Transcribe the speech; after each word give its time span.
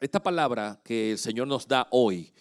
esta 0.00 0.22
palabra 0.22 0.80
que 0.82 1.12
el 1.12 1.18
Señor 1.18 1.46
nos 1.46 1.68
da 1.68 1.86
hoy 1.90 2.32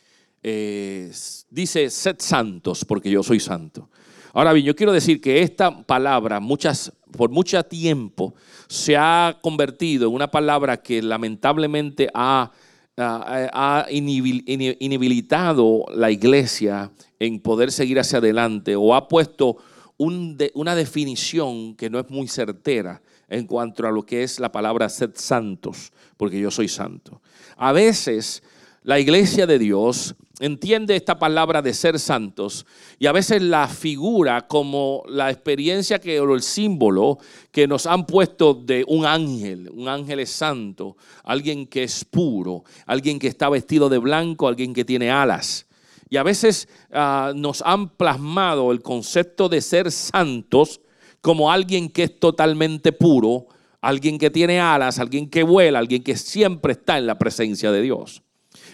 eh, 0.42 1.12
dice, 1.50 1.90
sed 1.90 2.16
santos 2.20 2.86
porque 2.86 3.12
yo 3.12 3.22
soy 3.22 3.42
santo. 3.42 3.90
Ahora 4.32 4.54
bien, 4.54 4.66
yo 4.66 4.76
quiero 4.76 4.94
decir 4.94 5.20
que 5.20 5.42
esta 5.42 5.86
palabra 5.86 6.40
muchas, 6.40 6.94
por 7.12 7.30
mucho 7.30 7.62
tiempo 7.64 8.34
se 8.68 8.96
ha 8.96 9.38
convertido 9.42 10.08
en 10.08 10.14
una 10.14 10.32
palabra 10.32 10.78
que 10.78 11.02
lamentablemente 11.02 12.10
ha, 12.14 12.52
ha, 12.96 13.86
inhabilitado 13.90 15.86
la 15.94 16.12
iglesia 16.12 16.92
en 17.18 17.42
poder 17.42 17.72
seguir 17.72 18.00
hacia 18.00 18.20
adelante 18.20 18.76
o 18.76 18.96
ha 18.96 19.08
puesto 19.08 19.58
una 19.98 20.76
definición 20.76 21.76
que 21.76 21.90
no 21.90 22.00
es 22.00 22.10
muy 22.10 22.28
certera 22.30 23.02
en 23.30 23.46
cuanto 23.46 23.88
a 23.88 23.92
lo 23.92 24.04
que 24.04 24.24
es 24.24 24.40
la 24.40 24.52
palabra 24.52 24.90
sed 24.90 25.12
santos, 25.16 25.92
porque 26.18 26.40
yo 26.40 26.52
soy 26.52 26.68
santo. 26.68 27.22
A 27.58 27.72
veces 27.72 28.44
la 28.84 29.00
iglesia 29.00 29.46
de 29.46 29.60
Dios 29.60 30.16
entiende 30.40 30.96
esta 30.96 31.20
palabra 31.20 31.62
de 31.62 31.74
ser 31.74 32.00
santos 32.00 32.66
y 32.98 33.08
a 33.08 33.12
veces 33.12 33.42
la 33.42 33.68
figura 33.68 34.48
como 34.48 35.04
la 35.08 35.30
experiencia 35.30 36.00
que 36.00 36.20
o 36.20 36.34
el 36.34 36.42
símbolo 36.42 37.20
que 37.52 37.68
nos 37.68 37.86
han 37.86 38.06
puesto 38.06 38.54
de 38.54 38.86
un 38.88 39.06
ángel, 39.06 39.70
un 39.74 39.90
ángel 39.90 40.22
es 40.22 40.30
santo, 40.30 40.96
alguien 41.24 41.68
que 41.68 41.84
es 41.84 42.06
puro, 42.06 42.64
alguien 42.86 43.20
que 43.20 43.28
está 43.28 43.50
vestido 43.50 43.90
de 43.90 43.98
blanco, 43.98 44.48
alguien 44.48 44.74
que 44.74 44.86
tiene 44.86 45.12
alas. 45.12 45.68
Y 46.10 46.18
a 46.18 46.24
veces 46.24 46.68
ah, 46.92 47.34
nos 47.36 47.62
han 47.62 47.90
plasmado 47.90 48.72
el 48.72 48.82
concepto 48.82 49.50
de 49.50 49.62
ser 49.62 49.92
santos 49.92 50.82
como 51.22 51.52
alguien 51.52 51.90
que 51.90 52.04
es 52.04 52.20
totalmente 52.20 52.92
puro, 52.92 53.48
alguien 53.82 54.18
que 54.18 54.30
tiene 54.30 54.60
alas, 54.60 55.00
alguien 55.00 55.30
que 55.30 55.44
vuela, 55.44 55.80
alguien 55.80 56.04
que 56.04 56.16
siempre 56.16 56.74
está 56.74 56.98
en 56.98 57.08
la 57.08 57.18
presencia 57.18 57.72
de 57.72 57.82
Dios. 57.82 58.22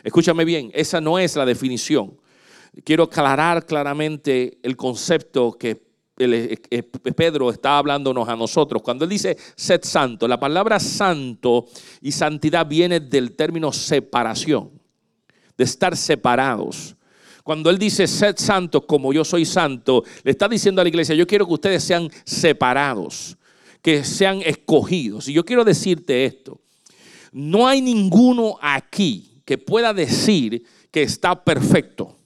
Escúchame 0.03 0.45
bien, 0.45 0.71
esa 0.73 1.01
no 1.01 1.19
es 1.19 1.35
la 1.35 1.45
definición. 1.45 2.19
Quiero 2.83 3.03
aclarar 3.03 3.65
claramente 3.65 4.57
el 4.61 4.75
concepto 4.75 5.53
que 5.53 5.85
eh, 6.17 6.57
eh, 6.69 6.83
Pedro 6.83 7.49
está 7.49 7.77
hablándonos 7.77 8.27
a 8.29 8.35
nosotros. 8.35 8.81
Cuando 8.81 9.03
él 9.03 9.09
dice 9.09 9.37
sed 9.55 9.81
santo, 9.83 10.27
la 10.27 10.39
palabra 10.39 10.79
santo 10.79 11.65
y 12.01 12.11
santidad 12.11 12.65
viene 12.65 12.99
del 12.99 13.35
término 13.35 13.71
separación, 13.71 14.71
de 15.57 15.63
estar 15.63 15.95
separados. 15.95 16.94
Cuando 17.45 17.69
Él 17.69 17.77
dice, 17.77 18.07
sed 18.07 18.37
santos 18.39 18.85
como 18.87 19.13
yo 19.13 19.23
soy 19.23 19.45
santo, 19.45 20.03
le 20.23 20.31
está 20.31 20.49
diciendo 20.49 20.81
a 20.81 20.83
la 20.83 20.89
iglesia, 20.89 21.13
yo 21.13 21.27
quiero 21.27 21.45
que 21.45 21.53
ustedes 21.53 21.83
sean 21.83 22.09
separados, 22.23 23.37
que 23.83 24.03
sean 24.03 24.41
escogidos. 24.41 25.27
Y 25.27 25.33
yo 25.33 25.45
quiero 25.45 25.63
decirte 25.63 26.25
esto, 26.25 26.59
no 27.31 27.67
hay 27.67 27.81
ninguno 27.81 28.57
aquí 28.59 29.43
que 29.45 29.59
pueda 29.59 29.93
decir 29.93 30.65
que 30.89 31.03
está 31.03 31.43
perfecto, 31.43 32.17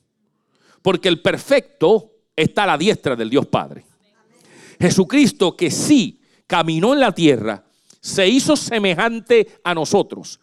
porque 0.82 1.10
el 1.10 1.22
perfecto 1.22 2.14
está 2.34 2.64
a 2.64 2.68
la 2.68 2.78
diestra 2.78 3.18
del 3.18 3.30
Dios 3.30 3.46
Padre. 3.46 3.84
Jesucristo 4.80 5.58
que 5.58 5.70
sí 5.70 6.22
caminó 6.48 6.94
en 6.94 7.02
la 7.02 7.12
tierra, 7.12 7.66
se 8.00 8.26
hizo 8.26 8.56
semejante 8.56 9.60
a 9.66 9.76
nosotros, 9.76 10.40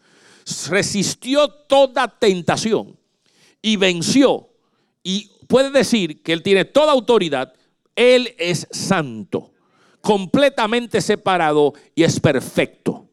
resistió 0.69 1.49
toda 1.49 2.07
tentación 2.19 2.95
y 3.59 3.75
venció 3.75 4.51
y 5.07 5.31
puede 5.47 5.71
decir 5.71 6.21
que 6.21 6.33
Él 6.33 6.43
tiene 6.43 6.65
toda 6.65 6.91
autoridad, 6.91 7.53
Él 7.95 8.35
es 8.37 8.67
santo, 8.71 9.53
completamente 10.01 10.99
separado 10.99 11.73
y 11.95 12.03
es 12.03 12.19
perfecto. 12.19 13.07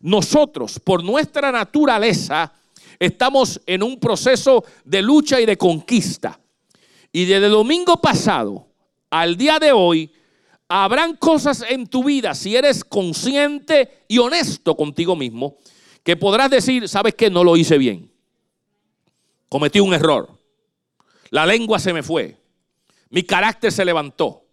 Nosotros, 0.00 0.78
por 0.78 1.02
nuestra 1.02 1.50
naturaleza, 1.50 2.52
estamos 3.00 3.60
en 3.66 3.82
un 3.82 3.98
proceso 3.98 4.64
de 4.84 5.02
lucha 5.02 5.40
y 5.40 5.46
de 5.46 5.58
conquista. 5.58 6.38
Y 7.10 7.24
desde 7.24 7.46
el 7.46 7.52
domingo 7.52 8.00
pasado 8.00 8.68
al 9.10 9.36
día 9.36 9.58
de 9.58 9.72
hoy, 9.72 10.12
habrán 10.68 11.16
cosas 11.16 11.64
en 11.68 11.88
tu 11.88 12.04
vida, 12.04 12.32
si 12.36 12.54
eres 12.54 12.84
consciente 12.84 14.04
y 14.06 14.18
honesto 14.18 14.76
contigo 14.76 15.16
mismo, 15.16 15.56
que 16.04 16.14
podrás 16.14 16.48
decir, 16.48 16.88
sabes 16.88 17.16
que 17.16 17.28
no 17.28 17.42
lo 17.42 17.56
hice 17.56 17.76
bien. 17.76 18.08
Cometí 19.48 19.80
un 19.80 19.94
error. 19.94 20.37
La 21.30 21.46
lengua 21.46 21.78
se 21.78 21.92
me 21.92 22.02
fue. 22.02 22.36
Mi 23.10 23.22
carácter 23.22 23.72
se 23.72 23.84
levantó. 23.84 24.44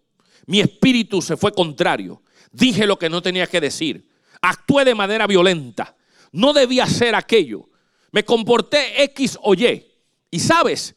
Mi 0.46 0.60
espíritu 0.60 1.20
se 1.22 1.36
fue 1.36 1.52
contrario. 1.52 2.22
Dije 2.52 2.86
lo 2.86 2.98
que 2.98 3.10
no 3.10 3.22
tenía 3.22 3.46
que 3.46 3.60
decir. 3.60 4.08
Actué 4.40 4.84
de 4.84 4.94
manera 4.94 5.26
violenta. 5.26 5.96
No 6.32 6.52
debía 6.52 6.84
hacer 6.84 7.14
aquello. 7.14 7.68
Me 8.12 8.24
comporté 8.24 9.02
X 9.04 9.38
o 9.42 9.54
Y. 9.54 9.86
Y 10.30 10.38
sabes 10.38 10.94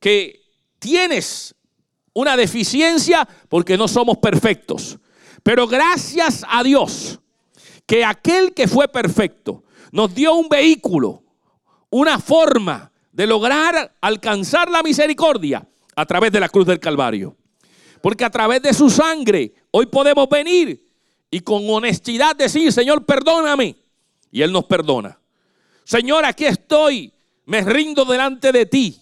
que 0.00 0.40
tienes 0.78 1.54
una 2.12 2.36
deficiencia 2.36 3.28
porque 3.48 3.76
no 3.76 3.88
somos 3.88 4.18
perfectos. 4.18 4.98
Pero 5.42 5.66
gracias 5.66 6.44
a 6.48 6.62
Dios 6.62 7.20
que 7.86 8.04
aquel 8.04 8.54
que 8.54 8.68
fue 8.68 8.88
perfecto 8.88 9.64
nos 9.92 10.14
dio 10.14 10.34
un 10.34 10.48
vehículo, 10.48 11.22
una 11.90 12.18
forma 12.18 12.92
de 13.18 13.26
lograr 13.26 13.96
alcanzar 14.00 14.70
la 14.70 14.80
misericordia 14.80 15.68
a 15.96 16.06
través 16.06 16.30
de 16.30 16.38
la 16.38 16.48
cruz 16.48 16.64
del 16.64 16.78
Calvario. 16.78 17.36
Porque 18.00 18.24
a 18.24 18.30
través 18.30 18.62
de 18.62 18.72
su 18.72 18.88
sangre 18.88 19.52
hoy 19.72 19.86
podemos 19.86 20.28
venir 20.28 20.86
y 21.28 21.40
con 21.40 21.68
honestidad 21.68 22.36
decir, 22.36 22.72
Señor, 22.72 23.04
perdóname. 23.04 23.74
Y 24.30 24.40
Él 24.40 24.52
nos 24.52 24.66
perdona. 24.66 25.18
Señor, 25.82 26.24
aquí 26.24 26.44
estoy, 26.44 27.12
me 27.44 27.62
rindo 27.62 28.04
delante 28.04 28.52
de 28.52 28.66
ti. 28.66 28.96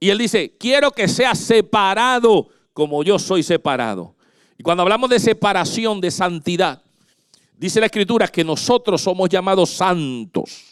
Y 0.00 0.08
Él 0.08 0.16
dice, 0.16 0.56
quiero 0.58 0.90
que 0.90 1.06
sea 1.06 1.34
separado 1.34 2.48
como 2.72 3.04
yo 3.04 3.18
soy 3.18 3.42
separado. 3.42 4.16
Y 4.56 4.62
cuando 4.62 4.84
hablamos 4.84 5.10
de 5.10 5.20
separación, 5.20 6.00
de 6.00 6.10
santidad, 6.10 6.82
dice 7.58 7.78
la 7.78 7.86
Escritura 7.86 8.26
que 8.26 8.42
nosotros 8.42 9.02
somos 9.02 9.28
llamados 9.28 9.68
santos. 9.68 10.67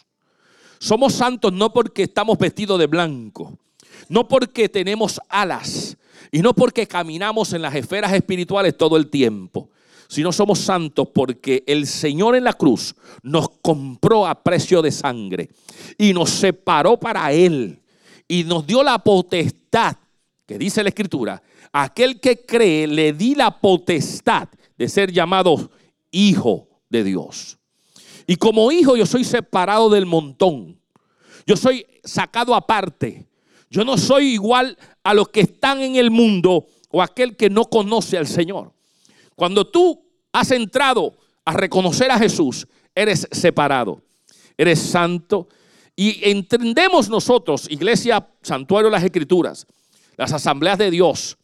Somos 0.79 1.13
santos 1.13 1.53
no 1.53 1.73
porque 1.73 2.03
estamos 2.03 2.37
vestidos 2.37 2.79
de 2.79 2.87
blanco, 2.87 3.57
no 4.09 4.27
porque 4.27 4.69
tenemos 4.69 5.19
alas 5.29 5.97
y 6.31 6.39
no 6.39 6.53
porque 6.53 6.87
caminamos 6.87 7.53
en 7.53 7.61
las 7.61 7.75
esferas 7.75 8.13
espirituales 8.13 8.77
todo 8.77 8.97
el 8.97 9.09
tiempo, 9.09 9.69
sino 10.07 10.31
somos 10.31 10.59
santos 10.59 11.09
porque 11.13 11.63
el 11.67 11.87
Señor 11.87 12.35
en 12.35 12.43
la 12.43 12.53
cruz 12.53 12.95
nos 13.23 13.49
compró 13.61 14.27
a 14.27 14.43
precio 14.43 14.81
de 14.81 14.91
sangre 14.91 15.49
y 15.97 16.13
nos 16.13 16.29
separó 16.29 16.99
para 16.99 17.31
Él 17.31 17.81
y 18.27 18.43
nos 18.43 18.65
dio 18.65 18.83
la 18.83 18.99
potestad, 18.99 19.95
que 20.45 20.57
dice 20.57 20.83
la 20.83 20.89
Escritura, 20.89 21.41
aquel 21.71 22.19
que 22.19 22.45
cree 22.45 22.87
le 22.87 23.13
di 23.13 23.35
la 23.35 23.59
potestad 23.59 24.49
de 24.77 24.89
ser 24.89 25.11
llamado 25.11 25.71
hijo 26.11 26.67
de 26.89 27.03
Dios. 27.03 27.56
Y 28.27 28.35
como 28.35 28.71
hijo 28.71 28.97
yo 28.97 29.05
soy 29.05 29.23
separado 29.23 29.89
del 29.89 30.05
montón. 30.05 30.77
Yo 31.45 31.55
soy 31.55 31.87
sacado 32.03 32.53
aparte. 32.53 33.25
Yo 33.69 33.85
no 33.85 33.97
soy 33.97 34.33
igual 34.33 34.77
a 35.01 35.13
los 35.13 35.29
que 35.29 35.41
están 35.41 35.81
en 35.81 35.95
el 35.95 36.11
mundo 36.11 36.67
o 36.89 37.01
aquel 37.01 37.37
que 37.37 37.49
no 37.49 37.65
conoce 37.65 38.17
al 38.17 38.27
Señor. 38.27 38.73
Cuando 39.35 39.65
tú 39.65 40.05
has 40.33 40.51
entrado 40.51 41.17
a 41.45 41.53
reconocer 41.53 42.11
a 42.11 42.19
Jesús, 42.19 42.67
eres 42.93 43.27
separado, 43.31 44.01
eres 44.57 44.79
santo. 44.79 45.47
Y 45.95 46.29
entendemos 46.29 47.09
nosotros, 47.09 47.67
iglesia, 47.69 48.27
santuario 48.41 48.89
de 48.89 48.97
las 48.97 49.03
escrituras, 49.03 49.65
las 50.17 50.33
asambleas 50.33 50.77
de 50.77 50.91
Dios, 50.91 51.37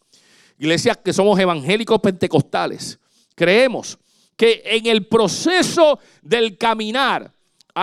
iglesias 0.60 0.98
que 0.98 1.14
somos 1.14 1.40
evangélicos 1.40 2.00
pentecostales, 2.00 3.00
creemos 3.36 3.98
que 4.36 4.62
en 4.66 4.86
el 4.88 5.08
proceso 5.08 6.00
del 6.22 6.58
caminar 6.58 7.34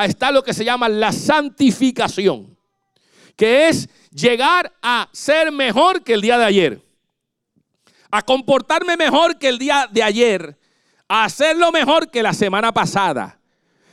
está 0.05 0.31
lo 0.31 0.43
que 0.43 0.55
se 0.55 0.65
llama 0.65 0.88
la 0.88 1.12
santificación, 1.12 2.56
que 3.37 3.69
es 3.69 3.88
llegar 4.11 4.73
a 4.82 5.08
ser 5.12 5.52
mejor 5.52 6.02
que 6.02 6.14
el 6.14 6.20
día 6.20 6.38
de 6.38 6.44
ayer, 6.44 6.82
a 8.11 8.23
comportarme 8.23 8.97
mejor 8.97 9.38
que 9.38 9.49
el 9.49 9.58
día 9.58 9.88
de 9.91 10.02
ayer, 10.02 10.58
a 11.08 11.25
hacerlo 11.25 11.73
mejor 11.73 12.11
que 12.11 12.23
la 12.23 12.32
semana 12.32 12.73
pasada. 12.73 13.38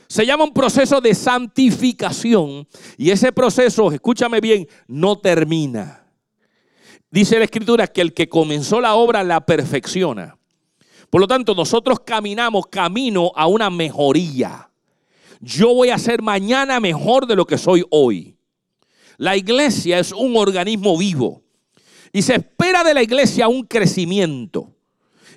Se 0.08 0.24
llama 0.24 0.44
un 0.44 0.54
proceso 0.54 1.00
de 1.00 1.14
santificación 1.14 2.66
y 2.96 3.10
ese 3.10 3.30
proceso, 3.30 3.92
escúchame 3.92 4.40
bien, 4.40 4.66
no 4.86 5.18
termina. 5.18 6.06
Dice 7.10 7.38
la 7.38 7.44
escritura 7.44 7.86
que 7.86 8.00
el 8.00 8.14
que 8.14 8.28
comenzó 8.28 8.80
la 8.80 8.94
obra 8.94 9.22
la 9.22 9.44
perfecciona. 9.44 10.37
Por 11.10 11.20
lo 11.20 11.26
tanto, 11.26 11.54
nosotros 11.54 12.00
caminamos 12.00 12.66
camino 12.66 13.32
a 13.34 13.46
una 13.46 13.70
mejoría. 13.70 14.70
Yo 15.40 15.74
voy 15.74 15.90
a 15.90 15.98
ser 15.98 16.20
mañana 16.20 16.80
mejor 16.80 17.26
de 17.26 17.36
lo 17.36 17.46
que 17.46 17.58
soy 17.58 17.84
hoy. 17.90 18.36
La 19.16 19.36
iglesia 19.36 19.98
es 19.98 20.12
un 20.12 20.36
organismo 20.36 20.96
vivo 20.96 21.42
y 22.12 22.22
se 22.22 22.34
espera 22.36 22.84
de 22.84 22.94
la 22.94 23.02
iglesia 23.02 23.48
un 23.48 23.64
crecimiento. 23.64 24.74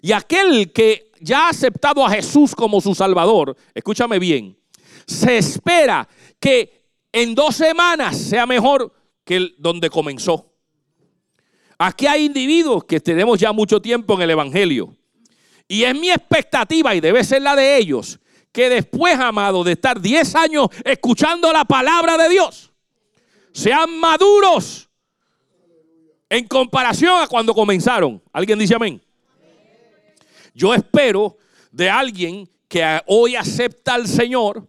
Y 0.02 0.12
aquel 0.12 0.72
que 0.72 1.12
ya 1.20 1.46
ha 1.46 1.50
aceptado 1.50 2.06
a 2.06 2.10
Jesús 2.10 2.56
como 2.56 2.82
su 2.82 2.96
Salvador, 2.96 3.56
escúchame 3.74 4.20
bien, 4.20 4.58
se 5.06 5.38
espera 5.38 6.08
que 6.40 6.82
en 7.12 7.36
dos 7.36 7.56
semanas 7.56 8.18
sea 8.18 8.46
mejor 8.46 8.94
que 9.24 9.36
el 9.36 9.56
donde 9.58 9.90
comenzó. 9.90 10.54
Aquí 11.78 12.08
hay 12.08 12.26
individuos 12.26 12.84
que 12.84 13.00
tenemos 13.00 13.40
ya 13.40 13.52
mucho 13.52 13.82
tiempo 13.82 14.14
en 14.16 14.22
el 14.22 14.32
Evangelio. 14.32 14.96
Y 15.72 15.86
es 15.86 15.98
mi 15.98 16.12
expectativa, 16.12 16.94
y 16.94 17.00
debe 17.00 17.24
ser 17.24 17.42
la 17.42 17.56
de 17.56 17.78
ellos, 17.78 18.20
que 18.52 18.68
después, 18.68 19.18
amado, 19.18 19.64
de 19.64 19.72
estar 19.72 20.02
10 20.02 20.36
años 20.36 20.68
escuchando 20.84 21.50
la 21.54 21.64
palabra 21.64 22.18
de 22.18 22.28
Dios, 22.28 22.74
sean 23.54 23.98
maduros 23.98 24.90
en 26.30 26.46
comparación 26.46 27.24
a 27.24 27.28
cuando 27.28 27.54
comenzaron. 27.54 28.22
¿Alguien 28.34 28.60
dice 28.60 28.76
amén? 28.76 29.02
Yo 30.54 30.74
espero 30.74 31.38
de 31.72 31.90
alguien 31.90 32.50
que 32.68 33.02
hoy 33.06 33.38
acepta 33.38 33.94
al 33.94 34.10
Señor, 34.10 34.68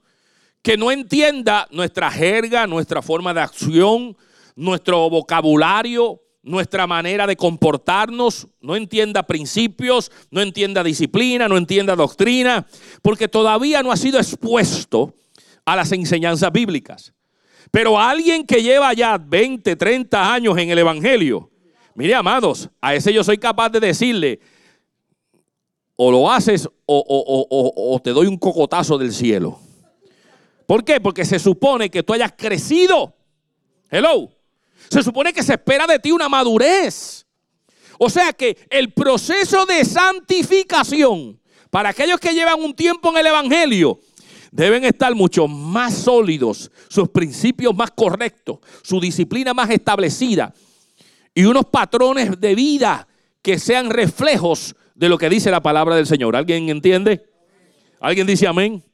que 0.62 0.76
no 0.76 0.92
entienda 0.92 1.66
nuestra 1.72 2.12
jerga, 2.12 2.68
nuestra 2.68 3.02
forma 3.02 3.34
de 3.34 3.40
acción, 3.40 4.16
nuestro 4.54 5.10
vocabulario, 5.10 6.22
nuestra 6.42 6.86
manera 6.86 7.26
de 7.26 7.36
comportarnos, 7.36 8.48
no 8.60 8.74
entienda 8.74 9.22
principios, 9.22 10.10
no 10.30 10.40
entienda 10.40 10.82
disciplina, 10.82 11.48
no 11.48 11.56
entienda 11.56 11.94
doctrina, 11.94 12.66
porque 13.00 13.28
todavía 13.28 13.82
no 13.82 13.92
ha 13.92 13.96
sido 13.96 14.18
expuesto 14.18 15.14
a 15.64 15.76
las 15.76 15.92
enseñanzas 15.92 16.50
bíblicas. 16.52 17.14
Pero 17.70 17.98
alguien 17.98 18.44
que 18.44 18.62
lleva 18.62 18.92
ya 18.92 19.16
20, 19.18 19.76
30 19.76 20.34
años 20.34 20.58
en 20.58 20.70
el 20.70 20.78
Evangelio, 20.78 21.48
mire 21.94 22.14
amados, 22.14 22.68
a 22.80 22.94
ese 22.94 23.12
yo 23.12 23.22
soy 23.22 23.38
capaz 23.38 23.70
de 23.70 23.80
decirle, 23.80 24.40
o 25.94 26.10
lo 26.10 26.30
haces 26.30 26.68
o, 26.86 28.00
te 28.02 28.10
doy 28.10 28.26
un 28.26 28.36
cocotazo 28.36 28.98
del 28.98 29.12
cielo. 29.12 29.58
¿Por 30.66 30.84
qué? 30.84 31.00
Porque 31.00 31.24
se 31.24 31.38
supone 31.38 31.90
que 31.90 32.02
tú 32.02 32.12
hayas 32.12 32.32
crecido. 32.36 33.14
Hello. 33.88 34.41
Se 34.92 35.02
supone 35.02 35.32
que 35.32 35.42
se 35.42 35.54
espera 35.54 35.86
de 35.86 35.98
ti 35.98 36.12
una 36.12 36.28
madurez. 36.28 37.24
O 37.98 38.10
sea 38.10 38.34
que 38.34 38.58
el 38.68 38.92
proceso 38.92 39.64
de 39.64 39.86
santificación 39.86 41.40
para 41.70 41.88
aquellos 41.88 42.20
que 42.20 42.34
llevan 42.34 42.60
un 42.60 42.74
tiempo 42.74 43.08
en 43.10 43.16
el 43.16 43.26
Evangelio 43.28 44.00
deben 44.50 44.84
estar 44.84 45.14
mucho 45.14 45.48
más 45.48 45.94
sólidos, 45.94 46.70
sus 46.88 47.08
principios 47.08 47.74
más 47.74 47.90
correctos, 47.92 48.58
su 48.82 49.00
disciplina 49.00 49.54
más 49.54 49.70
establecida 49.70 50.52
y 51.34 51.44
unos 51.46 51.64
patrones 51.64 52.38
de 52.38 52.54
vida 52.54 53.08
que 53.40 53.58
sean 53.58 53.88
reflejos 53.88 54.76
de 54.94 55.08
lo 55.08 55.16
que 55.16 55.30
dice 55.30 55.50
la 55.50 55.62
palabra 55.62 55.96
del 55.96 56.06
Señor. 56.06 56.36
¿Alguien 56.36 56.68
entiende? 56.68 57.24
¿Alguien 57.98 58.26
dice 58.26 58.46
amén? 58.46 58.84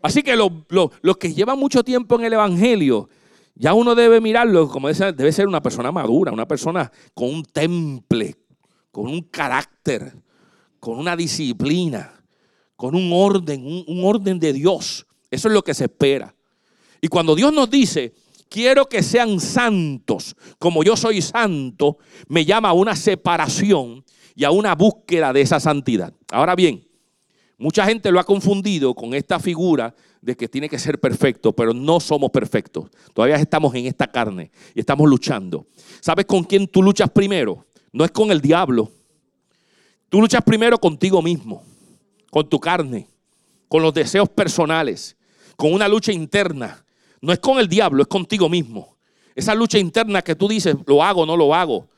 Así 0.00 0.22
que 0.22 0.36
los 0.36 1.16
que 1.18 1.34
llevan 1.34 1.58
mucho 1.58 1.82
tiempo 1.82 2.14
en 2.20 2.26
el 2.26 2.34
Evangelio, 2.34 3.08
ya 3.60 3.74
uno 3.74 3.94
debe 3.94 4.22
mirarlo 4.22 4.70
como 4.70 4.88
debe 4.88 5.32
ser 5.32 5.46
una 5.46 5.60
persona 5.60 5.92
madura, 5.92 6.32
una 6.32 6.48
persona 6.48 6.90
con 7.12 7.28
un 7.28 7.44
temple, 7.44 8.34
con 8.90 9.06
un 9.06 9.20
carácter, 9.24 10.14
con 10.78 10.98
una 10.98 11.14
disciplina, 11.14 12.24
con 12.74 12.94
un 12.94 13.10
orden, 13.12 13.62
un, 13.66 13.84
un 13.86 14.02
orden 14.02 14.40
de 14.40 14.54
Dios. 14.54 15.06
Eso 15.30 15.48
es 15.48 15.54
lo 15.54 15.62
que 15.62 15.74
se 15.74 15.84
espera. 15.84 16.34
Y 17.02 17.08
cuando 17.08 17.34
Dios 17.34 17.52
nos 17.52 17.68
dice, 17.68 18.14
quiero 18.48 18.86
que 18.86 19.02
sean 19.02 19.38
santos, 19.38 20.34
como 20.58 20.82
yo 20.82 20.96
soy 20.96 21.20
santo, 21.20 21.98
me 22.28 22.46
llama 22.46 22.70
a 22.70 22.72
una 22.72 22.96
separación 22.96 24.06
y 24.34 24.44
a 24.44 24.52
una 24.52 24.74
búsqueda 24.74 25.34
de 25.34 25.42
esa 25.42 25.60
santidad. 25.60 26.14
Ahora 26.32 26.56
bien, 26.56 26.88
mucha 27.58 27.84
gente 27.84 28.10
lo 28.10 28.20
ha 28.20 28.24
confundido 28.24 28.94
con 28.94 29.12
esta 29.12 29.38
figura 29.38 29.94
de 30.20 30.36
que 30.36 30.48
tiene 30.48 30.68
que 30.68 30.78
ser 30.78 31.00
perfecto, 31.00 31.52
pero 31.52 31.72
no 31.72 32.00
somos 32.00 32.30
perfectos. 32.30 32.90
Todavía 33.14 33.36
estamos 33.36 33.74
en 33.74 33.86
esta 33.86 34.06
carne 34.06 34.50
y 34.74 34.80
estamos 34.80 35.08
luchando. 35.08 35.66
¿Sabes 36.00 36.26
con 36.26 36.44
quién 36.44 36.66
tú 36.68 36.82
luchas 36.82 37.10
primero? 37.10 37.66
No 37.92 38.04
es 38.04 38.10
con 38.10 38.30
el 38.30 38.40
diablo. 38.40 38.90
Tú 40.08 40.20
luchas 40.20 40.42
primero 40.42 40.78
contigo 40.78 41.22
mismo, 41.22 41.62
con 42.30 42.48
tu 42.48 42.58
carne, 42.58 43.08
con 43.68 43.82
los 43.82 43.94
deseos 43.94 44.28
personales, 44.28 45.16
con 45.56 45.72
una 45.72 45.88
lucha 45.88 46.12
interna. 46.12 46.84
No 47.20 47.32
es 47.32 47.38
con 47.38 47.58
el 47.58 47.68
diablo, 47.68 48.02
es 48.02 48.08
contigo 48.08 48.48
mismo. 48.48 48.96
Esa 49.34 49.54
lucha 49.54 49.78
interna 49.78 50.22
que 50.22 50.34
tú 50.34 50.48
dices, 50.48 50.74
lo 50.86 51.02
hago, 51.02 51.24
no 51.24 51.36
lo 51.36 51.54
hago. 51.54 51.88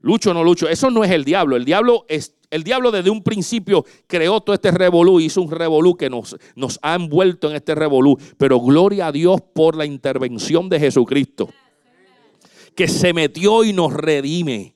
Lucho 0.00 0.30
o 0.30 0.34
no 0.34 0.42
lucho. 0.42 0.68
Eso 0.68 0.90
no 0.90 1.04
es 1.04 1.10
el 1.10 1.24
diablo. 1.24 1.56
El 1.56 1.64
diablo 1.64 2.04
es. 2.08 2.34
El 2.50 2.64
diablo 2.64 2.90
desde 2.90 3.10
un 3.10 3.22
principio 3.22 3.84
creó 4.08 4.40
todo 4.40 4.54
este 4.54 4.72
revolú, 4.72 5.20
hizo 5.20 5.40
un 5.40 5.52
revolú 5.52 5.96
que 5.96 6.10
nos, 6.10 6.36
nos 6.56 6.80
ha 6.82 6.96
envuelto 6.96 7.48
en 7.48 7.54
este 7.54 7.76
revolú. 7.76 8.18
Pero 8.38 8.58
gloria 8.60 9.06
a 9.06 9.12
Dios 9.12 9.40
por 9.54 9.76
la 9.76 9.86
intervención 9.86 10.68
de 10.68 10.80
Jesucristo, 10.80 11.48
que 12.74 12.88
se 12.88 13.12
metió 13.12 13.62
y 13.62 13.72
nos 13.72 13.92
redime. 13.92 14.74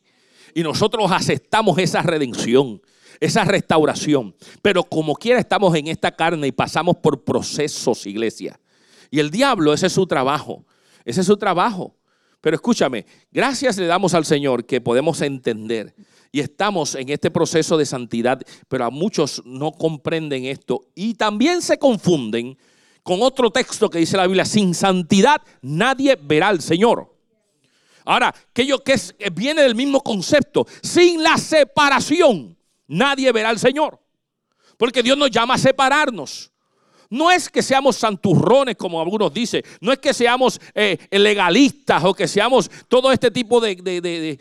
Y 0.55 0.63
nosotros 0.63 1.11
aceptamos 1.11 1.77
esa 1.79 2.01
redención, 2.03 2.81
esa 3.19 3.45
restauración. 3.45 4.37
Pero 4.63 4.85
como 4.85 5.17
quiera 5.17 5.41
estamos 5.41 5.75
en 5.75 5.89
esta 5.89 6.13
carne 6.13 6.47
y 6.47 6.53
pasamos 6.53 6.99
por 6.99 7.25
procesos, 7.25 8.07
iglesia. 8.07 8.61
Y 9.11 9.19
el 9.19 9.31
diablo, 9.31 9.73
ese 9.73 9.89
es 9.89 9.93
su 9.93 10.07
trabajo. 10.07 10.65
Ese 11.05 11.23
es 11.23 11.27
su 11.27 11.37
trabajo. 11.37 11.97
Pero 12.45 12.57
escúchame, 12.57 13.07
gracias 13.33 13.79
le 13.79 13.87
damos 13.87 14.13
al 14.13 14.27
Señor 14.27 14.67
que 14.67 14.79
podemos 14.79 15.23
entender 15.23 15.95
y 16.31 16.41
estamos 16.41 16.95
en 16.95 17.09
este 17.09 17.31
proceso 17.31 17.79
de 17.79 17.87
santidad, 17.87 18.39
pero 18.69 18.85
a 18.85 18.91
muchos 18.91 19.41
no 19.47 19.73
comprenden 19.73 20.45
esto 20.45 20.83
y 20.95 21.15
también 21.15 21.63
se 21.63 21.79
confunden 21.79 22.59
con 23.03 23.23
otro 23.23 23.51
texto 23.51 23.89
que 23.89 24.01
dice 24.01 24.19
la 24.19 24.27
Biblia, 24.27 24.45
sin 24.45 24.75
santidad 24.75 25.41
nadie 25.63 26.19
verá 26.21 26.49
al 26.49 26.61
Señor. 26.61 27.17
Ahora, 28.05 28.35
que, 28.53 28.67
yo, 28.67 28.85
que 28.85 28.95
viene 29.33 29.63
del 29.63 29.75
mismo 29.75 30.03
concepto, 30.03 30.67
sin 30.83 31.23
la 31.23 31.39
separación 31.39 32.59
nadie 32.89 33.33
verá 33.33 33.49
al 33.49 33.59
Señor. 33.59 33.99
Porque 34.77 35.03
Dios 35.03 35.17
nos 35.17 35.31
llama 35.31 35.55
a 35.55 35.59
separarnos. 35.59 36.53
No 37.15 37.31
es 37.31 37.49
que 37.49 37.63
seamos 37.63 37.95
santurrones, 37.95 38.75
como 38.75 39.01
algunos 39.01 39.33
dicen. 39.33 39.63
No 39.81 39.93
es 39.93 40.01
que 40.01 40.13
seamos 40.13 40.61
eh, 40.75 40.99
legalistas 41.13 42.03
o 42.03 42.13
que 42.13 42.27
seamos 42.27 42.69
todo 42.89 43.13
este 43.13 43.31
tipo 43.31 43.61
de, 43.61 44.41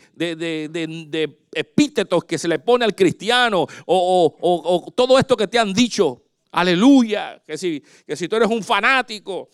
epítetos 1.52 2.24
que 2.24 2.36
se 2.36 2.48
le 2.48 2.58
pone 2.58 2.84
al 2.84 2.96
cristiano 2.96 3.64
o, 3.86 4.92
todo 4.92 5.20
esto 5.20 5.36
que 5.36 5.46
te 5.46 5.56
han 5.56 5.72
dicho. 5.72 6.24
Aleluya. 6.50 7.40
Que 7.46 7.56
si, 7.56 7.80
que 8.04 8.16
si 8.16 8.26
tú 8.26 8.34
eres 8.34 8.48
un 8.48 8.64
fanático. 8.64 9.50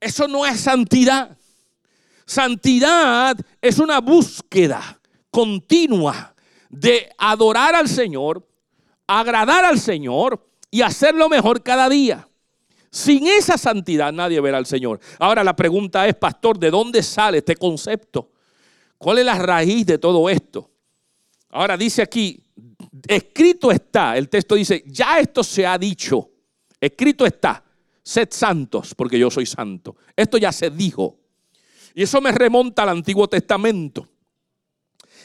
Eso 0.00 0.26
no 0.26 0.46
es 0.46 0.58
santidad. 0.58 1.36
Santidad 2.24 3.36
es 3.60 3.78
una 3.80 4.00
búsqueda 4.00 4.98
continua 5.30 6.34
de 6.70 7.12
adorar 7.18 7.74
al 7.74 7.86
Señor, 7.86 8.48
agradar 9.06 9.66
al 9.66 9.78
Señor 9.78 10.48
y 10.70 10.80
hacerlo 10.80 11.28
mejor 11.28 11.62
cada 11.62 11.90
día. 11.90 12.26
Sin 12.92 13.26
esa 13.26 13.56
santidad 13.56 14.12
nadie 14.12 14.38
verá 14.42 14.58
al 14.58 14.66
Señor. 14.66 15.00
Ahora 15.18 15.42
la 15.42 15.56
pregunta 15.56 16.06
es, 16.06 16.14
pastor, 16.14 16.58
¿de 16.58 16.70
dónde 16.70 17.02
sale 17.02 17.38
este 17.38 17.56
concepto? 17.56 18.32
¿Cuál 18.98 19.18
es 19.18 19.24
la 19.24 19.38
raíz 19.38 19.86
de 19.86 19.96
todo 19.96 20.28
esto? 20.28 20.70
Ahora 21.48 21.78
dice 21.78 22.02
aquí, 22.02 22.38
escrito 23.08 23.72
está, 23.72 24.18
el 24.18 24.28
texto 24.28 24.54
dice, 24.56 24.84
ya 24.86 25.18
esto 25.18 25.42
se 25.42 25.66
ha 25.66 25.78
dicho, 25.78 26.32
escrito 26.78 27.24
está, 27.24 27.64
sed 28.02 28.28
santos 28.30 28.94
porque 28.94 29.18
yo 29.18 29.30
soy 29.30 29.46
santo. 29.46 29.96
Esto 30.14 30.36
ya 30.36 30.52
se 30.52 30.68
dijo. 30.68 31.18
Y 31.94 32.02
eso 32.02 32.20
me 32.20 32.30
remonta 32.30 32.82
al 32.82 32.90
Antiguo 32.90 33.26
Testamento. 33.26 34.06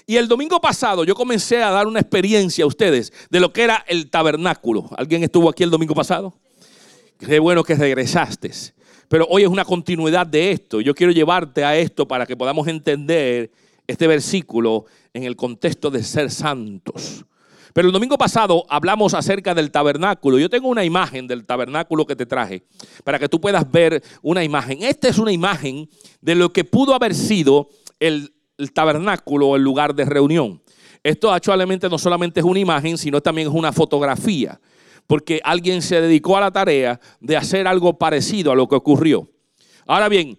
Y 0.05 0.15
el 0.15 0.29
domingo 0.29 0.61
pasado 0.61 1.03
yo 1.03 1.15
comencé 1.15 1.61
a 1.61 1.69
dar 1.69 1.85
una 1.85 1.99
experiencia 1.99 2.63
a 2.63 2.67
ustedes 2.67 3.11
de 3.29 3.41
lo 3.41 3.51
que 3.51 3.63
era 3.63 3.83
el 3.89 4.09
tabernáculo. 4.09 4.89
¿Alguien 4.95 5.21
estuvo 5.23 5.49
aquí 5.49 5.63
el 5.63 5.69
domingo 5.69 5.93
pasado? 5.93 6.33
Qué 7.19 7.39
bueno 7.39 7.63
que 7.63 7.75
regresaste. 7.75 8.51
Pero 9.07 9.25
hoy 9.29 9.43
es 9.43 9.49
una 9.49 9.65
continuidad 9.65 10.27
de 10.27 10.51
esto. 10.51 10.81
Yo 10.81 10.93
quiero 10.93 11.11
llevarte 11.11 11.63
a 11.63 11.77
esto 11.77 12.07
para 12.07 12.25
que 12.25 12.37
podamos 12.37 12.67
entender 12.67 13.51
este 13.87 14.05
versículo 14.05 14.85
en 15.13 15.23
el 15.23 15.35
contexto 15.35 15.89
de 15.89 16.03
ser 16.03 16.29
santos. 16.29 17.25
Pero 17.73 17.87
el 17.87 17.93
domingo 17.93 18.17
pasado 18.17 18.65
hablamos 18.69 19.13
acerca 19.13 19.53
del 19.53 19.71
tabernáculo. 19.71 20.39
Yo 20.39 20.49
tengo 20.49 20.67
una 20.67 20.83
imagen 20.83 21.27
del 21.27 21.45
tabernáculo 21.45 22.05
que 22.05 22.15
te 22.15 22.25
traje 22.25 22.63
para 23.03 23.17
que 23.17 23.29
tú 23.29 23.39
puedas 23.39 23.69
ver 23.71 24.03
una 24.21 24.43
imagen. 24.43 24.83
Esta 24.83 25.07
es 25.07 25.17
una 25.17 25.31
imagen 25.31 25.89
de 26.21 26.35
lo 26.35 26.51
que 26.51 26.63
pudo 26.63 26.93
haber 26.93 27.15
sido 27.15 27.69
el, 27.99 28.33
el 28.57 28.73
tabernáculo, 28.73 29.55
el 29.55 29.63
lugar 29.63 29.95
de 29.95 30.05
reunión. 30.05 30.61
Esto 31.03 31.31
actualmente 31.31 31.87
no 31.87 31.97
solamente 31.97 32.41
es 32.41 32.45
una 32.45 32.59
imagen, 32.59 32.97
sino 32.97 33.21
también 33.21 33.47
es 33.47 33.53
una 33.53 33.71
fotografía 33.71 34.59
porque 35.07 35.41
alguien 35.43 35.81
se 35.81 36.01
dedicó 36.01 36.37
a 36.37 36.41
la 36.41 36.51
tarea 36.51 36.99
de 37.19 37.37
hacer 37.37 37.67
algo 37.67 37.97
parecido 37.97 38.51
a 38.51 38.55
lo 38.55 38.67
que 38.67 38.75
ocurrió. 38.75 39.29
Ahora 39.85 40.09
bien, 40.09 40.37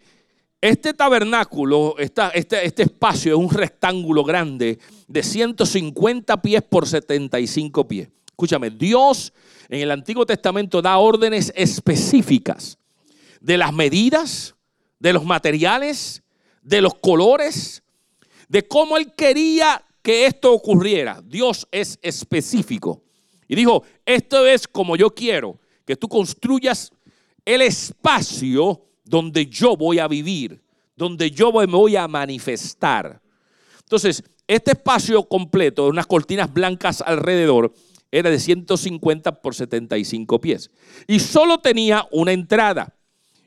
este 0.61 0.93
tabernáculo, 0.93 1.97
este, 1.99 2.23
este 2.35 2.83
espacio 2.83 3.33
es 3.33 3.39
un 3.39 3.51
rectángulo 3.51 4.25
grande 4.25 4.79
de 5.07 5.23
150 5.23 6.43
pies 6.43 6.63
por 6.63 6.87
75 6.87 7.89
pies. 7.89 8.09
Escúchame, 8.27 8.71
Dios 8.71 9.33
en 9.69 9.81
el 9.81 9.91
Antiguo 9.91 10.25
Testamento 10.25 10.81
da 10.81 10.99
órdenes 10.99 11.53
específicas 11.55 12.79
de 13.41 13.59
las 13.59 13.73
medidas, 13.73 14.55
de 14.99 15.13
los 15.13 15.25
materiales, 15.25 16.23
de 16.63 16.81
los 16.81 16.95
colores, 16.95 17.83
de 18.49 18.67
cómo 18.67 18.97
Él 18.97 19.13
quería 19.15 19.85
que 20.03 20.27
esto 20.27 20.53
ocurriera. 20.53 21.23
Dios 21.25 21.69
es 21.71 21.99
específico. 22.03 23.03
Y 23.47 23.55
dijo, 23.55 23.83
esto 24.09 24.47
es 24.47 24.67
como 24.67 24.97
yo 24.97 25.15
quiero, 25.15 25.59
que 25.85 25.95
tú 25.95 26.09
construyas 26.09 26.91
el 27.45 27.61
espacio 27.61 28.83
donde 29.05 29.45
yo 29.47 29.77
voy 29.77 29.99
a 29.99 30.09
vivir, 30.09 30.63
donde 30.97 31.31
yo 31.31 31.53
me 31.53 31.67
voy 31.67 31.95
a 31.95 32.09
manifestar. 32.09 33.21
Entonces, 33.81 34.25
este 34.47 34.71
espacio 34.73 35.25
completo, 35.25 35.89
unas 35.89 36.07
cortinas 36.07 36.51
blancas 36.51 37.03
alrededor, 37.03 37.75
era 38.11 38.31
de 38.31 38.39
150 38.39 39.43
por 39.43 39.55
75 39.55 40.41
pies. 40.41 40.71
Y 41.07 41.21
solo 41.21 41.59
tenía 41.59 42.07
una 42.11 42.33
entrada. 42.33 42.95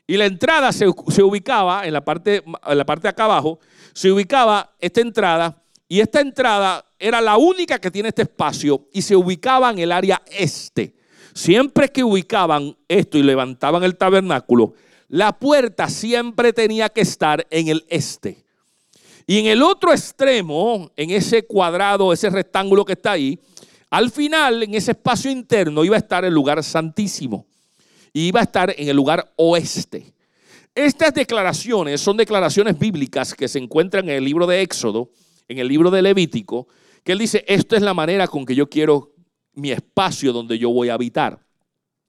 Y 0.06 0.16
la 0.16 0.26
entrada 0.26 0.70
se, 0.70 0.86
ubicaba 0.86 1.86
en 1.86 1.92
la, 1.92 2.04
parte, 2.04 2.44
en 2.66 2.78
la 2.78 2.86
parte 2.86 3.02
de 3.02 3.08
acá 3.08 3.24
abajo, 3.24 3.58
se 3.92 4.12
ubicaba 4.12 4.76
esta 4.78 5.00
entrada 5.00 5.61
y 5.92 6.00
esta 6.00 6.22
entrada 6.22 6.86
era 6.98 7.20
la 7.20 7.36
única 7.36 7.78
que 7.78 7.90
tiene 7.90 8.08
este 8.08 8.22
espacio 8.22 8.88
y 8.94 9.02
se 9.02 9.14
ubicaba 9.14 9.68
en 9.70 9.78
el 9.78 9.92
área 9.92 10.22
este. 10.30 10.94
Siempre 11.34 11.90
que 11.90 12.02
ubicaban 12.02 12.74
esto 12.88 13.18
y 13.18 13.22
levantaban 13.22 13.84
el 13.84 13.98
tabernáculo, 13.98 14.72
la 15.08 15.38
puerta 15.38 15.90
siempre 15.90 16.54
tenía 16.54 16.88
que 16.88 17.02
estar 17.02 17.46
en 17.50 17.68
el 17.68 17.84
este. 17.90 18.42
Y 19.26 19.40
en 19.40 19.44
el 19.44 19.62
otro 19.62 19.92
extremo, 19.92 20.90
en 20.96 21.10
ese 21.10 21.42
cuadrado, 21.42 22.10
ese 22.14 22.30
rectángulo 22.30 22.86
que 22.86 22.94
está 22.94 23.12
ahí, 23.12 23.38
al 23.90 24.10
final, 24.10 24.62
en 24.62 24.74
ese 24.74 24.92
espacio 24.92 25.30
interno, 25.30 25.84
iba 25.84 25.96
a 25.96 25.98
estar 25.98 26.24
el 26.24 26.32
lugar 26.32 26.64
santísimo. 26.64 27.44
Y 28.14 28.28
iba 28.28 28.40
a 28.40 28.44
estar 28.44 28.74
en 28.78 28.88
el 28.88 28.96
lugar 28.96 29.30
oeste. 29.36 30.14
Estas 30.74 31.12
declaraciones 31.12 32.00
son 32.00 32.16
declaraciones 32.16 32.78
bíblicas 32.78 33.34
que 33.34 33.46
se 33.46 33.58
encuentran 33.58 34.08
en 34.08 34.16
el 34.16 34.24
libro 34.24 34.46
de 34.46 34.62
Éxodo, 34.62 35.10
en 35.48 35.58
el 35.58 35.68
libro 35.68 35.90
de 35.90 36.02
Levítico, 36.02 36.68
que 37.04 37.12
él 37.12 37.18
dice, 37.18 37.44
esto 37.48 37.76
es 37.76 37.82
la 37.82 37.94
manera 37.94 38.28
con 38.28 38.44
que 38.44 38.54
yo 38.54 38.68
quiero 38.68 39.12
mi 39.54 39.70
espacio 39.70 40.32
donde 40.32 40.58
yo 40.58 40.70
voy 40.70 40.88
a 40.88 40.94
habitar. 40.94 41.44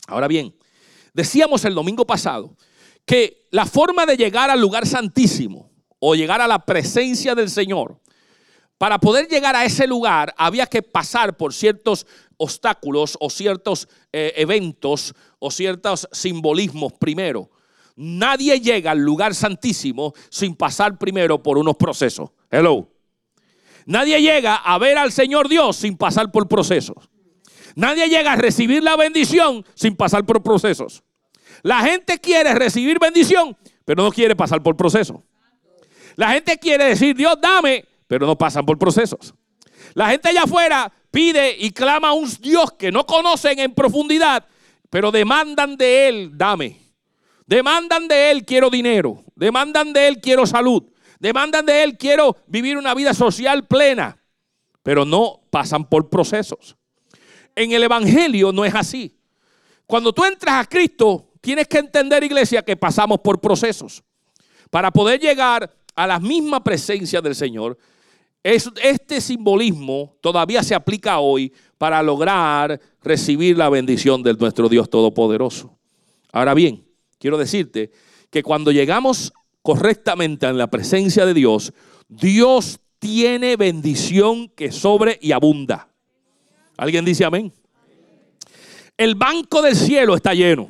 Ahora 0.08 0.28
bien, 0.28 0.56
decíamos 1.14 1.66
el 1.66 1.76
domingo 1.76 2.06
pasado 2.06 2.56
que 3.06 3.48
la 3.52 3.66
forma 3.66 4.06
de 4.06 4.18
llegar 4.18 4.50
al 4.50 4.62
lugar 4.62 4.86
santísimo 4.86 5.72
o 6.00 6.16
llegar 6.16 6.42
a 6.42 6.48
la 6.48 6.66
presencia 6.66 7.36
del 7.36 7.50
Señor 7.50 8.00
para 8.78 9.00
poder 9.00 9.28
llegar 9.28 9.56
a 9.56 9.66
ese 9.66 9.88
lugar 9.88 10.34
había 10.38 10.66
que 10.66 10.82
pasar 10.82 11.38
por 11.38 11.54
ciertos 11.54 12.06
obstáculos 12.38 13.18
o 13.20 13.30
ciertos 13.30 13.88
eh, 14.12 14.34
eventos 14.36 15.14
o 15.40 15.52
ciertos 15.52 16.08
simbolismos 16.12 16.94
primero. 16.94 17.50
Nadie 17.96 18.60
llega 18.60 18.92
al 18.92 19.00
lugar 19.00 19.36
santísimo 19.36 20.14
sin 20.30 20.56
pasar 20.56 20.98
primero 20.98 21.42
por 21.42 21.58
unos 21.58 21.76
procesos. 21.76 22.32
Hello. 22.50 22.93
Nadie 23.86 24.22
llega 24.22 24.56
a 24.56 24.78
ver 24.78 24.98
al 24.98 25.12
Señor 25.12 25.50
Dios 25.50 25.76
sin 25.76 25.98
pasar 25.98 26.32
por 26.32 26.48
procesos. 26.48 27.10
Nadie 27.76 28.08
llega 28.08 28.34
a 28.34 28.36
recibir 28.36 28.84
la 28.84 28.96
bendición 28.96 29.66
sin 29.74 29.96
pasar 29.96 30.26
por 30.26 30.42
procesos. 30.44 31.04
La 31.64 31.82
gente 31.82 32.20
quiere 32.20 32.54
recibir 32.54 33.00
bendición, 33.00 33.58
pero 33.86 34.04
no 34.04 34.12
quiere 34.12 34.36
pasar 34.36 34.62
por 34.62 34.76
procesos. 34.76 35.18
La 36.16 36.32
gente 36.32 36.58
quiere 36.60 36.86
decir, 36.86 37.16
Dios, 37.16 37.38
dame, 37.42 37.86
pero 38.08 38.28
no 38.28 38.38
pasan 38.38 38.66
por 38.66 38.78
procesos. 38.78 39.34
La 39.94 40.10
gente 40.10 40.30
allá 40.30 40.44
afuera 40.44 40.92
pide 41.10 41.56
y 41.58 41.72
clama 41.72 42.10
a 42.10 42.14
un 42.14 42.30
Dios 42.40 42.74
que 42.74 42.92
no 42.92 43.06
conocen 43.06 43.60
en 43.60 43.74
profundidad, 43.74 44.46
pero 44.90 45.12
demandan 45.12 45.78
de 45.78 46.08
Él, 46.08 46.32
dame. 46.34 46.80
Demandan 47.46 48.08
de 48.08 48.32
Él, 48.32 48.46
quiero 48.46 48.70
dinero. 48.70 49.24
Demandan 49.36 49.94
de 49.94 50.08
Él, 50.08 50.20
quiero 50.22 50.46
salud. 50.46 50.84
Demandan 51.24 51.66
de 51.66 51.84
Él, 51.84 51.98
quiero 51.98 52.36
vivir 52.48 52.78
una 52.78 52.94
vida 52.94 53.14
social 53.14 53.66
plena. 53.66 54.22
Pero 54.84 55.06
no 55.06 55.40
pasan 55.50 55.88
por 55.88 56.10
procesos. 56.10 56.76
En 57.56 57.72
el 57.72 57.82
Evangelio 57.82 58.52
no 58.52 58.66
es 58.66 58.76
así. 58.76 59.18
Cuando 59.88 60.12
tú 60.12 60.26
entras 60.26 60.56
a 60.56 60.68
Cristo, 60.68 61.32
tienes 61.40 61.70
que 61.70 61.78
entender, 61.78 62.26
iglesia, 62.26 62.62
que 62.62 62.76
pasamos 62.76 63.22
por 63.22 63.40
procesos. 63.40 64.04
Para 64.70 64.92
poder 64.92 65.22
llegar 65.22 65.74
a 65.96 66.06
la 66.06 66.20
misma 66.20 66.62
presencia 66.62 67.22
del 67.22 67.36
Señor, 67.36 67.78
este 68.44 69.22
simbolismo 69.22 70.18
todavía 70.20 70.62
se 70.62 70.76
aplica 70.76 71.20
hoy 71.20 71.54
para 71.78 72.04
lograr 72.04 72.82
recibir 73.02 73.58
la 73.58 73.70
bendición 73.70 74.22
de 74.24 74.34
nuestro 74.34 74.68
Dios 74.68 74.90
Todopoderoso. 74.90 75.74
Ahora 76.34 76.54
bien, 76.54 76.86
quiero 77.18 77.38
decirte 77.38 77.92
que 78.30 78.44
cuando 78.44 78.74
llegamos 78.74 79.32
correctamente 79.64 80.46
en 80.46 80.60
la 80.60 80.68
presencia 80.68 81.26
de 81.26 81.34
Dios, 81.34 81.74
Dios 82.08 82.80
tiene 83.00 83.56
bendición 83.56 84.50
que 84.50 84.72
sobre 84.72 85.18
y 85.20 85.32
abunda. 85.32 85.90
¿Alguien 86.78 87.04
dice 87.04 87.26
amén? 87.26 87.52
El 88.96 89.16
banco 89.16 89.64
del 89.64 89.76
cielo 89.76 90.16
está 90.16 90.36
lleno. 90.36 90.70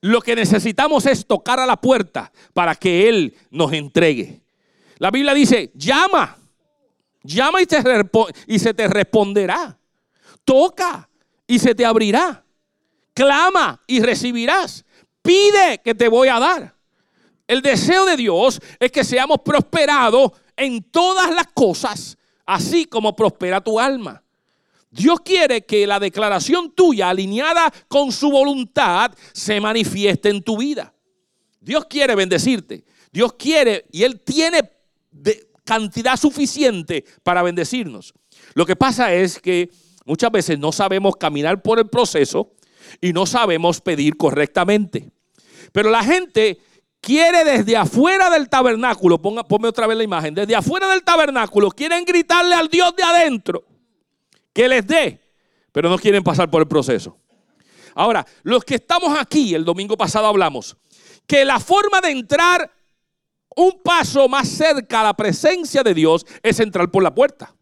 Lo 0.00 0.22
que 0.22 0.34
necesitamos 0.34 1.04
es 1.04 1.26
tocar 1.26 1.60
a 1.60 1.66
la 1.66 1.78
puerta 1.78 2.32
para 2.54 2.74
que 2.74 3.08
Él 3.10 3.36
nos 3.50 3.72
entregue. 3.74 4.40
La 4.96 5.10
Biblia 5.10 5.34
dice, 5.34 5.70
llama 5.74 6.38
Llama 7.24 7.62
y, 7.62 7.66
y 8.46 8.58
se 8.58 8.74
te 8.74 8.86
responderá. 8.86 9.78
Toca 10.44 11.08
y 11.46 11.58
se 11.58 11.74
te 11.74 11.84
abrirá. 11.84 12.44
Clama 13.14 13.82
y 13.86 14.00
recibirás. 14.00 14.84
Pide 15.22 15.80
que 15.82 15.94
te 15.94 16.06
voy 16.08 16.28
a 16.28 16.38
dar. 16.38 16.73
El 17.46 17.60
deseo 17.60 18.06
de 18.06 18.16
Dios 18.16 18.60
es 18.78 18.90
que 18.90 19.04
seamos 19.04 19.38
prosperados 19.44 20.32
en 20.56 20.82
todas 20.82 21.34
las 21.34 21.48
cosas, 21.48 22.16
así 22.46 22.86
como 22.86 23.14
prospera 23.14 23.60
tu 23.60 23.78
alma. 23.78 24.22
Dios 24.90 25.20
quiere 25.20 25.66
que 25.66 25.86
la 25.86 25.98
declaración 25.98 26.70
tuya 26.70 27.10
alineada 27.10 27.72
con 27.88 28.12
su 28.12 28.30
voluntad 28.30 29.12
se 29.32 29.60
manifieste 29.60 30.28
en 30.28 30.42
tu 30.42 30.58
vida. 30.58 30.94
Dios 31.60 31.86
quiere 31.86 32.14
bendecirte. 32.14 32.84
Dios 33.10 33.32
quiere 33.34 33.86
y 33.90 34.04
Él 34.04 34.20
tiene 34.20 34.70
de, 35.10 35.48
cantidad 35.64 36.16
suficiente 36.16 37.04
para 37.22 37.42
bendecirnos. 37.42 38.14
Lo 38.54 38.66
que 38.66 38.76
pasa 38.76 39.12
es 39.12 39.40
que 39.40 39.70
muchas 40.04 40.30
veces 40.30 40.58
no 40.58 40.72
sabemos 40.72 41.16
caminar 41.16 41.62
por 41.62 41.78
el 41.78 41.88
proceso 41.88 42.52
y 43.00 43.12
no 43.12 43.26
sabemos 43.26 43.80
pedir 43.80 44.16
correctamente. 44.16 45.10
Pero 45.72 45.90
la 45.90 46.04
gente 46.04 46.58
quiere 47.04 47.44
desde 47.44 47.76
afuera 47.76 48.30
del 48.30 48.48
tabernáculo, 48.48 49.20
ponga, 49.20 49.44
ponme 49.44 49.68
otra 49.68 49.86
vez 49.86 49.98
la 49.98 50.04
imagen, 50.04 50.34
desde 50.34 50.56
afuera 50.56 50.88
del 50.88 51.04
tabernáculo 51.04 51.70
quieren 51.70 52.04
gritarle 52.04 52.54
al 52.54 52.68
Dios 52.68 52.96
de 52.96 53.02
adentro 53.02 53.64
que 54.54 54.66
les 54.66 54.86
dé, 54.86 55.20
pero 55.70 55.90
no 55.90 55.98
quieren 55.98 56.24
pasar 56.24 56.50
por 56.50 56.62
el 56.62 56.68
proceso. 56.68 57.18
Ahora, 57.94 58.26
los 58.42 58.64
que 58.64 58.76
estamos 58.76 59.16
aquí, 59.18 59.54
el 59.54 59.64
domingo 59.64 59.96
pasado 59.96 60.26
hablamos, 60.26 60.76
que 61.26 61.44
la 61.44 61.60
forma 61.60 62.00
de 62.00 62.10
entrar 62.10 62.72
un 63.54 63.82
paso 63.82 64.26
más 64.26 64.48
cerca 64.48 65.00
a 65.00 65.04
la 65.04 65.14
presencia 65.14 65.82
de 65.82 65.92
Dios 65.92 66.24
es 66.42 66.58
entrar 66.58 66.90
por 66.90 67.02
la 67.02 67.14
puerta. 67.14 67.54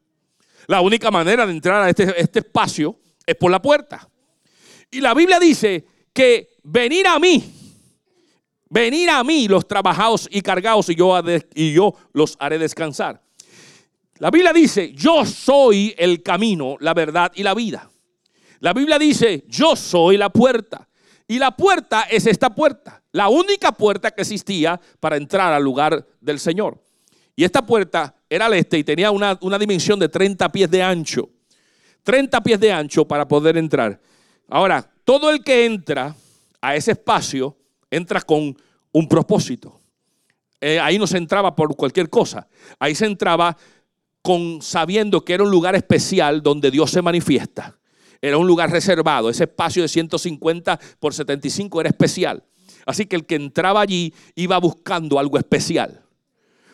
La 0.68 0.80
única 0.80 1.10
manera 1.10 1.44
de 1.44 1.52
entrar 1.52 1.82
a 1.82 1.90
este, 1.90 2.14
este 2.18 2.38
espacio 2.38 2.96
es 3.26 3.34
por 3.34 3.50
la 3.50 3.60
puerta. 3.60 4.08
Y 4.90 5.00
la 5.00 5.12
Biblia 5.14 5.40
dice 5.40 5.84
que 6.12 6.58
venir 6.62 7.06
a 7.08 7.18
mí, 7.18 7.61
venir 8.72 9.10
a 9.10 9.22
mí 9.22 9.48
los 9.48 9.68
trabajados 9.68 10.26
y 10.30 10.40
cargados 10.40 10.88
y 10.88 10.94
yo, 10.94 11.20
y 11.54 11.74
yo 11.74 11.94
los 12.14 12.36
haré 12.40 12.58
descansar. 12.58 13.22
La 14.18 14.30
Biblia 14.30 14.52
dice, 14.52 14.92
yo 14.92 15.26
soy 15.26 15.94
el 15.98 16.22
camino, 16.22 16.76
la 16.80 16.94
verdad 16.94 17.30
y 17.34 17.42
la 17.42 17.54
vida. 17.54 17.90
La 18.60 18.72
Biblia 18.72 18.98
dice, 18.98 19.44
yo 19.46 19.76
soy 19.76 20.16
la 20.16 20.30
puerta. 20.30 20.88
Y 21.28 21.38
la 21.38 21.54
puerta 21.54 22.02
es 22.02 22.26
esta 22.26 22.54
puerta, 22.54 23.02
la 23.12 23.28
única 23.28 23.72
puerta 23.72 24.10
que 24.10 24.22
existía 24.22 24.80
para 25.00 25.16
entrar 25.16 25.52
al 25.52 25.62
lugar 25.62 26.06
del 26.20 26.38
Señor. 26.38 26.82
Y 27.36 27.44
esta 27.44 27.64
puerta 27.64 28.14
era 28.28 28.46
al 28.46 28.54
este 28.54 28.78
y 28.78 28.84
tenía 28.84 29.10
una, 29.10 29.58
dimensión 29.58 29.98
de 29.98 30.08
30 30.08 30.50
pies 30.50 30.70
de 30.70 30.82
ancho. 30.82 31.28
30 32.02 32.42
pies 32.42 32.60
de 32.60 32.72
ancho 32.72 33.06
para 33.06 33.26
poder 33.26 33.56
entrar. 33.56 34.00
Ahora, 34.48 34.90
todo 35.04 35.30
el 35.30 35.42
que 35.42 35.64
entra 35.64 36.14
a 36.60 36.76
ese 36.76 36.92
espacio 36.92 37.56
entra 37.92 38.22
con 38.22 38.56
un 38.90 39.08
propósito. 39.08 39.80
Eh, 40.60 40.80
ahí 40.80 40.98
no 40.98 41.06
se 41.06 41.18
entraba 41.18 41.54
por 41.54 41.76
cualquier 41.76 42.08
cosa. 42.08 42.48
Ahí 42.78 42.94
se 42.94 43.06
entraba 43.06 43.56
con 44.22 44.62
sabiendo 44.62 45.24
que 45.24 45.34
era 45.34 45.42
un 45.42 45.50
lugar 45.50 45.74
especial 45.74 46.42
donde 46.42 46.70
Dios 46.70 46.90
se 46.90 47.02
manifiesta. 47.02 47.78
Era 48.20 48.38
un 48.38 48.46
lugar 48.46 48.70
reservado. 48.70 49.28
Ese 49.28 49.44
espacio 49.44 49.82
de 49.82 49.88
150 49.88 50.80
por 50.98 51.12
75 51.12 51.80
era 51.80 51.90
especial. 51.90 52.44
Así 52.86 53.06
que 53.06 53.16
el 53.16 53.26
que 53.26 53.34
entraba 53.34 53.80
allí 53.80 54.14
iba 54.34 54.58
buscando 54.58 55.18
algo 55.18 55.38
especial. 55.38 56.02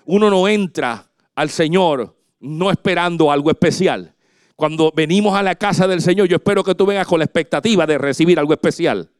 Uno 0.05 0.31
no 0.31 0.47
entra 0.47 1.11
al 1.35 1.51
Señor 1.51 2.17
no 2.41 2.71
esperando 2.71 3.33
algo 3.33 3.51
especial. 3.51 4.15
Cuando 4.55 4.93
venimos 4.95 5.35
a 5.37 5.43
la 5.43 5.55
casa 5.55 5.87
del 5.87 6.01
Señor, 6.01 6.29
yo 6.29 6.37
espero 6.37 6.63
que 6.63 6.75
tú 6.75 6.87
vengas 6.87 7.07
con 7.07 7.19
la 7.19 7.25
expectativa 7.25 7.87
de 7.87 7.99
recibir 7.99 8.39
algo 8.39 8.53
especial. 8.53 9.11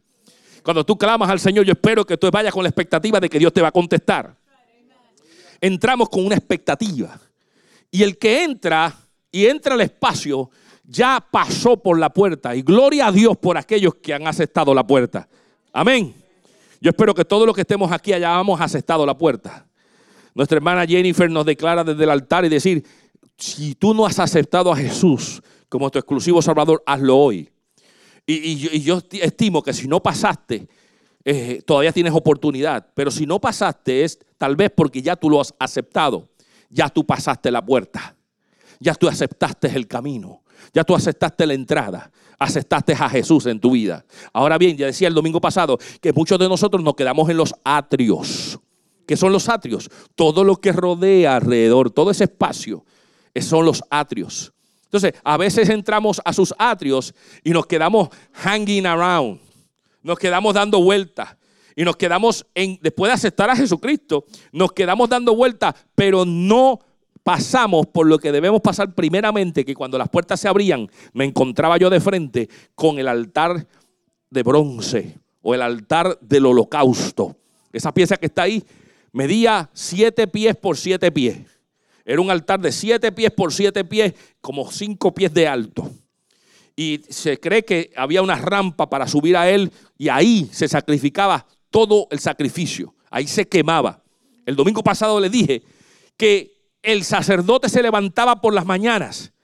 Cuando 0.63 0.85
tú 0.85 0.97
clamas 0.97 1.31
al 1.31 1.41
Señor, 1.41 1.65
yo 1.65 1.73
espero 1.73 2.05
que 2.05 2.17
tú 2.17 2.31
vayas 2.31 2.53
con 2.53 2.63
la 2.63 2.69
expectativa 2.69 3.21
de 3.21 3.29
que 3.29 3.39
Dios 3.39 3.53
te 3.53 3.63
va 3.63 3.69
a 3.69 3.73
contestar. 3.73 4.37
Entramos 5.61 6.09
con 6.09 6.25
una 6.25 6.37
expectativa. 6.37 7.19
Y 7.91 8.03
el 8.03 8.19
que 8.19 8.45
entra 8.45 8.95
y 9.31 9.47
entra 9.47 9.75
al 9.75 9.81
espacio 9.81 10.51
ya 10.85 11.25
pasó 11.31 11.77
por 11.77 11.99
la 11.99 12.11
puerta. 12.11 12.55
Y 12.55 12.63
gloria 12.63 13.09
a 13.09 13.13
Dios 13.13 13.37
por 13.37 13.57
aquellos 13.57 13.95
que 13.97 14.15
han 14.15 14.27
aceptado 14.27 14.75
la 14.75 14.87
puerta. 14.87 15.29
Amén. 15.73 16.15
Yo 16.81 16.91
espero 16.91 17.15
que 17.15 17.25
todos 17.25 17.47
los 17.47 17.55
que 17.55 17.63
estemos 17.63 17.91
aquí 17.93 18.13
hayamos 18.13 18.61
aceptado 18.61 19.05
la 19.05 19.17
puerta. 19.17 19.67
Nuestra 20.35 20.57
hermana 20.57 20.87
Jennifer 20.87 21.29
nos 21.31 21.45
declara 21.45 21.83
desde 21.83 22.05
el 22.05 22.11
altar 22.11 22.45
y 22.45 22.49
decir, 22.49 22.85
si 23.37 23.75
tú 23.75 23.95
no 23.95 24.07
has 24.07 24.19
aceptado 24.19 24.73
a 24.73 24.77
Jesús 24.77 25.43
como 25.69 25.91
tu 25.91 25.99
exclusivo 25.99 26.41
Salvador, 26.41 26.83
hazlo 26.87 27.17
hoy. 27.17 27.51
Y, 28.31 28.83
yo 28.83 29.01
estimo 29.11 29.63
que 29.63 29.73
si 29.73 29.89
no 29.89 30.03
pasaste, 30.03 30.69
eh, 31.25 31.63
todavía 31.65 31.93
tienes 31.93 32.13
oportunidad. 32.13 32.87
Pero 32.95 33.11
si 33.11 33.25
no 33.25 33.41
pasaste 33.41 34.05
es 34.05 34.19
tal 34.37 34.55
vez 34.55 34.71
porque 34.75 35.01
ya 35.01 35.17
tú 35.17 35.31
lo 35.31 35.41
has 35.41 35.55
aceptado. 35.59 36.29
Ya 36.69 36.91
tú 36.91 37.07
pasaste 37.07 37.51
la 37.51 37.65
puerta. 37.65 38.15
Ya 38.81 38.95
tú 38.95 39.09
aceptaste 39.09 39.69
el 39.75 39.89
camino. 39.89 40.43
Ya 40.75 40.85
tú 40.85 40.95
aceptaste 40.95 41.47
la 41.47 41.55
entrada. 41.55 42.11
Aceptaste 42.39 42.93
a 42.93 43.09
Jesús 43.09 43.47
en 43.47 43.59
tu 43.59 43.71
vida. 43.71 44.05
Ahora 44.35 44.59
bien, 44.59 44.77
ya 44.77 44.87
decía 44.87 45.09
el 45.09 45.15
domingo 45.15 45.41
pasado 45.41 45.79
que 46.03 46.13
muchos 46.13 46.39
de 46.39 46.51
nosotros 46.51 46.85
nos 46.85 46.97
quedamos 46.97 47.31
en 47.31 47.39
los 47.39 47.55
atrios. 47.65 48.61
¿Qué 49.07 49.17
son 49.17 49.33
los 49.33 49.49
atrios? 49.49 49.89
Todo 50.15 50.45
lo 50.45 50.57
que 50.57 50.73
rodea 50.73 51.37
alrededor, 51.37 51.91
todo 51.91 52.11
ese 52.11 52.25
espacio, 52.25 52.85
son 53.41 53.65
los 53.65 53.83
atrios. 53.89 54.53
Entonces, 54.89 55.13
a 55.23 55.37
veces 55.37 55.69
entramos 55.69 56.19
a 56.25 56.33
sus 56.33 56.55
atrios 56.59 57.15
y 57.45 57.51
nos 57.51 57.67
quedamos 57.67 58.09
hanging 58.33 58.87
around. 58.87 59.39
Nos 60.03 60.19
quedamos 60.19 60.55
dando 60.55 60.81
vueltas. 60.83 61.37
Y 61.77 61.85
nos 61.85 61.97
quedamos 61.97 62.47
en, 62.55 62.79
después 62.83 63.11
de 63.11 63.15
aceptar 63.15 63.51
a 63.51 63.55
Jesucristo, 63.55 64.25
nos 64.51 64.73
quedamos 64.73 65.09
dando 65.09 65.37
vueltas, 65.37 65.75
pero 65.95 66.25
no 66.25 66.81
pasamos 67.23 67.87
por 67.87 68.07
lo 68.07 68.19
que 68.19 68.33
debemos 68.33 68.63
pasar 68.63 68.95
primeramente, 68.95 69.65
que 69.65 69.75
cuando 69.75 69.99
las 69.99 70.09
puertas 70.09 70.41
se 70.41 70.49
abrían, 70.49 70.91
me 71.13 71.27
encontraba 71.27 71.77
yo 71.77 71.91
de 71.91 72.01
frente 72.01 72.49
con 72.75 72.99
el 72.99 73.07
altar 73.07 73.67
de 74.31 74.43
bronce 74.43 75.19
o 75.43 75.55
el 75.55 75.61
altar 75.63 76.19
del 76.21 76.47
holocausto. 76.47 77.37
Esa 77.73 77.93
pieza 77.93 78.17
que 78.17 78.27
está 78.27 78.43
ahí 78.43 78.65
medía 79.13 79.69
siete 79.75 80.27
pies 80.27 80.57
por 80.57 80.79
siete 80.79 81.13
pies. 81.13 81.58
Era 82.09 82.23
un 82.23 82.31
altar 82.31 82.59
de 82.59 82.73
siete 82.73 83.13
pies 83.13 83.31
por 83.31 83.53
siete 83.53 83.85
pies, 83.85 84.15
como 84.41 84.73
cinco 84.73 85.13
pies 85.13 85.35
de 85.35 85.47
alto. 85.47 85.91
Y 86.75 87.03
se 87.11 87.39
cree 87.39 87.67
que 87.67 87.93
había 87.95 88.23
una 88.23 88.37
rampa 88.37 88.89
para 88.89 89.07
subir 89.07 89.37
a 89.37 89.51
él 89.51 89.71
y 89.99 90.09
ahí 90.09 90.49
se 90.51 90.69
sacrificaba 90.69 91.45
todo 91.69 92.09
el 92.11 92.19
sacrificio. 92.19 92.95
Ahí 93.11 93.27
se 93.27 93.47
quemaba. 93.47 94.03
El 94.47 94.57
domingo 94.57 94.83
pasado 94.83 95.21
le 95.21 95.29
dije 95.29 95.63
que 96.17 96.55
el 96.83 97.05
sacerdote 97.05 97.69
se 97.69 97.83
levantaba 97.83 98.41
por 98.41 98.55
las 98.55 98.65
mañanas 98.65 99.35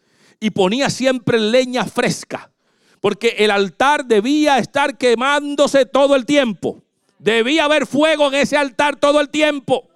y 0.40 0.48
ponía 0.48 0.88
siempre 0.88 1.38
leña 1.38 1.84
fresca, 1.84 2.50
porque 3.00 3.34
el 3.40 3.50
altar 3.50 4.06
debía 4.06 4.56
estar 4.56 4.96
quemándose 4.96 5.84
todo 5.84 6.16
el 6.16 6.24
tiempo. 6.24 6.82
Debía 7.18 7.66
haber 7.66 7.86
fuego 7.86 8.28
en 8.28 8.36
ese 8.36 8.56
altar 8.56 8.96
todo 8.96 9.20
el 9.20 9.28
tiempo. 9.28 9.90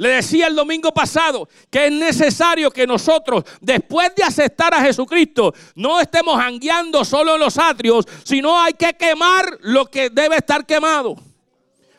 Le 0.00 0.08
decía 0.08 0.46
el 0.46 0.56
domingo 0.56 0.94
pasado 0.94 1.46
que 1.68 1.88
es 1.88 1.92
necesario 1.92 2.70
que 2.70 2.86
nosotros, 2.86 3.44
después 3.60 4.10
de 4.14 4.22
aceptar 4.22 4.72
a 4.72 4.80
Jesucristo, 4.80 5.52
no 5.74 6.00
estemos 6.00 6.40
hangueando 6.40 7.04
solo 7.04 7.34
en 7.34 7.40
los 7.40 7.58
atrios, 7.58 8.06
sino 8.24 8.58
hay 8.58 8.72
que 8.72 8.94
quemar 8.94 9.58
lo 9.60 9.84
que 9.84 10.08
debe 10.08 10.36
estar 10.36 10.64
quemado. 10.64 11.16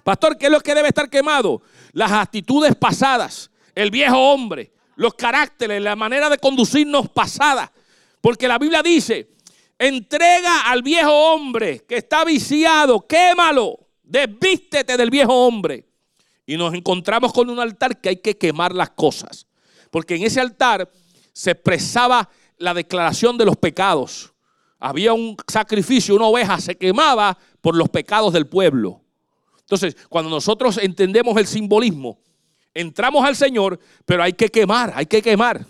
Pastor, 0.03 0.35
¿qué 0.35 0.47
es 0.47 0.51
lo 0.51 0.61
que 0.61 0.73
debe 0.73 0.87
estar 0.87 1.11
quemado? 1.11 1.61
Las 1.91 2.11
actitudes 2.11 2.73
pasadas, 2.73 3.51
el 3.75 3.91
viejo 3.91 4.17
hombre, 4.17 4.71
los 4.95 5.13
caracteres, 5.13 5.79
la 5.79 5.95
manera 5.95 6.27
de 6.27 6.39
conducirnos 6.39 7.07
pasada. 7.07 7.71
Porque 8.19 8.47
la 8.47 8.57
Biblia 8.57 8.81
dice, 8.81 9.29
entrega 9.77 10.71
al 10.71 10.81
viejo 10.81 11.13
hombre 11.13 11.85
que 11.87 11.97
está 11.97 12.25
viciado, 12.25 13.05
quémalo, 13.05 13.77
desvístete 14.01 14.97
del 14.97 15.11
viejo 15.11 15.35
hombre. 15.45 15.90
Y 16.51 16.57
nos 16.57 16.73
encontramos 16.73 17.31
con 17.31 17.49
un 17.49 17.61
altar 17.61 18.01
que 18.01 18.09
hay 18.09 18.17
que 18.17 18.37
quemar 18.37 18.75
las 18.75 18.89
cosas. 18.89 19.47
Porque 19.89 20.17
en 20.17 20.23
ese 20.23 20.41
altar 20.41 20.91
se 21.31 21.51
expresaba 21.51 22.27
la 22.57 22.73
declaración 22.73 23.37
de 23.37 23.45
los 23.45 23.55
pecados. 23.55 24.33
Había 24.77 25.13
un 25.13 25.37
sacrificio, 25.47 26.13
una 26.13 26.25
oveja 26.25 26.59
se 26.59 26.75
quemaba 26.75 27.37
por 27.61 27.77
los 27.77 27.87
pecados 27.87 28.33
del 28.33 28.47
pueblo. 28.47 29.01
Entonces, 29.61 29.95
cuando 30.09 30.29
nosotros 30.29 30.77
entendemos 30.77 31.37
el 31.37 31.47
simbolismo, 31.47 32.19
entramos 32.73 33.23
al 33.23 33.37
Señor, 33.37 33.79
pero 34.05 34.21
hay 34.21 34.33
que 34.33 34.49
quemar, 34.49 34.91
hay 34.93 35.05
que 35.05 35.21
quemar. 35.21 35.65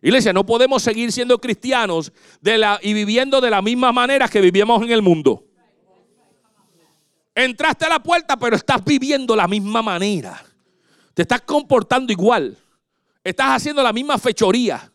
Iglesia, 0.00 0.32
no 0.32 0.46
podemos 0.46 0.82
seguir 0.82 1.12
siendo 1.12 1.38
cristianos 1.42 2.10
de 2.40 2.56
la, 2.56 2.80
y 2.82 2.94
viviendo 2.94 3.38
de 3.42 3.50
la 3.50 3.60
misma 3.60 3.92
manera 3.92 4.28
que 4.28 4.40
vivíamos 4.40 4.82
en 4.82 4.92
el 4.92 5.02
mundo. 5.02 5.44
Entraste 7.34 7.86
a 7.86 7.88
la 7.88 8.02
puerta, 8.02 8.36
pero 8.36 8.56
estás 8.56 8.84
viviendo 8.84 9.34
la 9.34 9.48
misma 9.48 9.82
manera. 9.82 10.44
Te 11.14 11.22
estás 11.22 11.42
comportando 11.42 12.12
igual. 12.12 12.56
Estás 13.24 13.56
haciendo 13.56 13.82
la 13.82 13.92
misma 13.92 14.18
fechoría. 14.18 14.92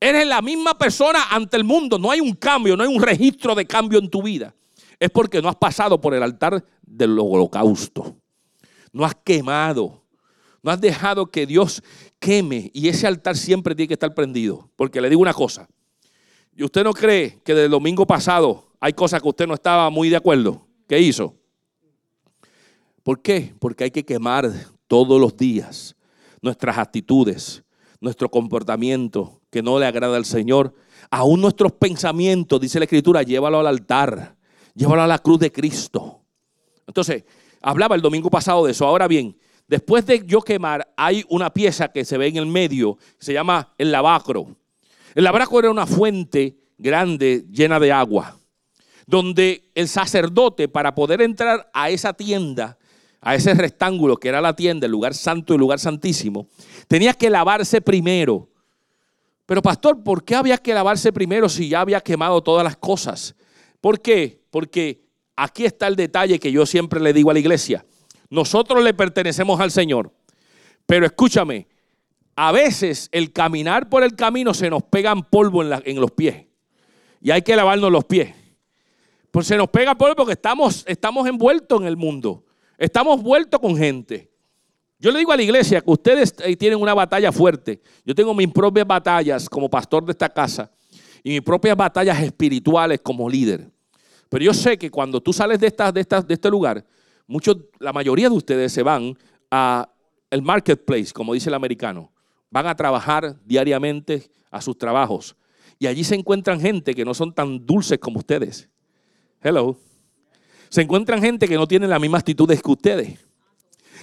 Eres 0.00 0.26
la 0.26 0.42
misma 0.42 0.76
persona 0.76 1.24
ante 1.30 1.56
el 1.56 1.64
mundo. 1.64 1.98
No 1.98 2.10
hay 2.10 2.20
un 2.20 2.34
cambio, 2.34 2.76
no 2.76 2.82
hay 2.82 2.94
un 2.94 3.02
registro 3.02 3.54
de 3.54 3.66
cambio 3.66 3.98
en 3.98 4.08
tu 4.08 4.22
vida. 4.22 4.54
Es 4.98 5.10
porque 5.10 5.42
no 5.42 5.48
has 5.48 5.56
pasado 5.56 6.00
por 6.00 6.14
el 6.14 6.22
altar 6.22 6.64
del 6.82 7.18
holocausto. 7.18 8.16
No 8.92 9.04
has 9.04 9.14
quemado 9.14 10.02
no 10.62 10.70
has 10.70 10.80
dejado 10.80 11.26
que 11.26 11.44
Dios 11.44 11.82
queme 12.18 12.70
y 12.72 12.88
ese 12.88 13.06
altar 13.06 13.36
siempre 13.36 13.74
tiene 13.74 13.88
que 13.88 13.94
estar 13.94 14.14
prendido. 14.14 14.70
Porque 14.76 15.00
le 15.00 15.10
digo 15.10 15.20
una 15.20 15.34
cosa. 15.34 15.68
¿Y 16.54 16.62
usted 16.62 16.84
no 16.84 16.92
cree 16.92 17.40
que 17.44 17.54
del 17.54 17.70
domingo 17.70 18.06
pasado 18.06 18.72
hay 18.78 18.92
cosas 18.92 19.20
que 19.20 19.28
usted 19.28 19.46
no 19.46 19.54
estaba 19.54 19.90
muy 19.90 20.08
de 20.08 20.16
acuerdo? 20.16 20.66
¿Qué 20.88 21.00
hizo? 21.00 21.34
¿Por 23.02 23.22
qué? 23.22 23.54
Porque 23.58 23.84
hay 23.84 23.90
que 23.90 24.04
quemar 24.04 24.50
todos 24.86 25.20
los 25.20 25.36
días 25.36 25.96
nuestras 26.40 26.78
actitudes, 26.78 27.62
nuestro 28.00 28.28
comportamiento 28.30 29.40
que 29.50 29.62
no 29.62 29.78
le 29.78 29.86
agrada 29.86 30.16
al 30.16 30.24
Señor, 30.24 30.74
aún 31.10 31.40
nuestros 31.40 31.72
pensamientos, 31.72 32.60
dice 32.60 32.78
la 32.78 32.84
Escritura, 32.84 33.22
llévalo 33.22 33.60
al 33.60 33.66
altar, 33.66 34.36
llévalo 34.74 35.02
a 35.02 35.06
la 35.06 35.18
cruz 35.18 35.38
de 35.38 35.52
Cristo. 35.52 36.20
Entonces, 36.86 37.24
hablaba 37.60 37.94
el 37.94 38.02
domingo 38.02 38.28
pasado 38.28 38.66
de 38.66 38.72
eso. 38.72 38.86
Ahora 38.86 39.06
bien, 39.06 39.36
Después 39.72 40.04
de 40.04 40.22
yo 40.26 40.42
quemar, 40.42 40.92
hay 40.98 41.24
una 41.30 41.50
pieza 41.50 41.88
que 41.88 42.04
se 42.04 42.18
ve 42.18 42.26
en 42.26 42.36
el 42.36 42.44
medio, 42.44 42.98
se 43.18 43.32
llama 43.32 43.72
el 43.78 43.90
lavacro. 43.90 44.54
El 45.14 45.24
lavacro 45.24 45.60
era 45.60 45.70
una 45.70 45.86
fuente 45.86 46.58
grande 46.76 47.46
llena 47.50 47.80
de 47.80 47.90
agua, 47.90 48.38
donde 49.06 49.70
el 49.74 49.88
sacerdote 49.88 50.68
para 50.68 50.94
poder 50.94 51.22
entrar 51.22 51.70
a 51.72 51.88
esa 51.88 52.12
tienda, 52.12 52.76
a 53.22 53.36
ese 53.36 53.54
rectángulo 53.54 54.16
que 54.16 54.28
era 54.28 54.40
la 54.40 54.54
tienda, 54.54 54.84
el 54.86 54.92
lugar 54.92 55.14
santo 55.14 55.52
y 55.52 55.56
el 55.56 55.60
lugar 55.60 55.78
santísimo, 55.78 56.48
tenía 56.88 57.14
que 57.14 57.30
lavarse 57.30 57.80
primero. 57.80 58.50
Pero 59.46 59.62
pastor, 59.62 60.02
¿por 60.02 60.24
qué 60.24 60.34
había 60.34 60.58
que 60.58 60.74
lavarse 60.74 61.12
primero 61.12 61.48
si 61.48 61.68
ya 61.68 61.80
había 61.80 62.00
quemado 62.00 62.42
todas 62.42 62.64
las 62.64 62.76
cosas? 62.76 63.36
¿Por 63.80 64.00
qué? 64.00 64.42
Porque 64.50 65.04
aquí 65.36 65.64
está 65.64 65.86
el 65.86 65.96
detalle 65.96 66.40
que 66.40 66.50
yo 66.50 66.66
siempre 66.66 67.00
le 67.00 67.12
digo 67.12 67.30
a 67.30 67.34
la 67.34 67.40
iglesia. 67.40 67.86
Nosotros 68.28 68.82
le 68.82 68.92
pertenecemos 68.92 69.60
al 69.60 69.70
Señor. 69.70 70.12
Pero 70.84 71.06
escúchame, 71.06 71.68
a 72.34 72.50
veces 72.50 73.08
el 73.12 73.32
caminar 73.32 73.88
por 73.88 74.02
el 74.02 74.16
camino 74.16 74.52
se 74.52 74.68
nos 74.68 74.82
pegan 74.82 75.22
polvo 75.22 75.62
en, 75.62 76.00
los 76.00 76.10
pies. 76.10 76.46
Y 77.20 77.30
hay 77.30 77.42
que 77.42 77.54
lavarnos 77.54 77.92
los 77.92 78.04
pies. 78.04 78.34
Pues 79.30 79.46
se 79.46 79.56
nos 79.56 79.68
pega 79.68 79.94
polvo 79.94 80.16
porque 80.16 80.32
estamos, 80.32 80.84
estamos 80.88 81.26
envueltos 81.28 81.80
en 81.80 81.86
el 81.86 81.96
mundo. 81.96 82.44
Estamos 82.82 83.22
vueltos 83.22 83.60
con 83.60 83.76
gente. 83.76 84.28
Yo 84.98 85.12
le 85.12 85.20
digo 85.20 85.30
a 85.30 85.36
la 85.36 85.42
iglesia 85.44 85.80
que 85.80 85.90
ustedes 85.92 86.34
tienen 86.58 86.80
una 86.80 86.94
batalla 86.94 87.30
fuerte. 87.30 87.80
Yo 88.04 88.12
tengo 88.12 88.34
mis 88.34 88.48
propias 88.48 88.84
batallas 88.84 89.48
como 89.48 89.70
pastor 89.70 90.04
de 90.04 90.10
esta 90.10 90.28
casa 90.28 90.68
y 91.22 91.30
mis 91.30 91.42
propias 91.42 91.76
batallas 91.76 92.20
espirituales 92.20 93.00
como 93.00 93.30
líder. 93.30 93.70
Pero 94.28 94.44
yo 94.44 94.52
sé 94.52 94.76
que 94.76 94.90
cuando 94.90 95.20
tú 95.20 95.32
sales 95.32 95.60
de, 95.60 95.68
esta, 95.68 95.92
de, 95.92 96.04
de 96.26 96.34
este 96.34 96.50
lugar, 96.50 96.84
la 97.78 97.92
mayoría 97.92 98.28
de 98.28 98.34
ustedes 98.34 98.72
se 98.72 98.82
van 98.82 99.16
a 99.48 99.88
el 100.28 100.42
marketplace, 100.42 101.12
como 101.12 101.34
dice 101.34 101.50
el 101.50 101.54
americano. 101.54 102.10
Van 102.50 102.66
a 102.66 102.74
trabajar 102.74 103.36
diariamente 103.44 104.28
a 104.50 104.60
sus 104.60 104.76
trabajos. 104.76 105.36
Y 105.78 105.86
allí 105.86 106.02
se 106.02 106.16
encuentran 106.16 106.60
gente 106.60 106.96
que 106.96 107.04
no 107.04 107.14
son 107.14 107.32
tan 107.32 107.64
dulces 107.64 108.00
como 108.00 108.18
ustedes. 108.18 108.68
Hello. 109.40 109.78
Se 110.72 110.80
encuentran 110.80 111.20
gente 111.20 111.46
que 111.48 111.56
no 111.56 111.68
tiene 111.68 111.86
las 111.86 112.00
mismas 112.00 112.20
actitudes 112.20 112.62
que 112.62 112.70
ustedes. 112.70 113.18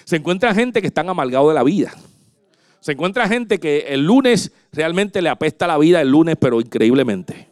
Se 0.04 0.18
encuentran 0.18 0.54
gente 0.54 0.82
que 0.82 0.88
están 0.88 1.10
amargados 1.10 1.50
de 1.50 1.56
la 1.56 1.64
vida. 1.64 1.92
Se 2.80 2.92
encuentra 2.92 3.28
gente 3.28 3.60
que 3.60 3.88
el 3.88 4.06
lunes 4.06 4.52
realmente 4.72 5.20
le 5.24 5.30
apesta 5.30 5.66
la 5.66 5.80
vida 5.80 6.00
el 6.00 6.12
lunes, 6.12 6.36
pero 6.40 6.62
increíblemente. 6.62 7.50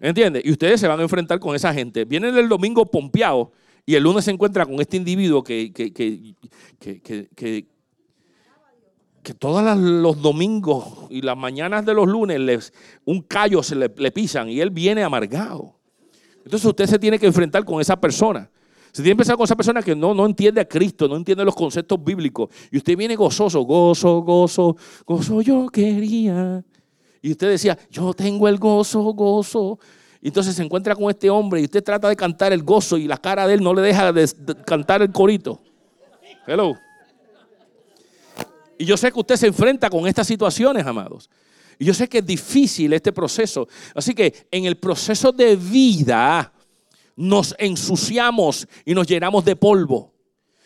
¿Entiendes? 0.00 0.44
Y 0.44 0.50
ustedes 0.50 0.80
se 0.80 0.88
van 0.88 0.98
a 0.98 1.04
enfrentar 1.04 1.38
con 1.38 1.54
esa 1.54 1.72
gente. 1.72 2.04
Vienen 2.06 2.36
el 2.36 2.48
domingo 2.48 2.84
pompeado 2.86 3.52
y 3.86 3.94
el 3.94 4.02
lunes 4.02 4.24
se 4.24 4.32
encuentra 4.32 4.66
con 4.66 4.80
este 4.80 4.96
individuo 4.96 5.44
que, 5.44 5.72
que, 5.72 5.92
que, 5.92 6.40
que, 6.80 7.66
que 9.22 9.34
todos 9.34 9.78
los 9.78 10.20
domingos 10.20 11.06
y 11.08 11.22
las 11.22 11.36
mañanas 11.36 11.86
de 11.86 11.94
los 11.94 12.08
lunes 12.08 12.72
un 13.04 13.22
callo 13.22 13.62
se 13.62 13.76
le, 13.76 13.92
le, 13.96 14.10
pisan 14.10 14.50
y 14.50 14.60
él 14.60 14.70
viene 14.70 15.04
amargado. 15.04 15.83
Entonces 16.44 16.66
usted 16.66 16.86
se 16.86 16.98
tiene 16.98 17.18
que 17.18 17.26
enfrentar 17.26 17.64
con 17.64 17.80
esa 17.80 17.96
persona. 17.96 18.50
Se 18.92 19.02
tiene 19.02 19.08
que 19.08 19.22
empezar 19.22 19.36
con 19.36 19.44
esa 19.44 19.56
persona 19.56 19.82
que 19.82 19.96
no, 19.96 20.14
no 20.14 20.24
entiende 20.26 20.60
a 20.60 20.64
Cristo, 20.64 21.08
no 21.08 21.16
entiende 21.16 21.44
los 21.44 21.56
conceptos 21.56 22.02
bíblicos. 22.02 22.48
Y 22.70 22.76
usted 22.76 22.96
viene 22.96 23.16
gozoso, 23.16 23.62
gozo, 23.62 24.20
gozo, 24.20 24.76
gozo 25.04 25.40
yo 25.40 25.68
quería. 25.68 26.62
Y 27.20 27.32
usted 27.32 27.48
decía, 27.48 27.76
yo 27.90 28.14
tengo 28.14 28.46
el 28.46 28.58
gozo, 28.58 29.02
gozo. 29.14 29.78
Y 30.20 30.28
entonces 30.28 30.54
se 30.54 30.62
encuentra 30.62 30.94
con 30.94 31.10
este 31.10 31.28
hombre 31.28 31.60
y 31.60 31.64
usted 31.64 31.82
trata 31.82 32.08
de 32.08 32.16
cantar 32.16 32.52
el 32.52 32.62
gozo 32.62 32.96
y 32.96 33.08
la 33.08 33.16
cara 33.16 33.46
de 33.46 33.54
él 33.54 33.62
no 33.62 33.74
le 33.74 33.82
deja 33.82 34.12
de, 34.12 34.26
de 34.26 34.54
cantar 34.64 35.02
el 35.02 35.10
corito. 35.10 35.60
Hello. 36.46 36.76
Y 38.78 38.84
yo 38.84 38.96
sé 38.96 39.10
que 39.10 39.18
usted 39.18 39.36
se 39.36 39.46
enfrenta 39.46 39.88
con 39.90 40.06
estas 40.06 40.26
situaciones, 40.26 40.86
amados. 40.86 41.28
Y 41.78 41.84
yo 41.84 41.94
sé 41.94 42.08
que 42.08 42.18
es 42.18 42.26
difícil 42.26 42.92
este 42.92 43.12
proceso. 43.12 43.68
Así 43.94 44.14
que 44.14 44.46
en 44.50 44.64
el 44.64 44.76
proceso 44.76 45.32
de 45.32 45.56
vida 45.56 46.52
nos 47.16 47.54
ensuciamos 47.58 48.66
y 48.84 48.94
nos 48.94 49.06
llenamos 49.06 49.44
de 49.44 49.56
polvo. 49.56 50.12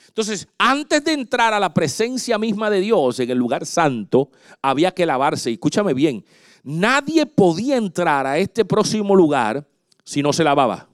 Entonces, 0.09 0.49
antes 0.59 1.05
de 1.05 1.13
entrar 1.13 1.55
a 1.55 1.61
la 1.61 1.73
presencia 1.73 2.39
misma 2.39 2.71
de 2.71 2.81
Dios 2.81 3.21
en 3.21 3.31
el 3.31 3.39
lugar 3.39 3.65
santo, 3.65 4.31
había 4.61 4.91
que 4.91 5.07
lavarse. 5.07 5.51
Y 5.51 5.55
escúchame 5.55 5.95
bien, 5.95 6.25
nadie 6.65 7.25
podía 7.25 7.77
entrar 7.77 8.27
a 8.27 8.39
este 8.39 8.65
próximo 8.65 9.15
lugar 9.15 9.67
si 10.03 10.23
no 10.23 10.33
se 10.33 10.43
lavaba. 10.43 10.89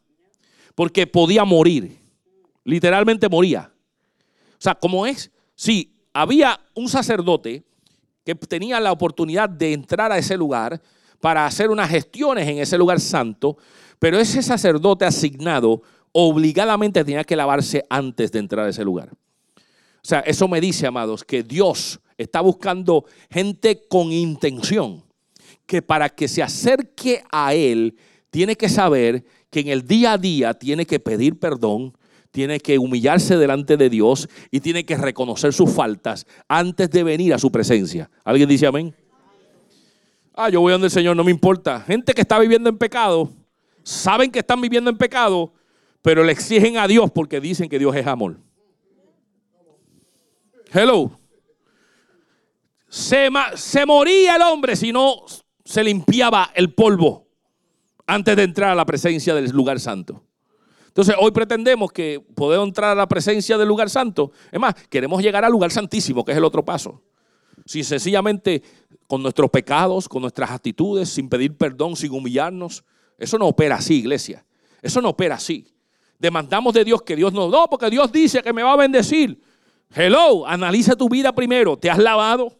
Porque 0.74 1.06
podía 1.06 1.44
morir. 1.44 1.98
Literalmente 2.64 3.28
moría. 3.28 3.72
O 4.52 4.62
sea, 4.64 4.74
¿cómo 4.74 5.06
es? 5.06 5.30
Sí, 5.54 5.94
había 6.12 6.60
un 6.74 6.88
sacerdote 6.88 7.64
que 8.24 8.34
tenía 8.34 8.80
la 8.80 8.92
oportunidad 8.92 9.48
de 9.48 9.72
entrar 9.72 10.10
a 10.10 10.18
ese 10.18 10.36
lugar 10.36 10.80
para 11.20 11.46
hacer 11.46 11.70
unas 11.70 11.90
gestiones 11.90 12.48
en 12.48 12.58
ese 12.58 12.76
lugar 12.78 13.00
santo, 13.00 13.56
pero 13.98 14.18
ese 14.18 14.42
sacerdote 14.42 15.04
asignado 15.04 15.82
obligadamente 16.12 17.04
tenía 17.04 17.24
que 17.24 17.36
lavarse 17.36 17.84
antes 17.88 18.30
de 18.32 18.38
entrar 18.38 18.66
a 18.66 18.70
ese 18.70 18.84
lugar. 18.84 19.10
O 19.12 20.06
sea, 20.06 20.20
eso 20.20 20.48
me 20.48 20.60
dice, 20.60 20.86
amados, 20.86 21.24
que 21.24 21.42
Dios 21.42 22.00
está 22.18 22.40
buscando 22.40 23.04
gente 23.30 23.86
con 23.88 24.12
intención, 24.12 25.02
que 25.66 25.82
para 25.82 26.08
que 26.08 26.28
se 26.28 26.42
acerque 26.42 27.24
a 27.32 27.54
Él, 27.54 27.96
tiene 28.30 28.56
que 28.56 28.68
saber 28.68 29.24
que 29.50 29.60
en 29.60 29.68
el 29.68 29.86
día 29.86 30.12
a 30.12 30.18
día 30.18 30.54
tiene 30.54 30.86
que 30.86 31.00
pedir 31.00 31.38
perdón, 31.38 31.96
tiene 32.34 32.58
que 32.58 32.80
humillarse 32.80 33.36
delante 33.36 33.76
de 33.76 33.88
Dios 33.88 34.28
y 34.50 34.58
tiene 34.58 34.84
que 34.84 34.96
reconocer 34.96 35.52
sus 35.52 35.70
faltas 35.70 36.26
antes 36.48 36.90
de 36.90 37.04
venir 37.04 37.32
a 37.32 37.38
su 37.38 37.52
presencia. 37.52 38.10
¿Alguien 38.24 38.48
dice 38.48 38.66
amén? 38.66 38.92
Ah, 40.34 40.48
yo 40.48 40.60
voy 40.60 40.72
donde 40.72 40.88
el 40.88 40.90
Señor, 40.90 41.14
no 41.14 41.22
me 41.22 41.30
importa. 41.30 41.80
Gente 41.82 42.12
que 42.12 42.22
está 42.22 42.40
viviendo 42.40 42.68
en 42.68 42.76
pecado, 42.76 43.30
saben 43.84 44.32
que 44.32 44.40
están 44.40 44.60
viviendo 44.60 44.90
en 44.90 44.98
pecado, 44.98 45.54
pero 46.02 46.24
le 46.24 46.32
exigen 46.32 46.76
a 46.76 46.88
Dios 46.88 47.08
porque 47.12 47.40
dicen 47.40 47.68
que 47.68 47.78
Dios 47.78 47.94
es 47.94 48.04
amor. 48.04 48.36
Hello. 50.72 51.16
Se, 52.88 53.28
se 53.54 53.86
moría 53.86 54.34
el 54.34 54.42
hombre 54.42 54.74
si 54.74 54.92
no 54.92 55.24
se 55.64 55.84
limpiaba 55.84 56.50
el 56.52 56.74
polvo 56.74 57.28
antes 58.08 58.34
de 58.34 58.42
entrar 58.42 58.70
a 58.70 58.74
la 58.74 58.84
presencia 58.84 59.36
del 59.36 59.52
lugar 59.52 59.78
santo. 59.78 60.24
Entonces, 60.94 61.16
hoy 61.18 61.32
pretendemos 61.32 61.90
que 61.90 62.24
podemos 62.36 62.68
entrar 62.68 62.92
a 62.92 62.94
la 62.94 63.08
presencia 63.08 63.58
del 63.58 63.66
lugar 63.66 63.90
santo. 63.90 64.30
Es 64.52 64.60
más, 64.60 64.74
queremos 64.88 65.20
llegar 65.20 65.44
al 65.44 65.50
lugar 65.50 65.72
santísimo, 65.72 66.24
que 66.24 66.30
es 66.30 66.38
el 66.38 66.44
otro 66.44 66.64
paso. 66.64 67.02
Si 67.66 67.82
sencillamente 67.82 68.62
con 69.08 69.20
nuestros 69.20 69.50
pecados, 69.50 70.08
con 70.08 70.22
nuestras 70.22 70.52
actitudes, 70.52 71.08
sin 71.08 71.28
pedir 71.28 71.56
perdón, 71.56 71.96
sin 71.96 72.12
humillarnos, 72.12 72.84
eso 73.18 73.36
no 73.38 73.48
opera 73.48 73.74
así, 73.74 73.96
iglesia. 73.96 74.46
Eso 74.82 75.02
no 75.02 75.08
opera 75.08 75.34
así. 75.34 75.66
Demandamos 76.16 76.72
de 76.72 76.84
Dios 76.84 77.02
que 77.02 77.16
Dios 77.16 77.32
nos... 77.32 77.50
No, 77.50 77.66
porque 77.68 77.90
Dios 77.90 78.12
dice 78.12 78.40
que 78.40 78.52
me 78.52 78.62
va 78.62 78.74
a 78.74 78.76
bendecir. 78.76 79.42
Hello, 79.92 80.46
analiza 80.46 80.94
tu 80.94 81.08
vida 81.08 81.34
primero. 81.34 81.76
¿Te 81.76 81.90
has 81.90 81.98
lavado? 81.98 82.56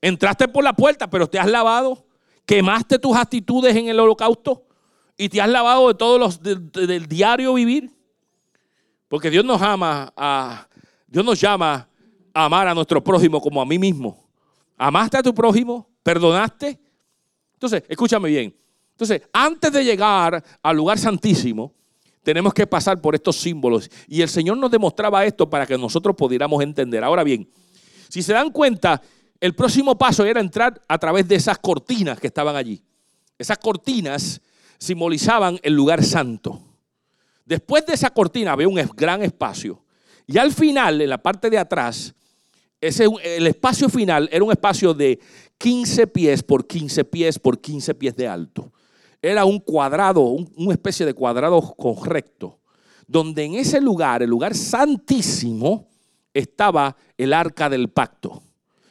Entraste 0.00 0.48
por 0.48 0.64
la 0.64 0.72
puerta, 0.72 1.10
pero 1.10 1.28
te 1.28 1.38
has 1.38 1.50
lavado. 1.50 2.06
¿Quemaste 2.46 2.98
tus 2.98 3.14
actitudes 3.14 3.76
en 3.76 3.88
el 3.88 4.00
holocausto? 4.00 4.64
Y 5.20 5.28
te 5.28 5.38
has 5.38 5.50
lavado 5.50 5.88
de 5.88 5.94
todos 5.94 6.18
los 6.18 6.42
del 6.42 7.06
diario 7.06 7.52
vivir. 7.52 7.90
Porque 9.06 9.28
Dios 9.28 9.44
nos 9.44 9.60
ama 9.60 10.10
a 10.16 10.66
Dios 11.06 11.22
nos 11.22 11.38
llama 11.38 11.86
a 12.32 12.44
amar 12.46 12.66
a 12.66 12.74
nuestro 12.74 13.04
prójimo 13.04 13.38
como 13.38 13.60
a 13.60 13.66
mí 13.66 13.78
mismo. 13.78 14.26
¿Amaste 14.78 15.18
a 15.18 15.22
tu 15.22 15.34
prójimo? 15.34 15.86
¿Perdonaste? 16.02 16.80
Entonces, 17.52 17.82
escúchame 17.86 18.30
bien. 18.30 18.56
Entonces, 18.92 19.20
antes 19.30 19.70
de 19.70 19.84
llegar 19.84 20.42
al 20.62 20.76
lugar 20.76 20.98
santísimo, 20.98 21.74
tenemos 22.22 22.54
que 22.54 22.66
pasar 22.66 22.98
por 22.98 23.14
estos 23.14 23.36
símbolos. 23.36 23.90
Y 24.08 24.22
el 24.22 24.28
Señor 24.30 24.56
nos 24.56 24.70
demostraba 24.70 25.26
esto 25.26 25.50
para 25.50 25.66
que 25.66 25.76
nosotros 25.76 26.16
pudiéramos 26.16 26.62
entender. 26.62 27.04
Ahora 27.04 27.24
bien, 27.24 27.46
si 28.08 28.22
se 28.22 28.32
dan 28.32 28.50
cuenta, 28.50 29.02
el 29.38 29.54
próximo 29.54 29.98
paso 29.98 30.24
era 30.24 30.40
entrar 30.40 30.80
a 30.88 30.96
través 30.96 31.28
de 31.28 31.34
esas 31.34 31.58
cortinas 31.58 32.18
que 32.18 32.28
estaban 32.28 32.56
allí. 32.56 32.82
Esas 33.36 33.58
cortinas 33.58 34.40
simbolizaban 34.80 35.60
el 35.62 35.74
lugar 35.74 36.02
santo. 36.02 36.60
Después 37.44 37.86
de 37.86 37.94
esa 37.94 38.10
cortina 38.10 38.52
había 38.52 38.66
un 38.66 38.80
gran 38.96 39.22
espacio. 39.22 39.84
Y 40.26 40.38
al 40.38 40.52
final, 40.52 41.00
en 41.02 41.10
la 41.10 41.18
parte 41.22 41.50
de 41.50 41.58
atrás, 41.58 42.14
ese, 42.80 43.06
el 43.22 43.46
espacio 43.46 43.88
final 43.88 44.28
era 44.32 44.42
un 44.42 44.50
espacio 44.50 44.94
de 44.94 45.20
15 45.58 46.06
pies 46.06 46.42
por 46.42 46.66
15 46.66 47.04
pies 47.04 47.38
por 47.38 47.60
15 47.60 47.94
pies 47.94 48.16
de 48.16 48.26
alto. 48.26 48.72
Era 49.20 49.44
un 49.44 49.58
cuadrado, 49.58 50.22
una 50.22 50.72
especie 50.72 51.04
de 51.04 51.12
cuadrado 51.12 51.60
correcto, 51.76 52.58
donde 53.06 53.44
en 53.44 53.56
ese 53.56 53.80
lugar, 53.80 54.22
el 54.22 54.30
lugar 54.30 54.54
santísimo, 54.54 55.88
estaba 56.32 56.96
el 57.18 57.34
arca 57.34 57.68
del 57.68 57.88
pacto. 57.90 58.42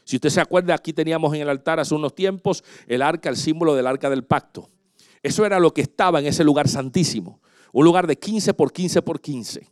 Si 0.03 0.17
usted 0.17 0.29
se 0.29 0.41
acuerda, 0.41 0.75
aquí 0.75 0.93
teníamos 0.93 1.33
en 1.33 1.41
el 1.41 1.49
altar 1.49 1.79
hace 1.79 1.95
unos 1.95 2.13
tiempos 2.13 2.63
el 2.85 3.01
arca, 3.01 3.29
el 3.29 3.37
símbolo 3.37 3.73
del 3.73 3.87
arca 3.87 4.09
del 4.09 4.23
pacto. 4.23 4.69
Eso 5.21 5.45
era 5.45 5.59
lo 5.59 5.73
que 5.73 5.81
estaba 5.81 6.19
en 6.19 6.27
ese 6.27 6.43
lugar 6.43 6.67
santísimo. 6.67 7.41
Un 7.71 7.85
lugar 7.85 8.07
de 8.07 8.17
15 8.17 8.53
por 8.53 8.71
15 8.71 9.01
por 9.01 9.21
15. 9.21 9.67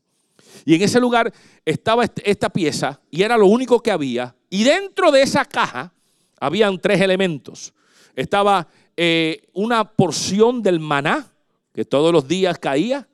Y 0.66 0.76
en 0.76 0.82
ese 0.82 1.00
lugar 1.00 1.34
estaba 1.66 2.06
esta 2.24 2.50
pieza 2.50 3.00
y 3.10 3.24
era 3.24 3.38
lo 3.38 3.48
único 3.48 3.82
que 3.82 3.92
había. 3.92 4.36
Y 4.50 4.64
dentro 4.64 5.12
de 5.12 5.22
esa 5.22 5.46
caja 5.46 5.94
habían 6.40 6.80
tres 6.80 7.02
elementos. 7.02 7.74
Estaba 8.16 8.68
eh, 8.96 9.48
una 9.54 9.84
porción 9.86 10.62
del 10.62 10.80
maná, 10.80 11.32
que 11.74 11.86
todos 11.86 12.12
los 12.12 12.28
días 12.28 12.58
caía. 12.60 13.08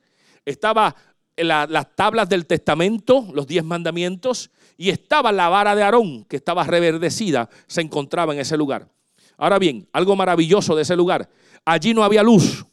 Estaba 0.44 0.94
las 1.36 1.96
tablas 1.96 2.28
del 2.28 2.46
testamento, 2.46 3.26
los 3.32 3.46
diez 3.46 3.64
mandamientos. 3.64 4.50
Y 4.76 4.90
estaba 4.90 5.30
la 5.30 5.48
vara 5.48 5.74
de 5.76 5.82
Aarón, 5.82 6.24
que 6.24 6.36
estaba 6.36 6.64
reverdecida, 6.64 7.48
se 7.66 7.80
encontraba 7.80 8.34
en 8.34 8.40
ese 8.40 8.56
lugar. 8.56 8.88
Ahora 9.36 9.58
bien, 9.58 9.88
algo 9.92 10.16
maravilloso 10.16 10.74
de 10.74 10.82
ese 10.82 10.96
lugar 10.96 11.28
Allí 11.64 11.94
no 11.94 12.04
había 12.04 12.22
luz. 12.22 12.64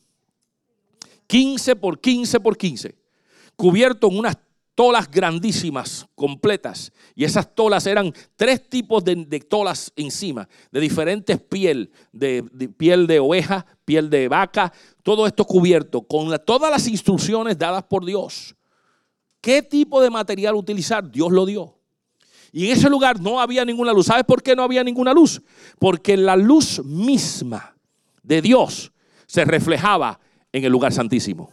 15 1.27 1.75
por 1.77 1.99
15 1.99 2.39
por 2.39 2.57
15. 2.57 2.95
Cubierto 3.55 4.07
en 4.07 4.17
unas 4.17 4.37
tolas 4.75 5.09
grandísimas, 5.09 6.07
completas. 6.15 6.91
Y 7.15 7.23
esas 7.23 7.53
tolas 7.53 7.85
eran 7.85 8.13
tres 8.35 8.67
tipos 8.67 9.03
de, 9.03 9.15
tolas 9.47 9.93
encima, 9.95 10.47
de 10.71 10.79
diferentes 10.79 11.39
piel, 11.39 11.91
de, 12.11 12.43
piel 12.77 13.07
de 13.07 13.19
oveja, 13.19 13.65
piel 13.85 14.09
de 14.09 14.27
vaca, 14.27 14.73
todo 15.03 15.27
esto 15.27 15.45
cubierto 15.45 16.01
con 16.01 16.35
todas 16.45 16.71
las 16.71 16.87
instrucciones 16.87 17.57
dadas 17.57 17.83
por 17.83 18.05
Dios. 18.05 18.55
¿Qué 19.39 19.61
tipo 19.61 20.01
de 20.01 20.09
material 20.09 20.55
utilizar? 20.55 21.09
Dios 21.09 21.31
lo 21.31 21.45
dio. 21.45 21.77
Y 22.51 22.65
en 22.65 22.77
ese 22.77 22.89
lugar 22.89 23.19
no 23.19 23.39
había 23.39 23.63
ninguna 23.63 23.93
luz. 23.93 24.07
¿Sabes 24.07 24.25
por 24.25 24.43
qué 24.43 24.55
no 24.55 24.63
había 24.63 24.83
ninguna 24.83 25.13
luz? 25.13 25.41
Porque 25.79 26.17
la 26.17 26.35
luz 26.35 26.83
misma 26.83 27.70
de 28.23 28.41
Dios 28.41 28.91
se 29.25 29.45
reflejaba 29.45 30.19
en 30.51 30.63
el 30.63 30.71
lugar 30.71 30.93
santísimo. 30.93 31.51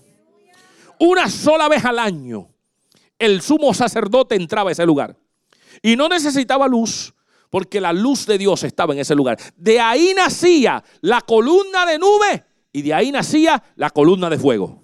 Una 0.98 1.28
sola 1.28 1.68
vez 1.68 1.84
al 1.84 1.98
año 1.98 2.48
el 3.18 3.42
sumo 3.42 3.74
sacerdote 3.74 4.36
entraba 4.36 4.70
a 4.70 4.72
ese 4.72 4.86
lugar. 4.86 5.16
Y 5.82 5.96
no 5.96 6.08
necesitaba 6.08 6.68
luz 6.68 7.14
porque 7.50 7.80
la 7.80 7.92
luz 7.92 8.26
de 8.26 8.38
Dios 8.38 8.62
estaba 8.62 8.92
en 8.92 9.00
ese 9.00 9.14
lugar. 9.14 9.38
De 9.56 9.80
ahí 9.80 10.12
nacía 10.14 10.82
la 11.00 11.20
columna 11.20 11.86
de 11.86 11.98
nube 11.98 12.44
y 12.72 12.82
de 12.82 12.94
ahí 12.94 13.10
nacía 13.10 13.62
la 13.76 13.90
columna 13.90 14.30
de 14.30 14.38
fuego. 14.38 14.82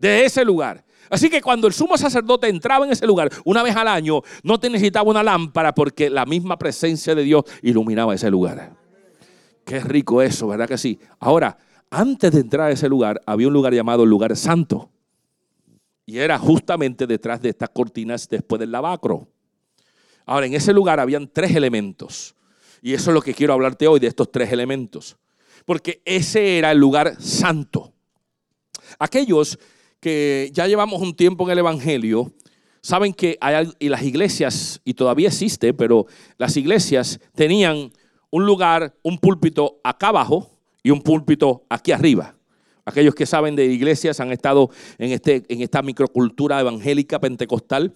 De 0.00 0.24
ese 0.24 0.44
lugar. 0.44 0.84
Así 1.10 1.28
que 1.28 1.42
cuando 1.42 1.66
el 1.66 1.74
sumo 1.74 1.98
sacerdote 1.98 2.48
entraba 2.48 2.86
en 2.86 2.92
ese 2.92 3.06
lugar 3.06 3.30
una 3.44 3.62
vez 3.62 3.76
al 3.76 3.88
año, 3.88 4.22
no 4.42 4.56
necesitaba 4.56 5.10
una 5.10 5.22
lámpara 5.22 5.74
porque 5.74 6.08
la 6.08 6.24
misma 6.24 6.58
presencia 6.58 7.14
de 7.14 7.22
Dios 7.22 7.44
iluminaba 7.60 8.14
ese 8.14 8.30
lugar. 8.30 8.81
Qué 9.64 9.80
rico 9.80 10.22
eso, 10.22 10.48
¿verdad 10.48 10.68
que 10.68 10.78
sí? 10.78 10.98
Ahora, 11.18 11.56
antes 11.90 12.32
de 12.32 12.40
entrar 12.40 12.68
a 12.68 12.70
ese 12.70 12.88
lugar 12.88 13.20
había 13.26 13.48
un 13.48 13.52
lugar 13.52 13.74
llamado 13.74 14.04
el 14.04 14.10
lugar 14.10 14.36
santo. 14.36 14.90
Y 16.06 16.18
era 16.18 16.38
justamente 16.38 17.06
detrás 17.06 17.40
de 17.40 17.50
estas 17.50 17.70
cortinas 17.70 18.28
después 18.28 18.58
del 18.58 18.72
lavacro. 18.72 19.28
Ahora, 20.26 20.46
en 20.46 20.54
ese 20.54 20.72
lugar 20.72 21.00
habían 21.00 21.28
tres 21.28 21.54
elementos. 21.54 22.34
Y 22.80 22.94
eso 22.94 23.10
es 23.10 23.14
lo 23.14 23.22
que 23.22 23.34
quiero 23.34 23.52
hablarte 23.52 23.86
hoy 23.86 24.00
de 24.00 24.08
estos 24.08 24.30
tres 24.32 24.50
elementos. 24.52 25.16
Porque 25.64 26.02
ese 26.04 26.58
era 26.58 26.72
el 26.72 26.78
lugar 26.78 27.20
santo. 27.20 27.92
Aquellos 28.98 29.58
que 30.00 30.50
ya 30.52 30.66
llevamos 30.66 31.00
un 31.00 31.14
tiempo 31.14 31.44
en 31.44 31.50
el 31.52 31.58
Evangelio, 31.58 32.32
saben 32.82 33.14
que 33.14 33.38
hay, 33.40 33.70
y 33.78 33.88
las 33.88 34.02
iglesias, 34.02 34.80
y 34.84 34.94
todavía 34.94 35.28
existe, 35.28 35.72
pero 35.72 36.06
las 36.38 36.56
iglesias 36.56 37.20
tenían 37.34 37.92
un 38.32 38.46
lugar, 38.46 38.96
un 39.02 39.18
púlpito 39.18 39.78
acá 39.84 40.08
abajo 40.08 40.50
y 40.82 40.90
un 40.90 41.02
púlpito 41.02 41.64
aquí 41.68 41.92
arriba. 41.92 42.34
Aquellos 42.84 43.14
que 43.14 43.26
saben 43.26 43.54
de 43.54 43.66
iglesias 43.66 44.18
han 44.20 44.32
estado 44.32 44.70
en, 44.98 45.12
este, 45.12 45.44
en 45.48 45.60
esta 45.60 45.82
microcultura 45.82 46.58
evangélica 46.58 47.20
pentecostal. 47.20 47.94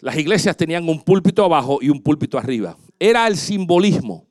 Las 0.00 0.16
iglesias 0.18 0.56
tenían 0.56 0.88
un 0.88 1.00
púlpito 1.00 1.44
abajo 1.44 1.78
y 1.80 1.90
un 1.90 2.02
púlpito 2.02 2.36
arriba. 2.38 2.76
Era 2.98 3.26
el 3.28 3.36
simbolismo 3.36 4.26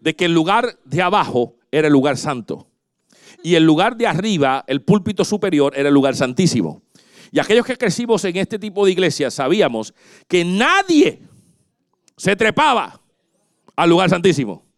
de 0.00 0.16
que 0.16 0.24
el 0.24 0.34
lugar 0.34 0.76
de 0.84 1.00
abajo 1.00 1.54
era 1.70 1.86
el 1.86 1.92
lugar 1.92 2.18
santo. 2.18 2.66
Y 3.44 3.54
el 3.54 3.64
lugar 3.64 3.96
de 3.96 4.08
arriba, 4.08 4.64
el 4.66 4.82
púlpito 4.82 5.24
superior, 5.24 5.72
era 5.76 5.88
el 5.88 5.94
lugar 5.94 6.16
santísimo. 6.16 6.82
Y 7.30 7.38
aquellos 7.38 7.64
que 7.64 7.78
crecimos 7.78 8.24
en 8.24 8.36
este 8.36 8.58
tipo 8.58 8.84
de 8.84 8.90
iglesias 8.90 9.32
sabíamos 9.32 9.94
que 10.26 10.44
nadie 10.44 11.22
se 12.16 12.34
trepaba 12.34 13.00
al 13.76 13.88
lugar 13.88 14.10
santísimo. 14.10 14.71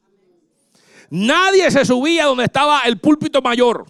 Nadie 1.11 1.71
se 1.71 1.85
subía 1.85 2.27
donde 2.27 2.45
estaba 2.45 2.81
el 2.81 2.99
púlpito 2.99 3.43
mayor. 3.43 3.87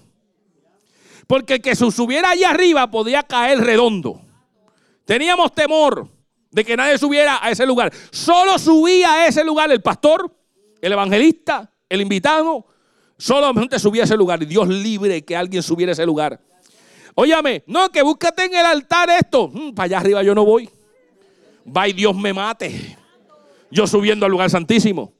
Porque 1.26 1.54
el 1.54 1.62
que 1.62 1.74
se 1.74 1.90
subiera 1.90 2.30
allá 2.30 2.50
arriba 2.50 2.90
podía 2.90 3.22
caer 3.22 3.60
redondo. 3.60 4.20
Teníamos 5.04 5.54
temor 5.54 6.08
de 6.50 6.64
que 6.64 6.76
nadie 6.76 6.98
subiera 6.98 7.38
a 7.42 7.50
ese 7.50 7.66
lugar. 7.66 7.92
Solo 8.10 8.58
subía 8.58 9.12
a 9.12 9.26
ese 9.26 9.42
lugar 9.44 9.70
el 9.72 9.82
pastor, 9.82 10.30
el 10.80 10.92
evangelista, 10.92 11.70
el 11.88 12.00
invitado. 12.00 12.66
Solamente 13.16 13.78
subía 13.78 14.02
a 14.02 14.04
ese 14.04 14.16
lugar. 14.16 14.42
Y 14.42 14.46
Dios 14.46 14.68
libre 14.68 15.24
que 15.24 15.36
alguien 15.36 15.62
subiera 15.62 15.90
a 15.90 15.94
ese 15.94 16.04
lugar. 16.04 16.40
Óyame, 17.14 17.64
no, 17.66 17.90
que 17.90 18.02
búscate 18.02 18.44
en 18.44 18.54
el 18.54 18.66
altar 18.66 19.08
esto. 19.10 19.48
Mm, 19.48 19.72
para 19.72 19.84
allá 19.84 19.98
arriba 19.98 20.22
yo 20.22 20.34
no 20.34 20.44
voy. 20.44 20.68
Va 21.66 21.88
y 21.88 21.92
Dios 21.92 22.14
me 22.14 22.34
mate. 22.34 22.98
Yo 23.70 23.86
subiendo 23.86 24.26
al 24.26 24.32
lugar 24.32 24.50
santísimo. 24.50 25.13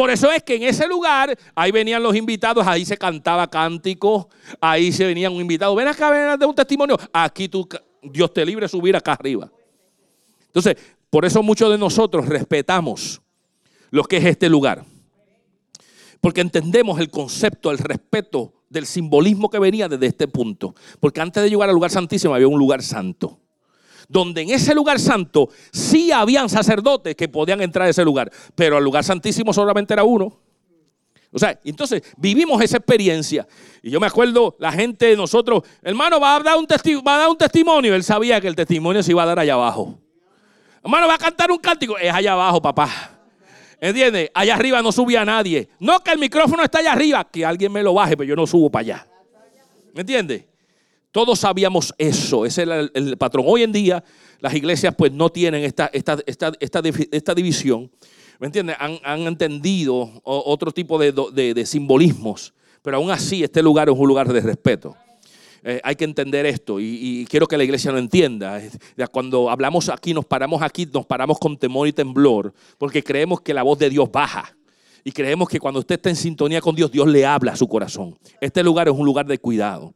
Por 0.00 0.08
eso 0.08 0.32
es 0.32 0.42
que 0.42 0.54
en 0.54 0.62
ese 0.62 0.88
lugar, 0.88 1.38
ahí 1.54 1.70
venían 1.70 2.02
los 2.02 2.16
invitados, 2.16 2.66
ahí 2.66 2.86
se 2.86 2.96
cantaba 2.96 3.50
cántico, 3.50 4.30
ahí 4.58 4.92
se 4.92 5.04
venían 5.04 5.30
un 5.30 5.42
invitado. 5.42 5.74
Ven 5.74 5.88
acá, 5.88 6.08
ven 6.08 6.38
de 6.38 6.46
un 6.46 6.54
testimonio. 6.54 6.96
Aquí 7.12 7.50
tú, 7.50 7.68
Dios 8.02 8.32
te 8.32 8.42
libre 8.46 8.66
subir 8.66 8.96
acá 8.96 9.12
arriba. 9.12 9.52
Entonces, 10.46 10.74
por 11.10 11.26
eso 11.26 11.42
muchos 11.42 11.70
de 11.70 11.76
nosotros 11.76 12.26
respetamos 12.26 13.20
lo 13.90 14.02
que 14.04 14.16
es 14.16 14.24
este 14.24 14.48
lugar. 14.48 14.86
Porque 16.22 16.40
entendemos 16.40 16.98
el 16.98 17.10
concepto, 17.10 17.70
el 17.70 17.76
respeto 17.76 18.54
del 18.70 18.86
simbolismo 18.86 19.50
que 19.50 19.58
venía 19.58 19.86
desde 19.86 20.06
este 20.06 20.28
punto. 20.28 20.74
Porque 20.98 21.20
antes 21.20 21.42
de 21.42 21.50
llegar 21.50 21.68
al 21.68 21.74
lugar 21.74 21.90
santísimo 21.90 22.34
había 22.34 22.48
un 22.48 22.58
lugar 22.58 22.82
santo 22.82 23.38
donde 24.10 24.42
en 24.42 24.50
ese 24.50 24.74
lugar 24.74 24.98
santo 24.98 25.50
sí 25.72 26.10
habían 26.10 26.48
sacerdotes 26.48 27.14
que 27.14 27.28
podían 27.28 27.60
entrar 27.60 27.86
a 27.86 27.90
ese 27.90 28.04
lugar, 28.04 28.30
pero 28.56 28.76
al 28.76 28.82
lugar 28.82 29.04
santísimo 29.04 29.52
solamente 29.52 29.94
era 29.94 30.02
uno. 30.02 30.36
O 31.32 31.38
sea, 31.38 31.58
entonces 31.62 32.02
vivimos 32.16 32.60
esa 32.60 32.78
experiencia. 32.78 33.46
Y 33.82 33.90
yo 33.90 34.00
me 34.00 34.08
acuerdo, 34.08 34.56
la 34.58 34.72
gente 34.72 35.06
de 35.06 35.16
nosotros, 35.16 35.62
hermano, 35.80 36.18
va 36.18 36.34
a, 36.34 36.40
dar 36.40 36.58
un 36.58 36.66
va 36.66 37.14
a 37.14 37.18
dar 37.18 37.28
un 37.28 37.38
testimonio. 37.38 37.94
Él 37.94 38.02
sabía 38.02 38.40
que 38.40 38.48
el 38.48 38.56
testimonio 38.56 39.00
se 39.00 39.12
iba 39.12 39.22
a 39.22 39.26
dar 39.26 39.38
allá 39.38 39.54
abajo. 39.54 39.96
Hermano, 40.82 41.06
va 41.06 41.14
a 41.14 41.18
cantar 41.18 41.52
un 41.52 41.58
cántico. 41.58 41.96
Es 41.96 42.12
allá 42.12 42.32
abajo, 42.32 42.60
papá. 42.60 43.16
¿Entiendes? 43.80 44.28
Allá 44.34 44.56
arriba 44.56 44.82
no 44.82 44.90
subía 44.90 45.24
nadie. 45.24 45.68
No 45.78 46.00
que 46.00 46.10
el 46.10 46.18
micrófono 46.18 46.64
está 46.64 46.80
allá 46.80 46.92
arriba, 46.92 47.24
que 47.30 47.46
alguien 47.46 47.70
me 47.70 47.84
lo 47.84 47.94
baje, 47.94 48.16
pero 48.16 48.28
yo 48.28 48.34
no 48.34 48.44
subo 48.44 48.68
para 48.68 48.80
allá. 48.80 49.06
¿Me 49.94 50.00
entiendes? 50.00 50.49
Todos 51.12 51.40
sabíamos 51.40 51.92
eso, 51.98 52.46
ese 52.46 52.62
era 52.62 52.80
el, 52.80 53.16
patrón. 53.18 53.44
Hoy 53.48 53.64
en 53.64 53.72
día 53.72 54.04
las 54.38 54.54
iglesias 54.54 54.94
pues 54.96 55.10
no 55.10 55.28
tienen 55.28 55.64
esta, 55.64 55.90
esta, 55.92 56.18
esta, 56.24 56.52
esta 56.60 57.34
división, 57.34 57.90
¿me 58.38 58.46
entiendes? 58.46 58.76
Han, 58.78 59.26
entendido 59.26 60.20
otro 60.22 60.70
tipo 60.70 60.98
de, 60.98 61.66
simbolismos, 61.66 62.54
pero 62.80 62.98
aún 62.98 63.10
así 63.10 63.42
este 63.42 63.60
lugar 63.60 63.88
es 63.88 63.96
un 63.96 64.06
lugar 64.06 64.32
de 64.32 64.40
respeto. 64.40 64.96
Eh, 65.62 65.80
hay 65.84 65.94
que 65.94 66.04
entender 66.04 66.46
esto 66.46 66.78
y, 66.80 67.26
quiero 67.28 67.46
que 67.46 67.58
la 67.58 67.64
iglesia 67.64 67.90
lo 67.90 67.98
entienda. 67.98 68.62
Cuando 69.10 69.50
hablamos 69.50 69.88
aquí, 69.88 70.14
nos 70.14 70.24
paramos 70.24 70.62
aquí, 70.62 70.86
nos 70.86 71.06
paramos 71.06 71.40
con 71.40 71.58
temor 71.58 71.88
y 71.88 71.92
temblor, 71.92 72.54
porque 72.78 73.02
creemos 73.02 73.40
que 73.40 73.52
la 73.52 73.64
voz 73.64 73.80
de 73.80 73.90
Dios 73.90 74.10
baja. 74.12 74.56
Y 75.02 75.12
creemos 75.12 75.48
que 75.48 75.58
cuando 75.58 75.80
usted 75.80 75.96
está 75.96 76.10
en 76.10 76.16
sintonía 76.16 76.60
con 76.60 76.76
Dios, 76.76 76.92
Dios 76.92 77.08
le 77.08 77.26
habla 77.26 77.52
a 77.52 77.56
su 77.56 77.66
corazón. 77.66 78.16
Este 78.40 78.62
lugar 78.62 78.86
es 78.86 78.94
un 78.94 79.04
lugar 79.04 79.26
de 79.26 79.38
cuidado. 79.38 79.94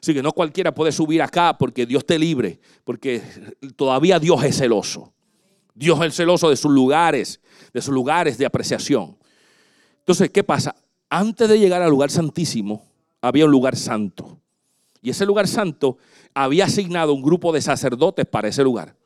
Así 0.00 0.14
que 0.14 0.22
no 0.22 0.32
cualquiera 0.32 0.72
puede 0.72 0.92
subir 0.92 1.22
acá 1.22 1.56
porque 1.58 1.86
Dios 1.86 2.04
te 2.06 2.18
libre, 2.18 2.60
porque 2.84 3.22
todavía 3.76 4.18
Dios 4.18 4.42
es 4.44 4.56
celoso. 4.58 5.12
Dios 5.74 6.00
es 6.04 6.14
celoso 6.14 6.50
de 6.50 6.56
sus 6.56 6.72
lugares, 6.72 7.40
de 7.72 7.82
sus 7.82 7.94
lugares 7.94 8.38
de 8.38 8.46
apreciación. 8.46 9.16
Entonces, 10.00 10.30
¿qué 10.30 10.42
pasa? 10.42 10.74
Antes 11.08 11.48
de 11.48 11.58
llegar 11.58 11.82
al 11.82 11.90
lugar 11.90 12.10
santísimo, 12.10 12.84
había 13.20 13.44
un 13.44 13.50
lugar 13.50 13.76
santo. 13.76 14.40
Y 15.00 15.10
ese 15.10 15.24
lugar 15.24 15.46
santo 15.46 15.98
había 16.34 16.64
asignado 16.64 17.14
un 17.14 17.22
grupo 17.22 17.52
de 17.52 17.60
sacerdotes 17.60 18.26
para 18.26 18.48
ese 18.48 18.62
lugar. 18.62 18.96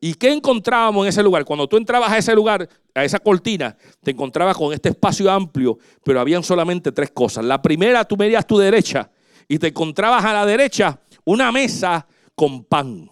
¿Y 0.00 0.14
qué 0.14 0.32
encontrábamos 0.32 1.04
en 1.04 1.08
ese 1.08 1.22
lugar? 1.22 1.44
Cuando 1.44 1.68
tú 1.68 1.76
entrabas 1.76 2.10
a 2.10 2.18
ese 2.18 2.34
lugar, 2.34 2.68
a 2.94 3.04
esa 3.04 3.18
cortina, 3.18 3.76
te 4.02 4.10
encontrabas 4.10 4.56
con 4.56 4.72
este 4.72 4.90
espacio 4.90 5.30
amplio, 5.30 5.78
pero 6.02 6.20
habían 6.20 6.42
solamente 6.42 6.92
tres 6.92 7.10
cosas. 7.10 7.44
La 7.44 7.62
primera, 7.62 8.04
tú 8.04 8.16
veías 8.16 8.44
a 8.44 8.46
tu 8.46 8.58
derecha 8.58 9.10
y 9.48 9.58
te 9.58 9.68
encontrabas 9.68 10.24
a 10.24 10.32
la 10.32 10.46
derecha 10.46 10.98
una 11.24 11.52
mesa 11.52 12.06
con 12.34 12.64
pan. 12.64 13.10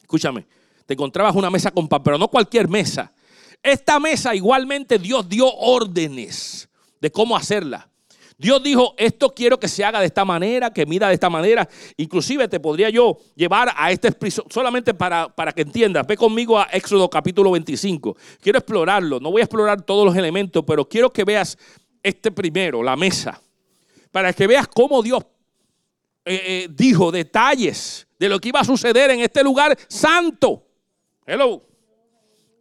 Escúchame, 0.00 0.46
te 0.86 0.94
encontrabas 0.94 1.34
una 1.34 1.50
mesa 1.50 1.70
con 1.70 1.88
pan, 1.88 2.02
pero 2.02 2.18
no 2.18 2.28
cualquier 2.28 2.68
mesa. 2.68 3.12
Esta 3.62 3.98
mesa 3.98 4.34
igualmente 4.34 4.98
Dios 4.98 5.28
dio 5.28 5.52
órdenes 5.52 6.68
de 7.00 7.10
cómo 7.10 7.36
hacerla. 7.36 7.88
Dios 8.38 8.62
dijo, 8.62 8.94
esto 8.98 9.34
quiero 9.34 9.58
que 9.58 9.66
se 9.66 9.82
haga 9.82 9.98
de 9.98 10.06
esta 10.06 10.24
manera, 10.24 10.70
que 10.70 10.84
mida 10.84 11.08
de 11.08 11.14
esta 11.14 11.30
manera. 11.30 11.66
Inclusive 11.96 12.48
te 12.48 12.60
podría 12.60 12.90
yo 12.90 13.16
llevar 13.34 13.72
a 13.74 13.90
este 13.90 14.14
solamente 14.50 14.92
para, 14.92 15.34
para 15.34 15.52
que 15.52 15.62
entiendas. 15.62 16.06
Ve 16.06 16.18
conmigo 16.18 16.58
a 16.58 16.64
Éxodo 16.64 17.08
capítulo 17.08 17.50
25. 17.52 18.14
Quiero 18.40 18.58
explorarlo. 18.58 19.20
No 19.20 19.30
voy 19.30 19.40
a 19.40 19.44
explorar 19.44 19.80
todos 19.82 20.04
los 20.04 20.14
elementos, 20.16 20.62
pero 20.66 20.86
quiero 20.86 21.10
que 21.10 21.24
veas 21.24 21.56
este 22.02 22.30
primero, 22.30 22.82
la 22.82 22.94
mesa 22.94 23.40
para 24.16 24.32
que 24.32 24.46
veas 24.46 24.66
cómo 24.66 25.02
Dios 25.02 25.22
eh, 26.24 26.40
eh, 26.46 26.68
dijo 26.70 27.12
detalles 27.12 28.08
de 28.18 28.30
lo 28.30 28.38
que 28.40 28.48
iba 28.48 28.60
a 28.60 28.64
suceder 28.64 29.10
en 29.10 29.20
este 29.20 29.44
lugar 29.44 29.76
santo. 29.88 30.66
Hello. 31.26 31.62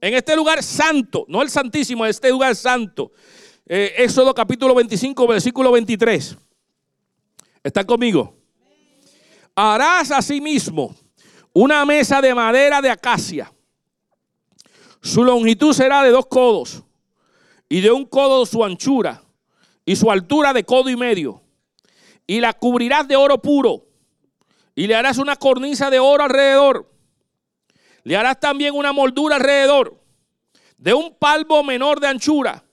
En 0.02 0.16
este 0.16 0.36
lugar 0.36 0.62
santo, 0.62 1.24
no 1.30 1.42
el 1.42 1.50
santísimo, 1.50 2.06
este 2.06 2.30
lugar 2.30 2.58
santo. 2.58 3.14
Eh, 3.66 3.94
Éxodo 4.00 4.34
capítulo 4.34 4.76
25, 4.76 5.26
versículo 5.28 5.72
23. 5.72 6.36
¿Están 7.64 7.86
conmigo? 7.86 8.36
Harás 9.56 10.12
asimismo 10.12 10.94
una 11.54 11.86
mesa 11.86 12.20
de 12.20 12.36
madera 12.36 12.82
de 12.82 12.90
acacia. 12.90 13.50
Su 15.02 15.24
longitud 15.24 15.72
será 15.72 16.04
de 16.04 16.10
dos 16.10 16.26
codos 16.26 16.84
y 17.70 17.80
de 17.80 17.92
un 17.92 18.04
codo 18.04 18.46
su 18.46 18.62
anchura 18.62 19.24
y 19.86 19.96
su 19.96 20.12
altura 20.12 20.52
de 20.52 20.66
codo 20.66 20.90
y 20.90 20.98
medio 20.98 21.45
y 22.28 22.40
la 22.40 22.54
cubrirás 22.54 23.08
de 23.08 23.16
oro 23.16 23.42
puro 23.42 23.86
y 24.76 24.88
le 24.88 24.96
harás 24.96 25.18
una 25.18 25.36
cornisa 25.36 25.90
de 25.90 26.00
oro 26.00 26.24
alrededor. 26.24 26.92
Le 28.04 28.16
harás 28.18 28.40
también 28.40 28.76
una 28.76 28.92
moldura 28.92 29.38
alrededor 29.38 30.00
de 30.78 30.94
un 30.94 31.16
palmo 31.16 31.64
menor 31.64 32.00
de 32.00 32.08
anchura 32.08 32.64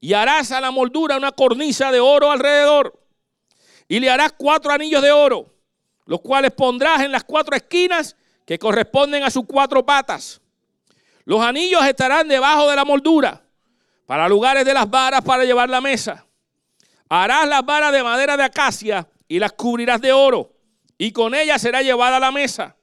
y 0.00 0.12
harás 0.12 0.52
a 0.52 0.60
la 0.60 0.70
moldura 0.70 1.16
una 1.16 1.32
cornisa 1.32 1.90
de 1.90 2.00
oro 2.00 2.30
alrededor 2.30 3.00
y 3.88 4.00
le 4.00 4.10
harás 4.10 4.32
cuatro 4.36 4.72
anillos 4.72 5.02
de 5.02 5.12
oro, 5.12 5.46
los 6.04 6.20
cuales 6.20 6.50
pondrás 6.50 7.02
en 7.02 7.12
las 7.12 7.24
cuatro 7.24 7.56
esquinas 7.56 8.16
que 8.44 8.58
corresponden 8.58 9.22
a 9.22 9.30
sus 9.30 9.44
cuatro 9.46 9.86
patas. 9.86 10.40
Los 11.24 11.40
anillos 11.40 11.84
estarán 11.84 12.28
debajo 12.28 12.68
de 12.68 12.76
la 12.76 12.84
moldura 12.84 13.42
para 14.04 14.28
lugares 14.28 14.64
de 14.64 14.74
las 14.74 14.88
varas 14.88 15.22
para 15.22 15.44
llevar 15.44 15.68
la 15.68 15.80
mesa. 15.80 16.25
Harás 17.08 17.48
las 17.48 17.64
varas 17.64 17.92
de 17.92 18.02
madera 18.02 18.36
de 18.36 18.42
acacia 18.42 19.08
y 19.28 19.38
las 19.38 19.52
cubrirás 19.52 20.00
de 20.00 20.12
oro, 20.12 20.52
y 20.98 21.12
con 21.12 21.34
ellas 21.34 21.62
será 21.62 21.82
llevada 21.82 22.16
a 22.16 22.20
la 22.20 22.32
mesa. 22.32 22.76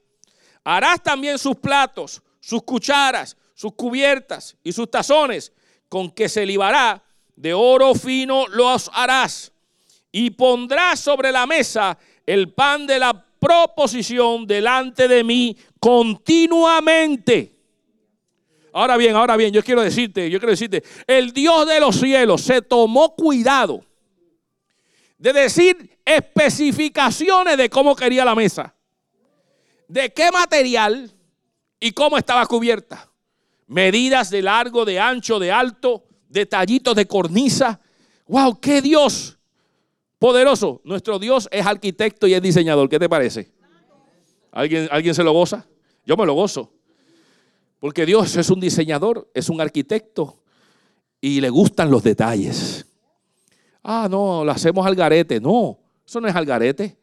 Harás 0.64 1.02
también 1.04 1.38
sus 1.38 1.58
platos, 1.58 2.22
sus 2.40 2.64
cucharas, 2.64 3.36
sus 3.54 3.74
cubiertas 3.74 4.56
y 4.64 4.72
sus 4.72 4.90
tazones, 4.90 5.52
con 5.90 6.10
que 6.10 6.30
se 6.30 6.46
libará 6.46 7.04
de 7.36 7.54
oro 7.54 7.94
fino 7.96 8.48
los 8.48 8.90
harás. 8.94 9.52
y 10.16 10.30
pondrá 10.30 10.96
sobre 10.96 11.32
la 11.32 11.48
mesa 11.48 11.98
el 12.28 12.54
pan 12.54 12.86
de 12.86 13.00
la 13.00 13.26
proposición 13.40 14.46
delante 14.46 15.08
de 15.08 15.24
mí 15.24 15.58
continuamente. 15.80 17.52
Ahora 18.74 18.96
bien, 18.96 19.16
ahora 19.16 19.36
bien, 19.36 19.52
yo 19.52 19.64
quiero 19.64 19.82
decirte, 19.82 20.30
yo 20.30 20.40
quiero 20.40 20.52
decirte, 20.52 20.84
el 21.08 21.34
Dios 21.34 21.68
de 21.68 21.80
los 21.80 22.00
cielos 22.00 22.42
se 22.42 22.62
tomó 22.62 23.16
cuidado 23.16 23.84
de 25.18 25.34
decir 25.34 25.98
especificaciones 26.06 27.58
de 27.58 27.70
cómo 27.70 27.96
quería 27.96 28.26
la 28.26 28.36
mesa, 28.36 28.76
de 29.88 30.12
qué 30.14 30.32
material 30.32 31.12
y 31.80 31.92
cómo 31.92 32.18
estaba 32.18 32.46
cubierta. 32.46 33.10
Medidas 33.68 34.30
de 34.30 34.42
largo, 34.42 34.86
de 34.86 35.00
ancho, 35.00 35.40
de 35.40 35.52
alto, 35.52 36.04
detallitos 36.30 36.96
de 36.96 37.06
cornisa. 37.08 37.80
¡Wow! 38.28 38.60
¡Qué 38.60 38.82
Dios! 38.82 39.38
Poderoso. 40.20 40.82
Nuestro 40.84 41.20
Dios 41.20 41.50
es 41.52 41.66
arquitecto 41.66 42.28
y 42.28 42.34
es 42.34 42.42
diseñador. 42.42 42.90
¿Qué 42.90 43.00
te 43.00 43.10
parece? 43.10 43.52
¿Alguien, 44.52 44.88
¿Alguien 44.92 45.16
se 45.16 45.24
lo 45.24 45.34
goza? 45.34 45.66
Yo 46.06 46.16
me 46.16 46.26
lo 46.26 46.34
gozo. 46.34 46.72
Porque 47.80 48.06
Dios 48.06 48.36
es 48.38 48.50
un 48.50 48.62
diseñador, 48.62 49.30
es 49.34 49.50
un 49.50 49.60
arquitecto 49.60 50.42
y 51.20 51.42
le 51.42 51.50
gustan 51.50 51.92
los 51.92 52.04
detalles. 52.04 52.83
Ah, 53.84 54.08
no, 54.10 54.46
lo 54.46 54.52
hacemos 54.52 54.86
al 54.88 54.96
garete. 54.96 55.40
No, 55.40 55.78
eso 56.06 56.22
no 56.22 56.28
es 56.28 56.36
al 56.36 56.46
garete. 56.46 56.98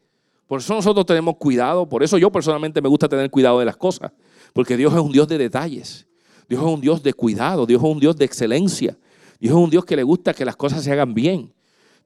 Por 0.47 0.59
eso 0.59 0.73
nosotros 0.73 1.05
tenemos 1.05 1.37
cuidado. 1.37 1.87
Por 1.87 2.03
eso 2.03 2.17
yo 2.17 2.31
personalmente 2.31 2.81
me 2.81 2.89
gusta 2.89 3.07
tener 3.07 3.29
cuidado 3.29 3.59
de 3.59 3.65
las 3.65 3.77
cosas. 3.77 4.11
Porque 4.51 4.75
Dios 4.75 4.91
es 4.93 4.99
un 4.99 5.11
Dios 5.11 5.27
de 5.27 5.37
detalles. 5.37 6.07
Dios 6.49 6.61
es 6.61 6.67
un 6.67 6.81
Dios 6.81 7.01
de 7.03 7.13
cuidado. 7.13 7.65
Dios 7.65 7.81
es 7.81 7.89
un 7.89 7.99
Dios 7.99 8.17
de 8.17 8.25
excelencia. 8.25 8.97
Dios 9.39 9.55
es 9.55 9.63
un 9.63 9.69
Dios 9.69 9.85
que 9.85 9.95
le 9.95 10.03
gusta 10.03 10.33
que 10.33 10.43
las 10.43 10.55
cosas 10.55 10.83
se 10.83 10.91
hagan 10.91 11.13
bien. 11.13 11.53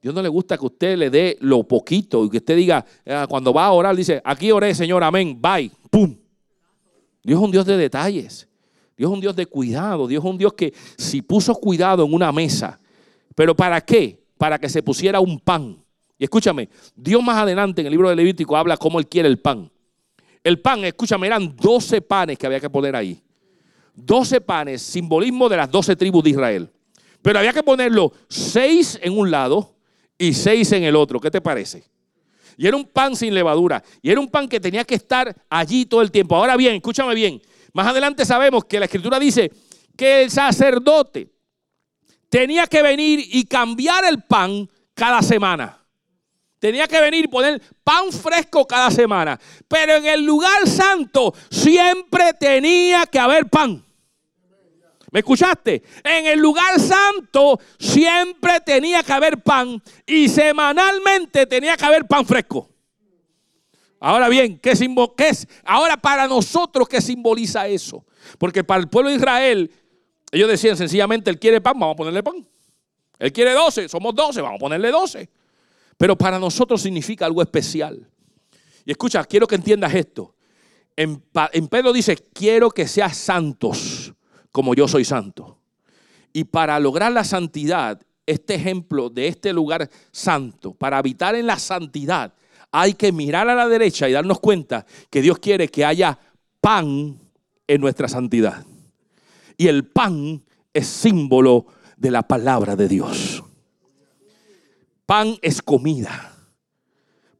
Dios 0.02 0.14
no 0.14 0.22
le 0.22 0.28
gusta 0.28 0.56
que 0.56 0.66
usted 0.66 0.96
le 0.96 1.10
dé 1.10 1.36
lo 1.40 1.64
poquito 1.64 2.24
y 2.24 2.30
que 2.30 2.36
usted 2.36 2.54
diga, 2.54 2.84
ah, 3.06 3.26
cuando 3.28 3.52
va 3.52 3.66
a 3.66 3.72
orar, 3.72 3.96
dice, 3.96 4.20
aquí 4.24 4.52
oré, 4.52 4.74
Señor, 4.74 5.02
amén, 5.02 5.40
bye, 5.40 5.70
pum. 5.90 6.14
Dios 7.24 7.40
es 7.40 7.44
un 7.44 7.50
Dios 7.50 7.66
de 7.66 7.76
detalles. 7.76 8.46
Dios 8.96 9.10
es 9.10 9.14
un 9.14 9.20
Dios 9.20 9.34
de 9.34 9.46
cuidado. 9.46 10.06
Dios 10.06 10.22
es 10.22 10.30
un 10.30 10.38
Dios 10.38 10.52
que 10.52 10.72
si 10.96 11.22
puso 11.22 11.54
cuidado 11.56 12.04
en 12.04 12.14
una 12.14 12.30
mesa, 12.30 12.78
pero 13.34 13.56
¿para 13.56 13.80
qué? 13.80 14.25
Para 14.38 14.58
que 14.58 14.68
se 14.68 14.82
pusiera 14.82 15.20
un 15.20 15.38
pan. 15.38 15.82
Y 16.18 16.24
escúchame, 16.24 16.68
Dios 16.94 17.22
más 17.22 17.36
adelante 17.36 17.80
en 17.80 17.86
el 17.86 17.90
libro 17.90 18.08
de 18.08 18.16
Levítico 18.16 18.56
habla 18.56 18.76
cómo 18.76 18.98
Él 18.98 19.06
quiere 19.06 19.28
el 19.28 19.38
pan. 19.38 19.70
El 20.42 20.60
pan, 20.60 20.84
escúchame, 20.84 21.26
eran 21.26 21.56
12 21.56 22.00
panes 22.02 22.38
que 22.38 22.46
había 22.46 22.60
que 22.60 22.70
poner 22.70 22.94
ahí. 22.94 23.20
12 23.94 24.40
panes, 24.40 24.82
simbolismo 24.82 25.48
de 25.48 25.56
las 25.56 25.70
12 25.70 25.96
tribus 25.96 26.22
de 26.22 26.30
Israel. 26.30 26.70
Pero 27.22 27.38
había 27.38 27.52
que 27.52 27.62
ponerlo 27.62 28.12
6 28.28 29.00
en 29.02 29.18
un 29.18 29.30
lado 29.30 29.74
y 30.16 30.32
6 30.32 30.72
en 30.72 30.84
el 30.84 30.96
otro. 30.96 31.18
¿Qué 31.18 31.30
te 31.30 31.40
parece? 31.40 31.84
Y 32.56 32.66
era 32.66 32.76
un 32.76 32.84
pan 32.84 33.16
sin 33.16 33.34
levadura. 33.34 33.82
Y 34.00 34.10
era 34.10 34.20
un 34.20 34.28
pan 34.28 34.48
que 34.48 34.60
tenía 34.60 34.84
que 34.84 34.94
estar 34.94 35.34
allí 35.50 35.86
todo 35.86 36.02
el 36.02 36.10
tiempo. 36.10 36.36
Ahora 36.36 36.56
bien, 36.56 36.76
escúchame 36.76 37.14
bien. 37.14 37.40
Más 37.72 37.86
adelante 37.88 38.24
sabemos 38.24 38.64
que 38.64 38.78
la 38.78 38.86
escritura 38.86 39.18
dice 39.18 39.50
que 39.96 40.22
el 40.22 40.30
sacerdote 40.30 41.28
tenía 42.28 42.66
que 42.66 42.82
venir 42.82 43.20
y 43.32 43.44
cambiar 43.44 44.04
el 44.04 44.22
pan 44.22 44.68
cada 44.94 45.22
semana. 45.22 45.78
Tenía 46.58 46.88
que 46.88 47.00
venir 47.00 47.24
y 47.26 47.28
poner 47.28 47.60
pan 47.84 48.10
fresco 48.10 48.66
cada 48.66 48.90
semana. 48.90 49.38
Pero 49.68 49.96
en 49.96 50.06
el 50.06 50.24
lugar 50.24 50.66
santo 50.66 51.34
siempre 51.50 52.32
tenía 52.34 53.06
que 53.06 53.18
haber 53.18 53.48
pan. 53.48 53.84
¿Me 55.10 55.20
escuchaste? 55.20 55.82
En 56.02 56.26
el 56.26 56.38
lugar 56.38 56.80
santo 56.80 57.60
siempre 57.78 58.60
tenía 58.60 59.02
que 59.02 59.12
haber 59.12 59.42
pan 59.42 59.80
y 60.04 60.28
semanalmente 60.28 61.46
tenía 61.46 61.76
que 61.76 61.84
haber 61.84 62.06
pan 62.06 62.26
fresco. 62.26 62.68
Ahora 64.00 64.28
bien, 64.28 64.58
¿qué, 64.58 64.72
¿qué 65.16 65.28
es? 65.28 65.48
Ahora 65.64 65.96
para 65.96 66.26
nosotros, 66.26 66.88
¿qué 66.88 67.00
simboliza 67.00 67.66
eso? 67.66 68.04
Porque 68.38 68.62
para 68.62 68.80
el 68.80 68.88
pueblo 68.88 69.10
de 69.10 69.16
Israel, 69.16 69.70
ellos 70.36 70.48
decían 70.48 70.76
sencillamente, 70.76 71.30
él 71.30 71.38
quiere 71.38 71.60
pan, 71.60 71.78
vamos 71.78 71.94
a 71.94 71.96
ponerle 71.96 72.22
pan. 72.22 72.46
Él 73.18 73.32
quiere 73.32 73.52
12, 73.52 73.88
somos 73.88 74.14
12, 74.14 74.40
vamos 74.40 74.58
a 74.58 74.60
ponerle 74.60 74.90
12. 74.90 75.28
Pero 75.96 76.16
para 76.16 76.38
nosotros 76.38 76.82
significa 76.82 77.26
algo 77.26 77.42
especial. 77.42 78.06
Y 78.84 78.90
escucha, 78.90 79.24
quiero 79.24 79.46
que 79.46 79.54
entiendas 79.54 79.94
esto. 79.94 80.34
En, 80.94 81.22
en 81.52 81.68
Pedro 81.68 81.92
dice, 81.92 82.16
quiero 82.16 82.70
que 82.70 82.86
seas 82.86 83.16
santos 83.16 84.12
como 84.52 84.74
yo 84.74 84.86
soy 84.86 85.04
santo. 85.04 85.58
Y 86.32 86.44
para 86.44 86.78
lograr 86.80 87.12
la 87.12 87.24
santidad, 87.24 88.00
este 88.26 88.54
ejemplo 88.54 89.08
de 89.08 89.28
este 89.28 89.52
lugar 89.52 89.88
santo, 90.10 90.74
para 90.74 90.98
habitar 90.98 91.34
en 91.34 91.46
la 91.46 91.58
santidad, 91.58 92.34
hay 92.70 92.94
que 92.94 93.12
mirar 93.12 93.48
a 93.48 93.54
la 93.54 93.68
derecha 93.68 94.08
y 94.08 94.12
darnos 94.12 94.40
cuenta 94.40 94.84
que 95.08 95.22
Dios 95.22 95.38
quiere 95.38 95.68
que 95.68 95.84
haya 95.84 96.18
pan 96.60 97.18
en 97.66 97.80
nuestra 97.80 98.08
santidad. 98.08 98.64
Y 99.56 99.68
el 99.68 99.86
pan 99.86 100.42
es 100.72 100.86
símbolo 100.86 101.66
de 101.96 102.10
la 102.10 102.22
palabra 102.22 102.76
de 102.76 102.88
Dios. 102.88 103.42
Pan 105.06 105.36
es 105.40 105.62
comida. 105.62 106.34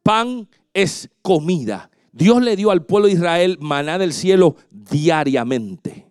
Pan 0.03 0.49
es 0.73 1.11
comida. 1.21 1.91
Dios 2.13 2.41
le 2.41 2.57
dio 2.57 2.71
al 2.71 2.85
pueblo 2.85 3.09
de 3.09 3.15
Israel 3.15 3.59
maná 3.61 3.99
del 3.99 4.13
cielo 4.13 4.57
diariamente. 4.71 6.07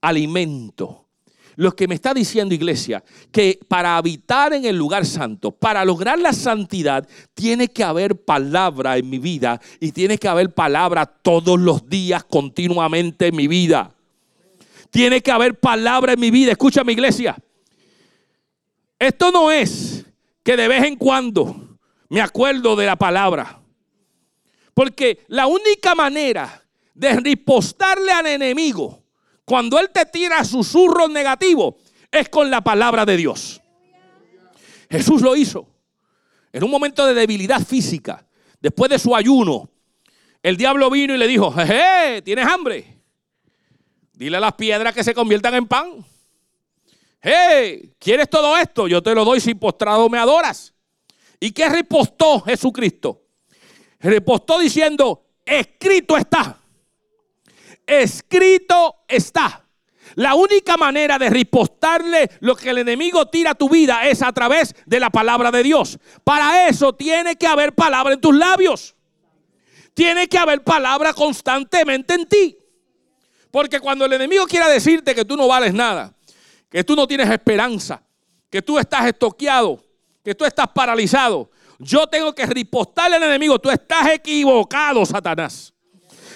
Alimento. 0.00 1.06
Lo 1.54 1.74
que 1.74 1.88
me 1.88 1.94
está 1.94 2.12
diciendo 2.12 2.54
iglesia, 2.54 3.02
que 3.32 3.58
para 3.66 3.96
habitar 3.96 4.52
en 4.52 4.66
el 4.66 4.76
lugar 4.76 5.06
santo, 5.06 5.52
para 5.52 5.84
lograr 5.84 6.18
la 6.18 6.34
santidad, 6.34 7.08
tiene 7.32 7.68
que 7.68 7.82
haber 7.82 8.24
palabra 8.24 8.98
en 8.98 9.08
mi 9.08 9.18
vida 9.18 9.60
y 9.80 9.92
tiene 9.92 10.18
que 10.18 10.28
haber 10.28 10.52
palabra 10.52 11.06
todos 11.06 11.58
los 11.58 11.88
días, 11.88 12.24
continuamente 12.24 13.28
en 13.28 13.36
mi 13.36 13.48
vida. 13.48 13.95
Tiene 14.90 15.20
que 15.20 15.30
haber 15.30 15.58
palabra 15.58 16.12
en 16.12 16.20
mi 16.20 16.30
vida. 16.30 16.52
Escucha 16.52 16.84
mi 16.84 16.92
iglesia. 16.92 17.36
Esto 18.98 19.30
no 19.30 19.50
es 19.50 20.04
que 20.42 20.56
de 20.56 20.68
vez 20.68 20.84
en 20.84 20.96
cuando 20.96 21.78
me 22.08 22.20
acuerdo 22.20 22.76
de 22.76 22.86
la 22.86 22.96
palabra. 22.96 23.60
Porque 24.72 25.24
la 25.28 25.46
única 25.46 25.94
manera 25.94 26.62
de 26.94 27.20
ripostarle 27.20 28.12
al 28.12 28.26
enemigo 28.26 29.02
cuando 29.46 29.78
Él 29.78 29.90
te 29.90 30.04
tira 30.06 30.44
susurros 30.44 31.08
negativos, 31.08 31.76
es 32.10 32.28
con 32.28 32.50
la 32.50 32.62
palabra 32.62 33.06
de 33.06 33.16
Dios. 33.16 33.62
Jesús 34.90 35.22
lo 35.22 35.36
hizo. 35.36 35.68
En 36.52 36.64
un 36.64 36.70
momento 36.70 37.06
de 37.06 37.14
debilidad 37.14 37.64
física, 37.64 38.26
después 38.60 38.90
de 38.90 38.98
su 38.98 39.14
ayuno, 39.14 39.70
el 40.42 40.56
diablo 40.56 40.90
vino 40.90 41.14
y 41.14 41.18
le 41.18 41.28
dijo, 41.28 41.52
jeje, 41.52 42.22
¿tienes 42.22 42.44
hambre? 42.44 42.95
Dile 44.16 44.38
a 44.38 44.40
las 44.40 44.54
piedras 44.54 44.92
que 44.92 45.04
se 45.04 45.14
conviertan 45.14 45.54
en 45.54 45.68
pan. 45.68 46.04
Hey, 47.20 47.94
¿quieres 48.00 48.28
todo 48.28 48.58
esto? 48.58 48.88
Yo 48.88 49.00
te 49.00 49.14
lo 49.14 49.24
doy 49.24 49.38
si 49.38 49.54
postrado 49.54 50.08
me 50.08 50.18
adoras. 50.18 50.74
¿Y 51.38 51.52
qué 51.52 51.68
repostó 51.68 52.40
Jesucristo? 52.40 53.22
Repostó 54.00 54.58
diciendo, 54.58 55.26
escrito 55.44 56.16
está 56.16 56.58
escrito 57.86 59.04
está. 59.08 59.62
La 60.14 60.34
única 60.34 60.76
manera 60.76 61.18
de 61.18 61.30
ripostarle 61.30 62.30
lo 62.40 62.56
que 62.56 62.70
el 62.70 62.78
enemigo 62.78 63.26
tira 63.26 63.50
a 63.50 63.54
tu 63.54 63.68
vida 63.68 64.06
es 64.08 64.22
a 64.22 64.32
través 64.32 64.74
de 64.86 65.00
la 65.00 65.10
palabra 65.10 65.50
de 65.50 65.62
Dios. 65.62 65.98
Para 66.24 66.68
eso 66.68 66.94
tiene 66.94 67.36
que 67.36 67.46
haber 67.46 67.74
palabra 67.74 68.14
en 68.14 68.20
tus 68.20 68.34
labios. 68.34 68.94
Tiene 69.94 70.28
que 70.28 70.38
haber 70.38 70.62
palabra 70.62 71.12
constantemente 71.12 72.14
en 72.14 72.26
ti. 72.26 72.58
Porque 73.56 73.80
cuando 73.80 74.04
el 74.04 74.12
enemigo 74.12 74.44
quiera 74.46 74.68
decirte 74.68 75.14
que 75.14 75.24
tú 75.24 75.34
no 75.34 75.48
vales 75.48 75.72
nada, 75.72 76.12
que 76.68 76.84
tú 76.84 76.94
no 76.94 77.06
tienes 77.06 77.30
esperanza, 77.30 78.02
que 78.50 78.60
tú 78.60 78.78
estás 78.78 79.06
estoqueado, 79.06 79.82
que 80.22 80.34
tú 80.34 80.44
estás 80.44 80.68
paralizado, 80.74 81.50
yo 81.78 82.06
tengo 82.06 82.34
que 82.34 82.44
ripostarle 82.44 83.16
al 83.16 83.22
enemigo, 83.22 83.58
tú 83.58 83.70
estás 83.70 84.10
equivocado, 84.12 85.06
Satanás. 85.06 85.72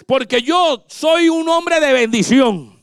Porque 0.07 0.41
yo 0.41 0.83
soy 0.89 1.29
un 1.29 1.47
hombre 1.51 1.79
de 1.79 1.93
bendición. 1.93 2.83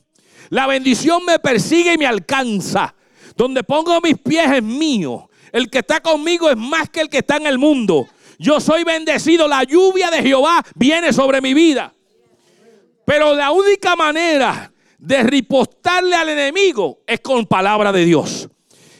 La 0.49 0.67
bendición 0.67 1.25
me 1.25 1.39
persigue 1.39 1.93
y 1.93 1.97
me 1.97 2.05
alcanza. 2.05 2.93
Donde 3.35 3.63
pongo 3.63 3.99
mis 4.01 4.19
pies 4.19 4.51
es 4.51 4.61
mío. 4.61 5.31
El 5.51 5.67
que 5.67 5.79
está 5.79 5.99
conmigo 5.99 6.47
es 6.47 6.57
más 6.57 6.91
que 6.91 7.01
el 7.01 7.09
que 7.09 7.17
está 7.17 7.37
en 7.37 7.47
el 7.47 7.57
mundo. 7.57 8.07
Yo 8.37 8.59
soy 8.59 8.83
bendecido. 8.83 9.47
La 9.47 9.63
lluvia 9.63 10.11
de 10.11 10.21
Jehová 10.21 10.63
viene 10.75 11.11
sobre 11.11 11.41
mi 11.41 11.55
vida. 11.55 11.91
Pero 13.07 13.33
la 13.33 13.51
única 13.51 13.95
manera 13.95 14.69
de 14.97 15.23
ripostarle 15.23 16.13
al 16.13 16.27
enemigo 16.27 17.03
es 17.07 17.21
con 17.21 17.45
palabra 17.45 17.93
de 17.93 18.03
Dios. 18.03 18.49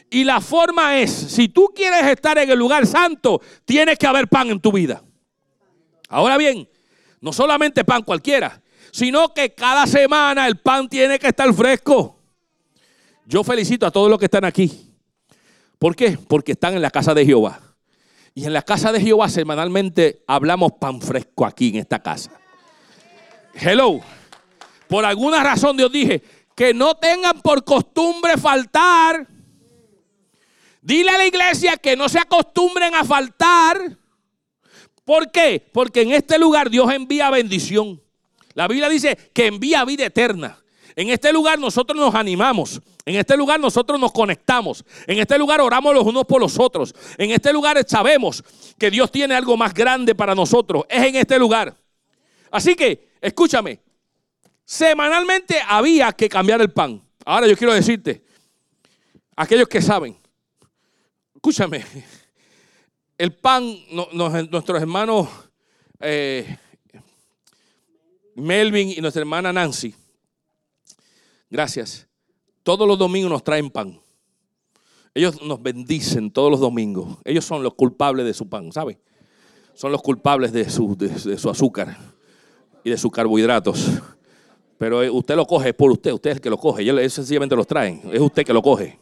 Y 0.08 0.24
la 0.24 0.40
forma 0.40 0.98
es, 0.98 1.10
si 1.10 1.50
tú 1.50 1.70
quieres 1.76 2.06
estar 2.06 2.38
en 2.38 2.48
el 2.48 2.58
lugar 2.58 2.86
santo, 2.86 3.42
tienes 3.66 3.98
que 3.98 4.06
haber 4.06 4.26
pan 4.26 4.48
en 4.48 4.60
tu 4.60 4.72
vida. 4.72 5.02
Ahora 6.08 6.38
bien, 6.38 6.66
no 7.20 7.34
solamente 7.34 7.84
pan 7.84 8.02
cualquiera, 8.02 8.62
sino 8.92 9.34
que 9.34 9.54
cada 9.54 9.86
semana 9.86 10.46
el 10.46 10.56
pan 10.56 10.88
tiene 10.88 11.18
que 11.18 11.28
estar 11.28 11.52
fresco. 11.52 12.18
Yo 13.26 13.44
felicito 13.44 13.84
a 13.84 13.90
todos 13.90 14.08
los 14.08 14.18
que 14.18 14.24
están 14.24 14.46
aquí. 14.46 14.90
¿Por 15.78 15.94
qué? 15.94 16.16
Porque 16.16 16.52
están 16.52 16.72
en 16.72 16.80
la 16.80 16.90
casa 16.90 17.12
de 17.12 17.26
Jehová. 17.26 17.60
Y 18.34 18.46
en 18.46 18.54
la 18.54 18.62
casa 18.62 18.90
de 18.90 19.02
Jehová 19.02 19.28
semanalmente 19.28 20.24
hablamos 20.26 20.72
pan 20.80 20.98
fresco 21.02 21.44
aquí 21.44 21.68
en 21.68 21.76
esta 21.76 21.98
casa. 21.98 22.30
Hello. 23.60 24.00
Por 24.88 25.04
alguna 25.04 25.42
razón 25.42 25.76
Dios 25.76 25.90
dije 25.90 26.22
que 26.54 26.72
no 26.72 26.96
tengan 26.96 27.40
por 27.40 27.64
costumbre 27.64 28.36
faltar. 28.36 29.26
Dile 30.80 31.10
a 31.10 31.18
la 31.18 31.26
iglesia 31.26 31.76
que 31.76 31.96
no 31.96 32.08
se 32.08 32.18
acostumbren 32.18 32.94
a 32.94 33.04
faltar. 33.04 33.96
¿Por 35.04 35.30
qué? 35.30 35.68
Porque 35.72 36.02
en 36.02 36.12
este 36.12 36.38
lugar 36.38 36.70
Dios 36.70 36.92
envía 36.92 37.30
bendición. 37.30 38.00
La 38.54 38.68
Biblia 38.68 38.88
dice 38.88 39.16
que 39.32 39.46
envía 39.46 39.84
vida 39.84 40.06
eterna. 40.06 40.58
En 40.96 41.10
este 41.10 41.32
lugar 41.32 41.58
nosotros 41.58 41.98
nos 41.98 42.14
animamos. 42.14 42.80
En 43.04 43.16
este 43.16 43.36
lugar 43.36 43.60
nosotros 43.60 43.98
nos 43.98 44.12
conectamos. 44.12 44.84
En 45.06 45.18
este 45.18 45.38
lugar 45.38 45.60
oramos 45.60 45.94
los 45.94 46.04
unos 46.04 46.24
por 46.24 46.40
los 46.40 46.58
otros. 46.58 46.94
En 47.16 47.30
este 47.30 47.52
lugar 47.52 47.82
sabemos 47.86 48.42
que 48.78 48.90
Dios 48.90 49.10
tiene 49.10 49.34
algo 49.34 49.56
más 49.56 49.72
grande 49.72 50.14
para 50.14 50.34
nosotros. 50.34 50.84
Es 50.88 51.04
en 51.04 51.16
este 51.16 51.38
lugar. 51.38 51.74
Así 52.50 52.74
que, 52.74 53.12
escúchame, 53.20 53.80
semanalmente 54.64 55.56
había 55.66 56.12
que 56.12 56.28
cambiar 56.28 56.60
el 56.60 56.70
pan. 56.70 57.02
Ahora 57.24 57.46
yo 57.46 57.56
quiero 57.56 57.74
decirte, 57.74 58.22
aquellos 59.36 59.68
que 59.68 59.82
saben, 59.82 60.16
escúchame, 61.34 61.84
el 63.18 63.34
pan, 63.34 63.64
nuestros 64.12 64.80
hermanos 64.80 65.28
eh, 66.00 66.58
Melvin 68.34 68.90
y 68.90 69.00
nuestra 69.00 69.20
hermana 69.20 69.52
Nancy, 69.52 69.94
gracias, 71.50 72.06
todos 72.62 72.86
los 72.86 72.98
domingos 72.98 73.30
nos 73.30 73.44
traen 73.44 73.70
pan. 73.70 74.00
Ellos 75.14 75.42
nos 75.42 75.60
bendicen 75.60 76.30
todos 76.30 76.48
los 76.48 76.60
domingos. 76.60 77.18
Ellos 77.24 77.44
son 77.44 77.62
los 77.62 77.74
culpables 77.74 78.24
de 78.24 78.34
su 78.34 78.48
pan, 78.48 78.70
¿sabe? 78.70 79.00
Son 79.74 79.90
los 79.90 80.00
culpables 80.00 80.52
de 80.52 80.70
su, 80.70 80.96
de 80.96 81.38
su 81.38 81.50
azúcar 81.50 82.17
y 82.84 82.90
de 82.90 82.96
sus 82.96 83.10
carbohidratos. 83.10 83.90
Pero 84.78 85.02
eh, 85.02 85.10
usted 85.10 85.34
lo 85.34 85.46
coge, 85.46 85.70
es 85.70 85.74
por 85.74 85.90
usted, 85.90 86.12
usted 86.12 86.30
es 86.30 86.40
que 86.40 86.50
lo 86.50 86.56
coge. 86.56 86.82
Ellos 86.82 87.12
sencillamente 87.12 87.56
los 87.56 87.66
traen, 87.66 88.02
es 88.12 88.20
usted 88.20 88.44
que 88.44 88.52
lo 88.52 88.62
coge. 88.62 88.98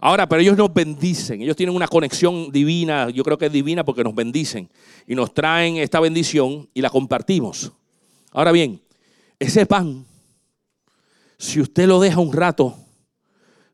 Ahora, 0.00 0.28
pero 0.28 0.40
ellos 0.40 0.56
nos 0.56 0.72
bendicen, 0.72 1.42
ellos 1.42 1.56
tienen 1.56 1.74
una 1.74 1.88
conexión 1.88 2.52
divina, 2.52 3.10
yo 3.10 3.24
creo 3.24 3.36
que 3.36 3.46
es 3.46 3.52
divina 3.52 3.84
porque 3.84 4.04
nos 4.04 4.14
bendicen 4.14 4.68
y 5.08 5.14
nos 5.16 5.34
traen 5.34 5.76
esta 5.76 5.98
bendición 5.98 6.68
y 6.72 6.80
la 6.80 6.90
compartimos. 6.90 7.72
Ahora 8.30 8.52
bien, 8.52 8.80
ese 9.40 9.66
pan, 9.66 10.06
si 11.36 11.60
usted 11.60 11.88
lo 11.88 11.98
deja 11.98 12.20
un 12.20 12.32
rato, 12.32 12.76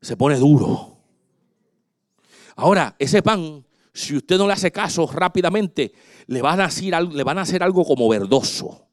se 0.01 0.17
pone 0.17 0.37
duro. 0.37 0.97
Ahora, 2.57 2.95
ese 2.99 3.21
pan, 3.21 3.65
si 3.95 4.17
usted 4.17 4.37
no 4.37 4.49
le 4.49 4.53
hace 4.53 4.73
caso 4.73 5.07
rápidamente, 5.07 5.95
le 6.27 6.43
van 6.43 6.61
a 6.61 6.65
hacer, 6.65 7.63
algo 7.63 7.85
como 7.85 8.09
verdoso 8.09 8.89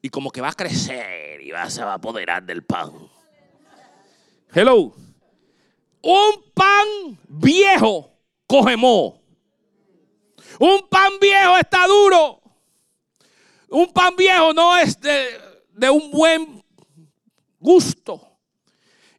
y 0.00 0.08
como 0.08 0.30
que 0.30 0.40
va 0.40 0.48
a 0.48 0.54
crecer 0.54 1.42
y 1.42 1.50
va, 1.50 1.68
se 1.68 1.84
va 1.84 1.92
a 1.92 1.96
apoderar 1.96 2.42
del 2.42 2.64
pan. 2.64 2.90
Hello. 4.52 4.94
Un 6.02 6.42
pan 6.54 7.18
viejo 7.28 8.10
coge 8.46 8.76
Un 8.76 9.20
pan 10.88 11.12
viejo 11.20 11.58
está 11.58 11.86
duro. 11.86 12.40
Un 13.68 13.92
pan 13.92 14.16
viejo 14.16 14.54
no 14.54 14.78
es 14.78 14.98
de, 14.98 15.38
de 15.74 15.90
un 15.90 16.10
buen 16.10 16.64
gusto. 17.58 18.38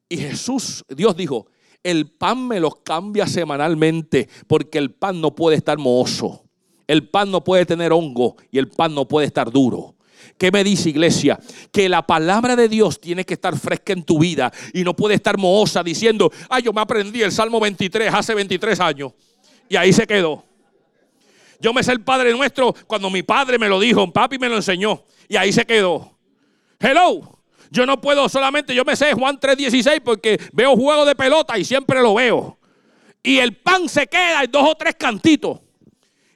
Y 0.10 0.18
Jesús, 0.18 0.84
Dios 0.90 1.16
dijo, 1.16 1.46
el 1.84 2.08
pan 2.08 2.48
me 2.48 2.60
lo 2.60 2.72
cambia 2.72 3.28
semanalmente 3.28 4.30
porque 4.48 4.78
el 4.78 4.92
pan 4.92 5.20
no 5.20 5.36
puede 5.36 5.58
estar 5.58 5.78
mohoso. 5.78 6.44
El 6.88 7.08
pan 7.08 7.32
no 7.32 7.44
puede 7.44 7.66
tener 7.66 7.92
hongo 7.94 8.36
y 8.52 8.58
el 8.58 8.68
pan 8.68 8.94
no 8.94 9.08
puede 9.08 9.28
estar 9.28 9.50
duro. 9.50 9.96
¿Qué 10.38 10.52
me 10.52 10.64
dice 10.64 10.90
iglesia? 10.90 11.40
Que 11.72 11.90
la 11.90 12.06
palabra 12.06 12.56
de 12.56 12.68
Dios 12.68 13.00
tiene 13.00 13.26
que 13.26 13.34
estar 13.34 13.58
fresca 13.58 13.94
en 13.94 14.04
tu 14.04 14.20
vida 14.20 14.52
y 14.74 14.84
no 14.84 14.96
puede 14.96 15.16
estar 15.16 15.38
mohosa 15.38 15.84
diciendo, 15.84 16.32
ay, 16.50 16.64
yo 16.64 16.74
me 16.74 16.82
aprendí 16.82 17.22
el 17.22 17.32
Salmo 17.32 17.60
23 17.60 18.14
hace 18.14 18.36
23 18.36 18.80
años 18.80 19.14
y 19.70 19.76
ahí 19.76 19.94
se 19.94 20.06
quedó. 20.06 20.44
Yo 21.60 21.74
me 21.74 21.84
sé 21.84 21.92
el 21.92 22.02
Padre 22.02 22.34
Nuestro 22.34 22.74
cuando 22.88 23.10
mi 23.10 23.22
padre 23.24 23.60
me 23.60 23.70
lo 23.70 23.80
dijo, 23.80 24.12
papi 24.12 24.40
me 24.40 24.50
lo 24.50 24.56
enseñó 24.56 25.04
y 25.30 25.36
ahí 25.36 25.54
se 25.54 25.66
quedó. 25.66 26.18
Hello. 26.80 27.41
Yo 27.72 27.86
no 27.86 28.02
puedo 28.02 28.28
solamente, 28.28 28.76
yo 28.76 28.84
me 28.84 28.98
sé 28.98 29.14
Juan 29.14 29.40
3:16 29.40 30.02
porque 30.04 30.38
veo 30.52 30.76
juego 30.76 31.06
de 31.06 31.16
pelota 31.16 31.58
y 31.58 31.64
siempre 31.64 32.02
lo 32.02 32.16
veo. 32.16 32.60
Y 33.24 33.38
el 33.38 33.56
pan 33.56 33.88
se 33.88 34.08
queda 34.08 34.44
en 34.44 34.52
dos 34.52 34.68
o 34.70 34.76
tres 34.76 34.96
cantitos. 34.96 35.62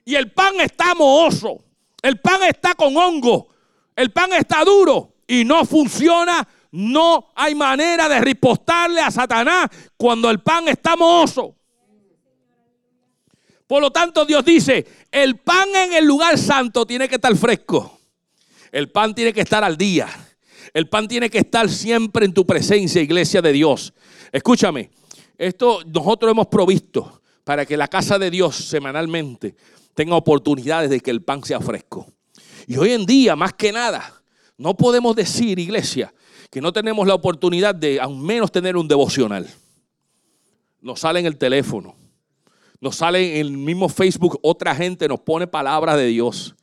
Y 0.05 0.15
el 0.15 0.31
pan 0.31 0.53
está 0.61 0.95
mohoso. 0.95 1.61
El 2.01 2.21
pan 2.21 2.43
está 2.43 2.73
con 2.73 2.95
hongo. 2.95 3.49
El 3.97 4.11
pan 4.11 4.31
está 4.31 4.63
duro 4.63 5.15
y 5.27 5.43
no 5.43 5.65
funciona. 5.65 6.47
No 6.71 7.31
hay 7.35 7.53
manera 7.53 8.07
de 8.07 8.21
ripostarle 8.21 9.01
a 9.01 9.11
Satanás 9.11 9.69
cuando 9.97 10.29
el 10.29 10.39
pan 10.39 10.69
está 10.69 10.95
mohoso. 10.95 11.53
Por 13.67 13.81
lo 13.81 13.91
tanto, 13.91 14.23
Dios 14.23 14.45
dice, 14.45 14.85
el 15.11 15.37
pan 15.39 15.67
en 15.75 15.93
el 15.93 16.05
lugar 16.05 16.37
santo 16.37 16.85
tiene 16.85 17.09
que 17.09 17.15
estar 17.15 17.35
fresco. 17.35 17.99
El 18.71 18.89
pan 18.89 19.13
tiene 19.13 19.33
que 19.33 19.41
estar 19.41 19.63
al 19.63 19.75
día. 19.75 20.07
El 20.73 20.89
pan 20.89 21.07
tiene 21.07 21.29
que 21.29 21.39
estar 21.39 21.69
siempre 21.69 22.25
en 22.25 22.33
tu 22.33 22.45
presencia, 22.45 23.01
iglesia 23.01 23.41
de 23.41 23.51
Dios. 23.51 23.93
Escúchame, 24.31 24.89
esto 25.37 25.79
nosotros 25.85 26.31
hemos 26.31 26.47
provisto 26.47 27.21
para 27.43 27.65
que 27.65 27.77
la 27.77 27.87
casa 27.87 28.17
de 28.17 28.31
Dios 28.31 28.55
semanalmente 28.55 29.55
tenga 29.93 30.15
oportunidades 30.15 30.89
de 30.89 30.99
que 30.99 31.11
el 31.11 31.21
pan 31.21 31.43
sea 31.43 31.59
fresco. 31.59 32.07
Y 32.67 32.77
hoy 32.77 32.91
en 32.91 33.05
día, 33.05 33.35
más 33.35 33.53
que 33.53 33.71
nada, 33.71 34.21
no 34.57 34.75
podemos 34.75 35.15
decir, 35.15 35.59
iglesia, 35.59 36.13
que 36.49 36.61
no 36.61 36.71
tenemos 36.73 37.07
la 37.07 37.13
oportunidad 37.13 37.75
de 37.75 37.99
al 37.99 38.15
menos 38.15 38.51
tener 38.51 38.77
un 38.77 38.87
devocional. 38.87 39.47
Nos 40.81 41.01
sale 41.01 41.19
en 41.19 41.25
el 41.25 41.37
teléfono, 41.37 41.95
nos 42.79 42.97
sale 42.97 43.39
en 43.39 43.47
el 43.47 43.51
mismo 43.57 43.89
Facebook, 43.89 44.39
otra 44.41 44.75
gente 44.75 45.07
nos 45.07 45.19
pone 45.19 45.47
palabras 45.47 45.97
de 45.97 46.07
Dios 46.07 46.55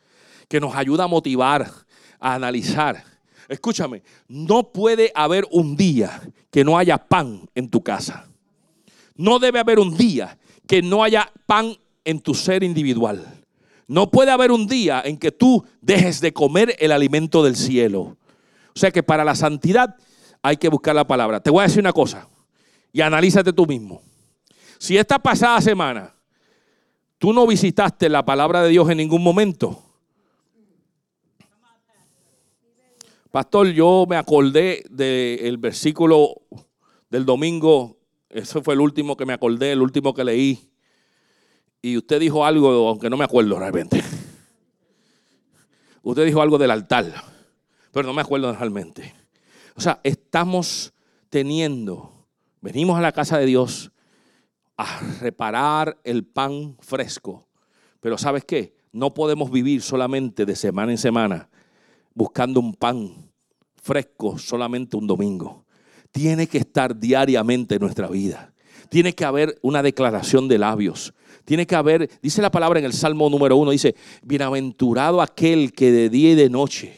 que 0.49 0.61
nos 0.61 0.75
ayuda 0.75 1.05
a 1.05 1.09
motivar, 1.09 1.71
a 2.21 2.35
analizar. 2.35 3.12
Escúchame, 3.53 4.03
no 4.29 4.73
puede 4.73 5.13
haber 5.15 5.47
un 5.51 5.77
día 5.77 6.23
que 6.51 6.65
no 6.65 6.79
haya 6.79 6.97
pan 6.97 7.49
en 7.55 7.69
tu 7.69 7.83
casa. 7.83 8.27
No 9.15 9.39
debe 9.39 9.59
haber 9.61 9.79
un 9.79 9.95
día 9.97 10.39
que 10.67 10.81
no 10.81 11.05
haya 11.05 11.31
pan 11.45 11.77
en 12.05 12.21
tu 12.21 12.35
ser 12.35 12.63
individual. 12.63 13.45
No 13.87 14.11
puede 14.11 14.31
haber 14.31 14.53
un 14.53 14.67
día 14.67 15.03
en 15.05 15.19
que 15.19 15.33
tú 15.33 15.65
dejes 15.83 16.23
de 16.23 16.33
comer 16.33 16.75
el 16.79 16.93
alimento 16.93 17.45
del 17.45 17.57
cielo. 17.57 18.17
O 18.75 18.79
sea 18.79 18.91
que 18.91 19.03
para 19.03 19.23
la 19.23 19.35
santidad 19.35 19.97
hay 20.41 20.57
que 20.57 20.69
buscar 20.69 20.95
la 20.95 21.07
palabra. 21.07 21.41
Te 21.41 21.51
voy 21.51 21.61
a 21.61 21.67
decir 21.67 21.81
una 21.81 21.93
cosa 21.93 22.29
y 22.91 23.03
analízate 23.03 23.53
tú 23.53 23.67
mismo. 23.67 24.01
Si 24.79 24.97
esta 24.97 25.19
pasada 25.19 25.61
semana 25.61 26.15
tú 27.19 27.35
no 27.35 27.47
visitaste 27.47 28.09
la 28.09 28.25
palabra 28.25 28.63
de 28.63 28.71
Dios 28.71 28.89
en 28.89 28.97
ningún 28.97 29.23
momento, 29.23 29.92
Pastor, 33.33 33.69
yo 33.69 34.05
me 34.07 34.17
acordé 34.17 34.85
del 34.91 35.57
versículo 35.57 36.43
del 37.09 37.25
domingo, 37.25 37.97
ese 38.29 38.61
fue 38.61 38.75
el 38.75 38.81
último 38.81 39.17
que 39.17 39.25
me 39.25 39.33
acordé, 39.33 39.73
el 39.73 39.81
último 39.81 40.13
que 40.13 40.23
leí 40.23 40.71
y 41.81 41.97
usted 41.97 42.21
dijo 42.21 42.45
algo, 42.45 42.91
aunque 42.91 43.09
no 43.09 43.17
me 43.17 43.25
acuerdo 43.25 43.59
realmente. 43.59 44.05
Usted 46.03 46.27
dijo 46.27 46.43
algo 46.43 46.59
del 46.59 46.73
altar, 46.73 47.11
pero 47.91 48.07
no 48.07 48.13
me 48.13 48.21
acuerdo 48.21 48.55
realmente. 48.55 49.15
O 49.77 49.81
sea, 49.81 49.99
estamos 50.05 50.93
teniendo, 51.31 52.27
venimos 52.61 52.99
a 52.99 53.01
la 53.01 53.13
casa 53.13 53.39
de 53.39 53.47
Dios 53.47 53.93
a 54.77 55.01
reparar 55.23 55.99
el 56.05 56.27
pan 56.27 56.77
fresco. 56.81 57.49
Pero 57.99 58.19
¿sabes 58.19 58.45
qué? 58.45 58.77
No 58.93 59.15
podemos 59.15 59.51
vivir 59.51 59.81
solamente 59.81 60.45
de 60.45 60.55
semana 60.55 60.93
en 60.93 60.99
semana 60.99 61.49
buscando 62.15 62.61
un 62.61 62.75
pan 62.75 63.22
fresco 63.83 64.39
solamente 64.39 64.97
un 64.97 65.07
domingo. 65.07 65.67
Tiene 66.11 66.47
que 66.47 66.59
estar 66.59 66.99
diariamente 66.99 67.75
en 67.75 67.81
nuestra 67.81 68.09
vida. 68.09 68.53
Tiene 68.89 69.15
que 69.15 69.25
haber 69.25 69.59
una 69.63 69.83
declaración 69.83 70.49
de 70.49 70.59
labios. 70.59 71.15
Tiene 71.45 71.67
que 71.67 71.75
haber, 71.75 72.09
dice 72.23 72.41
la 72.41 72.51
palabra 72.51 72.79
en 72.79 72.85
el 72.85 72.93
Salmo 72.93 73.29
número 73.29 73.57
uno, 73.57 73.71
dice, 73.71 73.95
bienaventurado 74.23 75.21
aquel 75.21 75.73
que 75.73 75.91
de 75.91 76.09
día 76.09 76.33
y 76.33 76.35
de 76.35 76.51
noche 76.51 76.95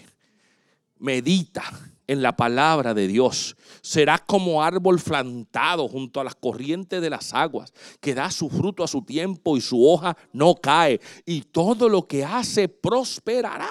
medita 0.98 1.62
en 2.06 2.22
la 2.22 2.36
palabra 2.36 2.94
de 2.94 3.06
Dios. 3.06 3.56
Será 3.80 4.18
como 4.18 4.62
árbol 4.62 4.98
plantado 5.00 5.88
junto 5.88 6.20
a 6.20 6.24
las 6.24 6.34
corrientes 6.34 7.00
de 7.00 7.10
las 7.10 7.32
aguas, 7.32 7.72
que 8.00 8.14
da 8.14 8.30
su 8.30 8.50
fruto 8.50 8.84
a 8.84 8.88
su 8.88 9.02
tiempo 9.02 9.56
y 9.56 9.60
su 9.60 9.86
hoja 9.86 10.16
no 10.32 10.54
cae. 10.56 11.00
Y 11.24 11.42
todo 11.42 11.88
lo 11.88 12.06
que 12.06 12.24
hace 12.24 12.68
prosperará. 12.68 13.70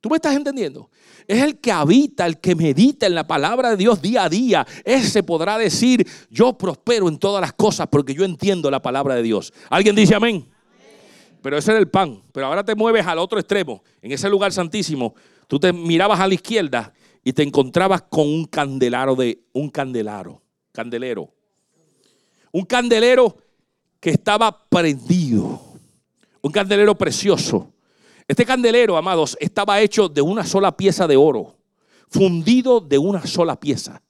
¿Tú 0.00 0.08
me 0.08 0.16
estás 0.16 0.36
entendiendo? 0.36 0.90
Es 1.28 1.42
el 1.42 1.58
que 1.58 1.70
habita, 1.70 2.24
el 2.24 2.40
que 2.40 2.54
medita 2.54 3.06
en 3.06 3.14
la 3.14 3.26
palabra 3.26 3.68
de 3.68 3.76
Dios 3.76 4.00
día 4.00 4.24
a 4.24 4.28
día. 4.30 4.66
Ese 4.82 5.22
podrá 5.22 5.58
decir, 5.58 6.08
yo 6.30 6.56
prospero 6.56 7.06
en 7.06 7.18
todas 7.18 7.42
las 7.42 7.52
cosas 7.52 7.86
porque 7.88 8.14
yo 8.14 8.24
entiendo 8.24 8.70
la 8.70 8.80
palabra 8.80 9.14
de 9.14 9.22
Dios. 9.22 9.52
¿Alguien 9.68 9.94
dice 9.94 10.14
amén? 10.14 10.48
Pero 11.42 11.58
ese 11.58 11.72
era 11.72 11.80
el 11.80 11.88
pan. 11.90 12.22
Pero 12.32 12.46
ahora 12.46 12.64
te 12.64 12.74
mueves 12.74 13.06
al 13.06 13.18
otro 13.18 13.38
extremo. 13.38 13.82
En 14.00 14.10
ese 14.10 14.30
lugar 14.30 14.54
santísimo, 14.54 15.14
tú 15.46 15.60
te 15.60 15.70
mirabas 15.70 16.18
a 16.18 16.26
la 16.26 16.32
izquierda 16.32 16.94
y 17.22 17.34
te 17.34 17.42
encontrabas 17.42 18.00
con 18.08 18.26
un 18.26 18.46
candelaro 18.46 19.14
de 19.14 19.38
un 19.52 19.68
candelaro, 19.68 20.40
candelero. 20.72 21.30
Un 22.52 22.64
candelero 22.64 23.36
que 24.00 24.08
estaba 24.08 24.66
prendido. 24.66 25.60
Un 26.40 26.52
candelero 26.52 26.96
precioso 26.96 27.70
este 28.28 28.44
candelero, 28.44 28.98
amados, 28.98 29.36
estaba 29.40 29.80
hecho 29.80 30.08
de 30.08 30.20
una 30.20 30.44
sola 30.44 30.76
pieza 30.76 31.06
de 31.06 31.16
oro, 31.16 31.56
fundido 32.10 32.78
de 32.78 32.98
una 32.98 33.26
sola 33.26 33.58
pieza. 33.58 34.02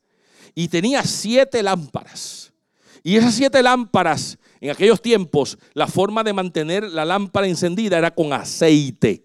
Y 0.56 0.66
tenía 0.66 1.04
siete 1.04 1.62
lámparas. 1.62 2.52
Y 3.04 3.16
esas 3.16 3.34
siete 3.34 3.62
lámparas, 3.62 4.36
en 4.60 4.70
aquellos 4.70 5.00
tiempos, 5.00 5.56
la 5.72 5.86
forma 5.86 6.24
de 6.24 6.32
mantener 6.32 6.82
la 6.82 7.04
lámpara 7.04 7.46
encendida 7.46 7.96
era 7.96 8.12
con 8.12 8.32
aceite. 8.32 9.22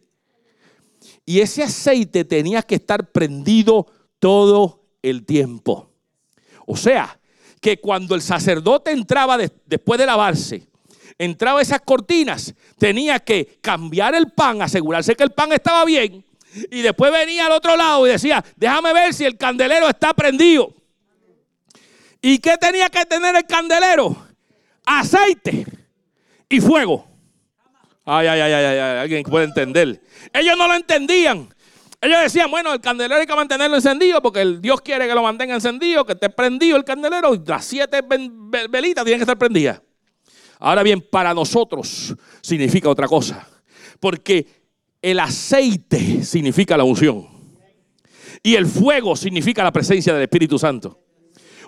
Y 1.25 1.39
ese 1.39 1.63
aceite 1.63 2.23
tenía 2.23 2.61
que 2.61 2.75
estar 2.75 3.11
prendido 3.11 3.87
todo 4.19 4.85
el 5.01 5.25
tiempo. 5.25 5.89
O 6.67 6.77
sea, 6.77 7.19
que 7.59 7.79
cuando 7.79 8.13
el 8.13 8.21
sacerdote 8.21 8.91
entraba 8.91 9.37
después 9.65 9.99
de 9.99 10.05
lavarse, 10.05 10.67
entraba 11.17 11.61
esas 11.61 11.81
cortinas, 11.81 12.53
tenía 12.77 13.19
que 13.19 13.57
cambiar 13.61 14.15
el 14.15 14.31
pan, 14.31 14.61
asegurarse 14.61 15.15
que 15.15 15.23
el 15.23 15.31
pan 15.31 15.51
estaba 15.51 15.85
bien. 15.85 16.25
Y 16.71 16.81
después 16.81 17.11
venía 17.11 17.47
al 17.47 17.51
otro 17.51 17.75
lado 17.75 18.05
y 18.05 18.11
decía, 18.11 18.43
déjame 18.55 18.93
ver 18.93 19.13
si 19.13 19.25
el 19.25 19.37
candelero 19.37 19.89
está 19.89 20.13
prendido. 20.13 20.73
¿Y 22.21 22.37
qué 22.39 22.57
tenía 22.57 22.89
que 22.89 23.05
tener 23.05 23.35
el 23.35 23.45
candelero? 23.45 24.15
Aceite 24.85 25.65
y 26.47 26.61
fuego. 26.61 27.05
Ay, 28.05 28.27
ay, 28.27 28.41
ay, 28.41 28.53
ay, 28.53 28.65
ay, 28.65 28.99
alguien 28.99 29.23
puede 29.23 29.45
entender. 29.45 30.01
Ellos 30.33 30.57
no 30.57 30.67
lo 30.67 30.75
entendían. 30.75 31.49
Ellos 32.01 32.21
decían, 32.21 32.51
bueno, 32.51 32.73
el 32.73 32.81
candelero 32.81 33.21
hay 33.21 33.25
que 33.25 33.35
mantenerlo 33.35 33.77
encendido 33.77 34.21
porque 34.21 34.41
el 34.41 34.61
Dios 34.61 34.81
quiere 34.81 35.07
que 35.07 35.15
lo 35.15 35.23
mantenga 35.23 35.55
encendido, 35.55 36.05
que 36.05 36.13
esté 36.13 36.29
prendido 36.29 36.75
el 36.75 36.83
candelero 36.83 37.33
y 37.33 37.41
las 37.45 37.63
siete 37.63 38.01
velitas 38.69 39.05
tienen 39.05 39.19
que 39.19 39.23
estar 39.23 39.37
prendidas. 39.37 39.81
Ahora 40.63 40.81
bien, 40.81 41.01
para 41.01 41.33
nosotros 41.33 42.15
significa 42.39 42.89
otra 42.89 43.05
cosa. 43.05 43.45
Porque 43.99 44.47
el 45.01 45.19
aceite 45.19 46.23
significa 46.23 46.77
la 46.77 46.85
unción. 46.85 47.27
Y 48.41 48.55
el 48.55 48.65
fuego 48.65 49.17
significa 49.17 49.61
la 49.61 49.73
presencia 49.73 50.13
del 50.13 50.23
Espíritu 50.23 50.57
Santo. 50.57 51.01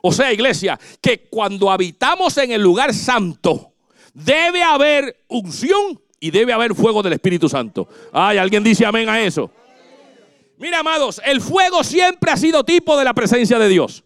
O 0.02 0.14
sea, 0.14 0.32
iglesia, 0.32 0.80
que 1.02 1.28
cuando 1.30 1.70
habitamos 1.70 2.38
en 2.38 2.52
el 2.52 2.62
lugar 2.62 2.93
santo, 2.93 3.74
debe 4.14 4.64
haber 4.64 5.26
unción 5.28 6.00
y 6.22 6.32
debe 6.32 6.54
haber 6.54 6.74
fuego 6.74 7.04
del 7.04 7.14
Espíritu 7.14 7.50
Santo. 7.50 7.89
Ay, 8.14 8.38
alguien 8.38 8.64
dice 8.64 8.86
amén 8.86 9.10
a 9.10 9.22
eso. 9.22 9.52
Mira, 10.58 10.80
amados, 10.80 11.22
el 11.26 11.41
fuego 11.41 11.84
siempre 11.84 12.32
ha 12.32 12.38
sido 12.38 12.64
tipo 12.64 12.98
de 12.98 13.04
la 13.04 13.14
presencia 13.14 13.60
de 13.60 13.68
Dios. 13.68 14.06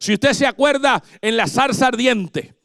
Si 0.00 0.12
usted 0.12 0.32
se 0.32 0.46
acuerda 0.46 1.04
en 1.20 1.36
la 1.36 1.46
zarza 1.46 1.86
ardiente, 1.86 2.57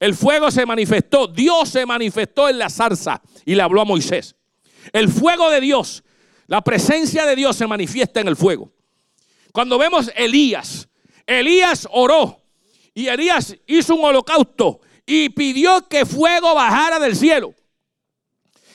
el 0.00 0.14
fuego 0.14 0.50
se 0.50 0.64
manifestó, 0.64 1.26
Dios 1.26 1.68
se 1.68 1.84
manifestó 1.84 2.48
en 2.48 2.58
la 2.58 2.70
zarza 2.70 3.20
y 3.44 3.54
le 3.54 3.62
habló 3.62 3.82
a 3.82 3.84
Moisés. 3.84 4.34
El 4.92 5.10
fuego 5.10 5.50
de 5.50 5.60
Dios, 5.60 6.02
la 6.46 6.62
presencia 6.62 7.26
de 7.26 7.36
Dios 7.36 7.54
se 7.54 7.66
manifiesta 7.66 8.20
en 8.20 8.28
el 8.28 8.36
fuego. 8.36 8.72
Cuando 9.52 9.76
vemos 9.76 10.10
Elías, 10.16 10.88
Elías 11.26 11.86
oró 11.92 12.42
y 12.94 13.08
Elías 13.08 13.54
hizo 13.66 13.94
un 13.94 14.04
holocausto 14.06 14.80
y 15.04 15.28
pidió 15.28 15.86
que 15.86 16.06
fuego 16.06 16.54
bajara 16.54 16.98
del 16.98 17.14
cielo. 17.14 17.54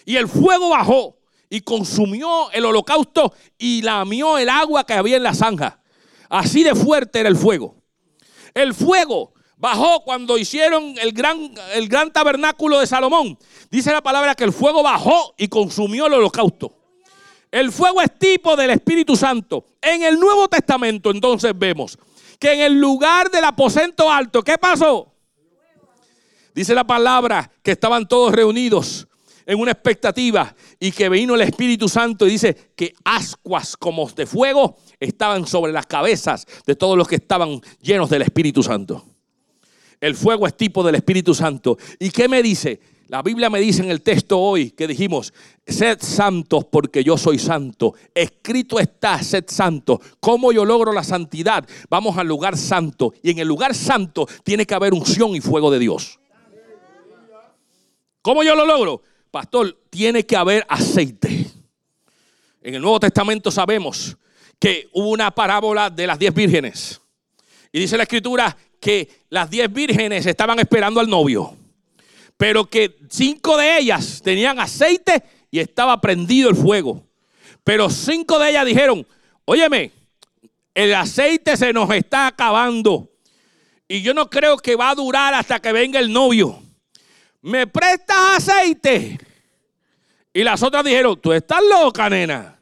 Y 0.06 0.18
el 0.18 0.28
fuego 0.28 0.70
bajó 0.70 1.18
y 1.50 1.62
consumió 1.62 2.52
el 2.52 2.66
holocausto 2.66 3.34
y 3.58 3.82
lamió 3.82 4.38
el 4.38 4.50
agua 4.50 4.86
que 4.86 4.94
había 4.94 5.18
en 5.18 5.24
la 5.24 5.34
zanja. 5.34 5.82
Así 6.30 6.64
de 6.64 6.76
fuerte 6.76 7.20
era 7.20 7.30
el 7.30 7.36
fuego. 7.36 7.82
El 8.54 8.76
fuego 8.76 9.34
bajó 9.66 10.02
cuando 10.04 10.38
hicieron 10.38 10.94
el 11.02 11.12
gran, 11.12 11.52
el 11.74 11.88
gran 11.90 12.14
tabernáculo 12.14 12.80
de 12.80 12.86
Salomón. 12.86 13.36
Dice 13.72 13.92
la 13.92 14.02
palabra 14.02 14.36
que 14.36 14.44
el 14.44 14.54
fuego 14.54 14.84
bajó 14.84 15.34
y 15.40 15.48
consumió 15.48 16.06
el 16.06 16.14
holocausto. 16.14 16.72
El 17.50 17.72
fuego 17.72 18.00
es 18.00 18.16
tipo 18.20 18.56
del 18.56 18.70
Espíritu 18.70 19.16
Santo. 19.16 19.66
En 19.82 20.04
el 20.04 20.20
Nuevo 20.20 20.48
Testamento 20.48 21.10
entonces 21.10 21.52
vemos 21.56 21.98
que 22.38 22.54
en 22.54 22.62
el 22.62 22.80
lugar 22.80 23.32
del 23.32 23.44
aposento 23.44 24.12
alto, 24.12 24.44
¿qué 24.44 24.60
pasó? 24.60 25.12
Dice 26.54 26.76
la 26.76 26.84
palabra 26.84 27.50
que 27.64 27.72
estaban 27.72 28.08
todos 28.08 28.34
reunidos 28.34 29.08
en 29.48 29.60
una 29.60 29.72
expectativa 29.72 30.56
y 30.80 30.92
que 30.92 31.10
vino 31.10 31.34
el 31.34 31.42
Espíritu 31.42 31.90
Santo 31.90 32.28
y 32.28 32.32
dice 32.32 32.56
que 32.76 32.94
ascuas 33.04 33.76
como 33.76 34.08
de 34.12 34.28
fuego 34.28 34.78
estaban 35.00 35.48
sobre 35.48 35.72
las 35.72 35.88
cabezas 35.88 36.46
de 36.68 36.76
todos 36.76 36.96
los 36.96 37.08
que 37.08 37.16
estaban 37.16 37.62
llenos 37.82 38.12
del 38.12 38.22
Espíritu 38.22 38.62
Santo. 38.62 39.15
El 40.00 40.16
fuego 40.16 40.48
es 40.48 40.56
tipo 40.56 40.84
del 40.84 40.96
Espíritu 40.96 41.34
Santo. 41.34 41.78
¿Y 42.00 42.10
qué 42.10 42.28
me 42.28 42.42
dice? 42.44 42.80
La 43.08 43.22
Biblia 43.22 43.52
me 43.52 43.60
dice 43.60 43.84
en 43.84 43.92
el 43.92 44.02
texto 44.02 44.40
hoy 44.40 44.72
que 44.72 44.88
dijimos, 44.88 45.32
sed 45.66 46.00
santos 46.02 46.66
porque 46.66 47.04
yo 47.04 47.18
soy 47.18 47.38
santo. 47.38 47.94
Escrito 48.14 48.80
está, 48.80 49.22
sed 49.22 49.46
santos. 49.48 50.00
¿Cómo 50.20 50.52
yo 50.52 50.66
logro 50.66 50.92
la 50.92 51.04
santidad? 51.04 51.68
Vamos 51.90 52.18
al 52.18 52.28
lugar 52.28 52.58
santo. 52.58 53.14
Y 53.22 53.30
en 53.30 53.40
el 53.40 53.48
lugar 53.48 53.76
santo 53.76 54.28
tiene 54.44 54.66
que 54.66 54.74
haber 54.74 54.94
unción 54.94 55.36
y 55.36 55.42
fuego 55.42 55.70
de 55.70 55.80
Dios. 55.80 56.20
¿Cómo 58.24 58.44
yo 58.44 58.56
lo 58.56 58.66
logro? 58.66 59.04
Pastor, 59.30 59.78
tiene 59.92 60.26
que 60.26 60.36
haber 60.36 60.66
aceite. 60.68 61.52
En 62.62 62.74
el 62.74 62.82
Nuevo 62.82 63.00
Testamento 63.00 63.52
sabemos 63.52 64.18
que 64.58 64.90
hubo 64.94 65.10
una 65.10 65.30
parábola 65.30 65.92
de 65.92 66.08
las 66.08 66.18
diez 66.18 66.34
vírgenes. 66.34 67.00
Y 67.72 67.82
dice 67.82 67.98
la 67.98 68.04
escritura 68.04 68.58
que 68.80 69.10
las 69.30 69.50
diez 69.50 69.72
vírgenes 69.72 70.26
estaban 70.26 70.60
esperando 70.60 71.00
al 71.00 71.10
novio, 71.10 71.56
pero 72.38 72.70
que 72.70 72.98
cinco 73.10 73.58
de 73.58 73.80
ellas 73.80 74.22
tenían 74.24 74.60
aceite 74.60 75.24
y 75.52 75.60
estaba 75.60 76.00
prendido 76.02 76.50
el 76.50 76.56
fuego. 76.56 77.06
Pero 77.64 77.90
cinco 77.90 78.38
de 78.40 78.52
ellas 78.52 78.66
dijeron, 78.66 79.06
óyeme, 79.46 79.92
el 80.74 80.94
aceite 80.94 81.58
se 81.58 81.74
nos 81.74 81.90
está 81.92 82.28
acabando 82.28 83.10
y 83.88 84.02
yo 84.02 84.14
no 84.14 84.30
creo 84.30 84.58
que 84.58 84.76
va 84.76 84.90
a 84.90 84.96
durar 84.96 85.34
hasta 85.34 85.60
que 85.60 85.72
venga 85.72 86.00
el 86.00 86.12
novio. 86.12 86.62
¿Me 87.42 87.68
prestas 87.68 88.50
aceite? 88.50 89.20
Y 90.34 90.44
las 90.44 90.62
otras 90.64 90.84
dijeron, 90.84 91.20
tú 91.22 91.32
estás 91.32 91.62
loca, 91.64 92.10
nena. 92.10 92.60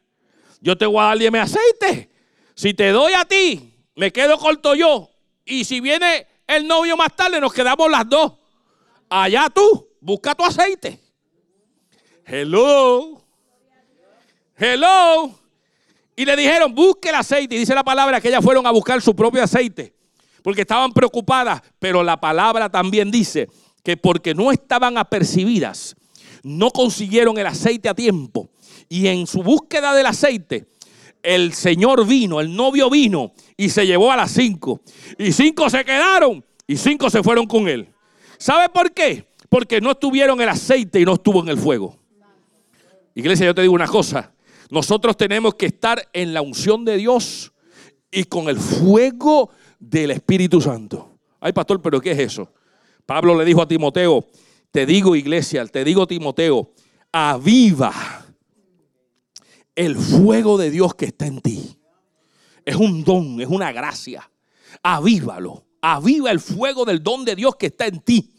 Yo 0.59 0.77
te 0.77 0.85
voy 0.85 0.99
a 0.99 1.05
darle 1.05 1.31
mi 1.31 1.39
aceite. 1.39 2.09
Si 2.53 2.73
te 2.73 2.89
doy 2.89 3.13
a 3.13 3.25
ti, 3.25 3.73
me 3.95 4.11
quedo 4.11 4.37
corto 4.37 4.75
yo. 4.75 5.09
Y 5.45 5.65
si 5.65 5.79
viene 5.79 6.27
el 6.47 6.67
novio 6.67 6.95
más 6.95 7.15
tarde, 7.15 7.39
nos 7.39 7.53
quedamos 7.53 7.89
las 7.89 8.07
dos. 8.07 8.33
Allá 9.09 9.49
tú, 9.53 9.87
busca 9.99 10.33
tu 10.35 10.43
aceite. 10.43 10.99
Hello. 12.25 13.21
Hello. 14.55 15.39
Y 16.15 16.25
le 16.25 16.35
dijeron, 16.35 16.73
busque 16.73 17.09
el 17.09 17.15
aceite. 17.15 17.55
Y 17.55 17.59
dice 17.59 17.75
la 17.75 17.83
palabra 17.83 18.21
que 18.21 18.29
ellas 18.29 18.43
fueron 18.43 18.65
a 18.65 18.71
buscar 18.71 19.01
su 19.01 19.15
propio 19.15 19.43
aceite. 19.43 19.93
Porque 20.41 20.61
estaban 20.61 20.91
preocupadas. 20.91 21.61
Pero 21.79 22.03
la 22.03 22.19
palabra 22.19 22.69
también 22.69 23.11
dice 23.11 23.49
que 23.83 23.97
porque 23.97 24.33
no 24.33 24.51
estaban 24.51 24.97
apercibidas, 24.97 25.95
no 26.41 26.71
consiguieron 26.71 27.37
el 27.37 27.47
aceite 27.47 27.89
a 27.89 27.93
tiempo. 27.93 28.49
Y 28.87 29.07
en 29.07 29.27
su 29.27 29.43
búsqueda 29.43 29.93
del 29.93 30.05
aceite, 30.05 30.67
el 31.23 31.53
Señor 31.53 32.05
vino, 32.05 32.39
el 32.39 32.53
novio 32.55 32.89
vino 32.89 33.31
y 33.57 33.69
se 33.69 33.87
llevó 33.87 34.11
a 34.11 34.17
las 34.17 34.31
cinco. 34.31 34.81
Y 35.17 35.31
cinco 35.31 35.69
se 35.69 35.83
quedaron 35.83 36.43
y 36.67 36.77
cinco 36.77 37.09
se 37.09 37.23
fueron 37.23 37.47
con 37.47 37.67
él. 37.67 37.89
¿Sabe 38.37 38.69
por 38.69 38.91
qué? 38.91 39.25
Porque 39.49 39.79
no 39.79 39.91
estuvieron 39.91 40.39
el 40.41 40.49
aceite 40.49 40.99
y 40.99 41.05
no 41.05 41.13
estuvo 41.13 41.41
en 41.41 41.49
el 41.49 41.57
fuego. 41.57 41.97
Iglesia, 43.15 43.45
yo 43.45 43.55
te 43.55 43.61
digo 43.61 43.73
una 43.73 43.87
cosa. 43.87 44.33
Nosotros 44.69 45.15
tenemos 45.15 45.55
que 45.55 45.67
estar 45.67 46.09
en 46.13 46.33
la 46.33 46.41
unción 46.41 46.83
de 46.83 46.97
Dios 46.97 47.53
y 48.11 48.25
con 48.25 48.49
el 48.49 48.57
fuego 48.57 49.51
del 49.79 50.11
Espíritu 50.11 50.59
Santo. 50.59 51.17
Ay, 51.39 51.53
pastor, 51.53 51.81
pero 51.81 52.01
¿qué 52.01 52.11
es 52.11 52.19
eso? 52.19 52.51
Pablo 53.05 53.37
le 53.37 53.45
dijo 53.45 53.61
a 53.61 53.67
Timoteo, 53.67 54.27
te 54.71 54.85
digo 54.85 55.15
iglesia, 55.15 55.65
te 55.67 55.83
digo 55.83 56.07
Timoteo, 56.07 56.71
aviva 57.11 58.22
el 59.75 59.95
fuego 59.95 60.57
de 60.57 60.71
Dios 60.71 60.95
que 60.95 61.05
está 61.05 61.25
en 61.25 61.41
ti. 61.41 61.77
Es 62.65 62.75
un 62.75 63.03
don, 63.03 63.41
es 63.41 63.47
una 63.47 63.71
gracia. 63.71 64.29
Avívalo. 64.81 65.65
Aviva 65.81 66.31
el 66.31 66.39
fuego 66.39 66.85
del 66.85 67.03
don 67.03 67.25
de 67.25 67.35
Dios 67.35 67.55
que 67.57 67.65
está 67.65 67.87
en 67.87 67.99
ti, 67.99 68.33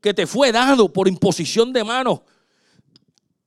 que 0.00 0.12
te 0.12 0.26
fue 0.26 0.52
dado 0.52 0.92
por 0.92 1.08
imposición 1.08 1.72
de 1.72 1.82
manos. 1.84 2.20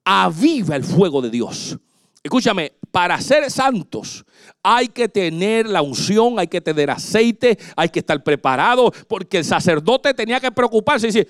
Aviva 0.04 0.76
el 0.76 0.84
fuego 0.84 1.22
de 1.22 1.30
Dios. 1.30 1.78
Escúchame, 2.24 2.74
para 2.90 3.22
ser 3.22 3.52
santos 3.52 4.26
hay 4.64 4.88
que 4.88 5.08
tener 5.08 5.68
la 5.68 5.84
unción, 5.84 6.40
hay 6.40 6.48
que 6.48 6.62
tener 6.62 6.90
aceite, 6.90 7.60
hay 7.76 7.90
que 7.90 8.00
estar 8.00 8.24
preparado, 8.24 8.92
porque 9.08 9.38
el 9.38 9.46
sacerdote 9.46 10.14
tenía 10.14 10.40
que 10.40 10.52
preocuparse 10.52 11.08
y 11.08 11.12
decir, 11.12 11.28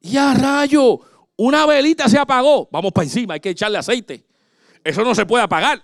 ya 0.00 0.32
rayo, 0.32 1.00
una 1.36 1.66
velita 1.66 2.08
se 2.08 2.18
apagó, 2.18 2.66
vamos 2.72 2.92
para 2.92 3.04
encima, 3.04 3.34
hay 3.34 3.40
que 3.40 3.50
echarle 3.50 3.76
aceite. 3.76 4.27
Eso 4.88 5.04
no 5.04 5.14
se 5.14 5.26
puede 5.26 5.44
apagar. 5.44 5.82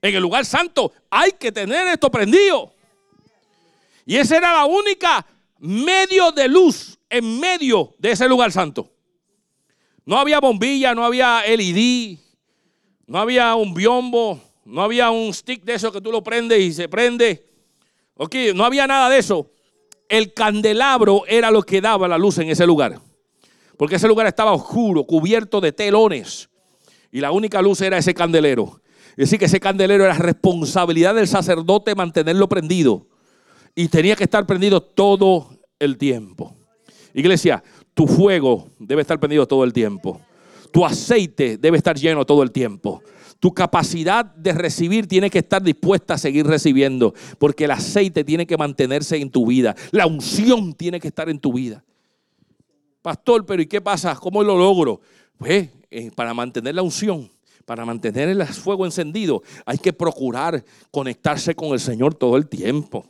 En 0.00 0.14
el 0.14 0.22
lugar 0.22 0.46
santo 0.46 0.90
hay 1.10 1.32
que 1.32 1.52
tener 1.52 1.86
esto 1.88 2.10
prendido. 2.10 2.72
Y 4.06 4.16
esa 4.16 4.38
era 4.38 4.54
la 4.54 4.64
única 4.64 5.26
medio 5.58 6.32
de 6.32 6.48
luz 6.48 6.98
en 7.10 7.38
medio 7.38 7.94
de 7.98 8.12
ese 8.12 8.26
lugar 8.26 8.50
santo. 8.50 8.90
No 10.06 10.16
había 10.16 10.40
bombilla, 10.40 10.94
no 10.94 11.04
había 11.04 11.42
LED, 11.46 12.16
no 13.06 13.18
había 13.18 13.54
un 13.54 13.74
biombo, 13.74 14.40
no 14.64 14.82
había 14.82 15.10
un 15.10 15.34
stick 15.34 15.62
de 15.62 15.74
eso 15.74 15.92
que 15.92 16.00
tú 16.00 16.10
lo 16.10 16.24
prendes 16.24 16.58
y 16.58 16.72
se 16.72 16.88
prende. 16.88 17.46
Ok, 18.16 18.34
no 18.54 18.64
había 18.64 18.86
nada 18.86 19.10
de 19.10 19.18
eso. 19.18 19.50
El 20.08 20.32
candelabro 20.32 21.24
era 21.28 21.50
lo 21.50 21.62
que 21.62 21.82
daba 21.82 22.08
la 22.08 22.16
luz 22.16 22.38
en 22.38 22.48
ese 22.48 22.66
lugar. 22.66 22.98
Porque 23.76 23.96
ese 23.96 24.08
lugar 24.08 24.26
estaba 24.26 24.52
oscuro, 24.52 25.04
cubierto 25.04 25.60
de 25.60 25.72
telones. 25.72 26.48
Y 27.12 27.20
la 27.20 27.30
única 27.30 27.60
luz 27.60 27.82
era 27.82 27.98
ese 27.98 28.14
candelero. 28.14 28.80
Es 29.10 29.28
decir, 29.28 29.38
que 29.38 29.44
ese 29.44 29.60
candelero 29.60 30.04
era 30.04 30.14
responsabilidad 30.14 31.14
del 31.14 31.28
sacerdote 31.28 31.94
mantenerlo 31.94 32.48
prendido. 32.48 33.06
Y 33.74 33.88
tenía 33.88 34.16
que 34.16 34.24
estar 34.24 34.46
prendido 34.46 34.82
todo 34.82 35.50
el 35.78 35.98
tiempo. 35.98 36.56
Iglesia, 37.12 37.62
tu 37.92 38.06
fuego 38.06 38.68
debe 38.78 39.02
estar 39.02 39.20
prendido 39.20 39.46
todo 39.46 39.64
el 39.64 39.74
tiempo. 39.74 40.20
Tu 40.72 40.84
aceite 40.84 41.58
debe 41.58 41.76
estar 41.76 41.98
lleno 41.98 42.24
todo 42.24 42.42
el 42.42 42.50
tiempo. 42.50 43.02
Tu 43.38 43.52
capacidad 43.52 44.24
de 44.24 44.52
recibir 44.52 45.06
tiene 45.06 45.28
que 45.28 45.40
estar 45.40 45.62
dispuesta 45.62 46.14
a 46.14 46.18
seguir 46.18 46.46
recibiendo, 46.46 47.12
porque 47.38 47.64
el 47.64 47.72
aceite 47.72 48.24
tiene 48.24 48.46
que 48.46 48.56
mantenerse 48.56 49.16
en 49.16 49.30
tu 49.30 49.46
vida. 49.46 49.74
La 49.90 50.06
unción 50.06 50.72
tiene 50.72 50.98
que 50.98 51.08
estar 51.08 51.28
en 51.28 51.38
tu 51.38 51.52
vida. 51.52 51.84
Pastor, 53.02 53.44
pero 53.44 53.60
¿y 53.60 53.66
qué 53.66 53.80
pasa? 53.80 54.14
¿Cómo 54.14 54.42
lo 54.42 54.56
logro? 54.56 55.00
Pues 55.36 55.68
eh, 55.92 56.10
para 56.14 56.32
mantener 56.32 56.74
la 56.74 56.82
unción, 56.82 57.30
para 57.66 57.84
mantener 57.84 58.30
el 58.30 58.46
fuego 58.46 58.86
encendido, 58.86 59.42
hay 59.66 59.76
que 59.76 59.92
procurar 59.92 60.64
conectarse 60.90 61.54
con 61.54 61.72
el 61.72 61.80
Señor 61.80 62.14
todo 62.14 62.36
el 62.38 62.48
tiempo. 62.48 63.06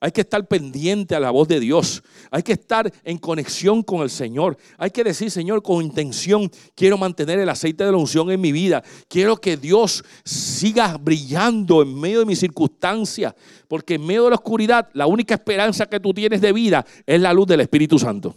Hay 0.00 0.12
que 0.12 0.20
estar 0.20 0.46
pendiente 0.46 1.14
a 1.14 1.20
la 1.20 1.30
voz 1.30 1.48
de 1.48 1.58
Dios. 1.58 2.02
Hay 2.30 2.42
que 2.42 2.52
estar 2.52 2.92
en 3.04 3.18
conexión 3.18 3.82
con 3.82 4.02
el 4.02 4.10
Señor. 4.10 4.56
Hay 4.76 4.90
que 4.90 5.02
decir, 5.02 5.30
Señor, 5.30 5.62
con 5.62 5.82
intención, 5.82 6.50
quiero 6.74 6.98
mantener 6.98 7.38
el 7.38 7.48
aceite 7.48 7.84
de 7.84 7.90
la 7.90 7.96
unción 7.96 8.30
en 8.30 8.40
mi 8.40 8.52
vida. 8.52 8.84
Quiero 9.08 9.38
que 9.38 9.56
Dios 9.56 10.04
siga 10.22 10.98
brillando 10.98 11.82
en 11.82 11.98
medio 11.98 12.18
de 12.20 12.26
mis 12.26 12.38
circunstancias. 12.38 13.34
Porque 13.66 13.94
en 13.94 14.04
medio 14.06 14.24
de 14.24 14.30
la 14.30 14.36
oscuridad, 14.36 14.88
la 14.92 15.06
única 15.06 15.34
esperanza 15.34 15.86
que 15.86 15.98
tú 15.98 16.12
tienes 16.12 16.40
de 16.40 16.52
vida 16.52 16.84
es 17.06 17.20
la 17.20 17.32
luz 17.32 17.46
del 17.46 17.62
Espíritu 17.62 17.98
Santo. 17.98 18.34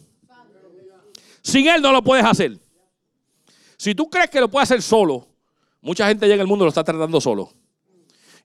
Sin 1.42 1.68
Él 1.68 1.82
no 1.82 1.92
lo 1.92 2.02
puedes 2.02 2.26
hacer. 2.26 2.58
Si 3.78 3.94
tú 3.94 4.10
crees 4.10 4.30
que 4.30 4.40
lo 4.40 4.50
puedes 4.50 4.70
hacer 4.70 4.82
solo, 4.82 5.28
mucha 5.82 6.08
gente 6.08 6.28
llega 6.28 6.42
al 6.42 6.48
mundo 6.48 6.66
y 6.66 6.68
lo 6.68 6.70
está 6.70 6.84
tratando 6.84 7.22
solo. 7.22 7.54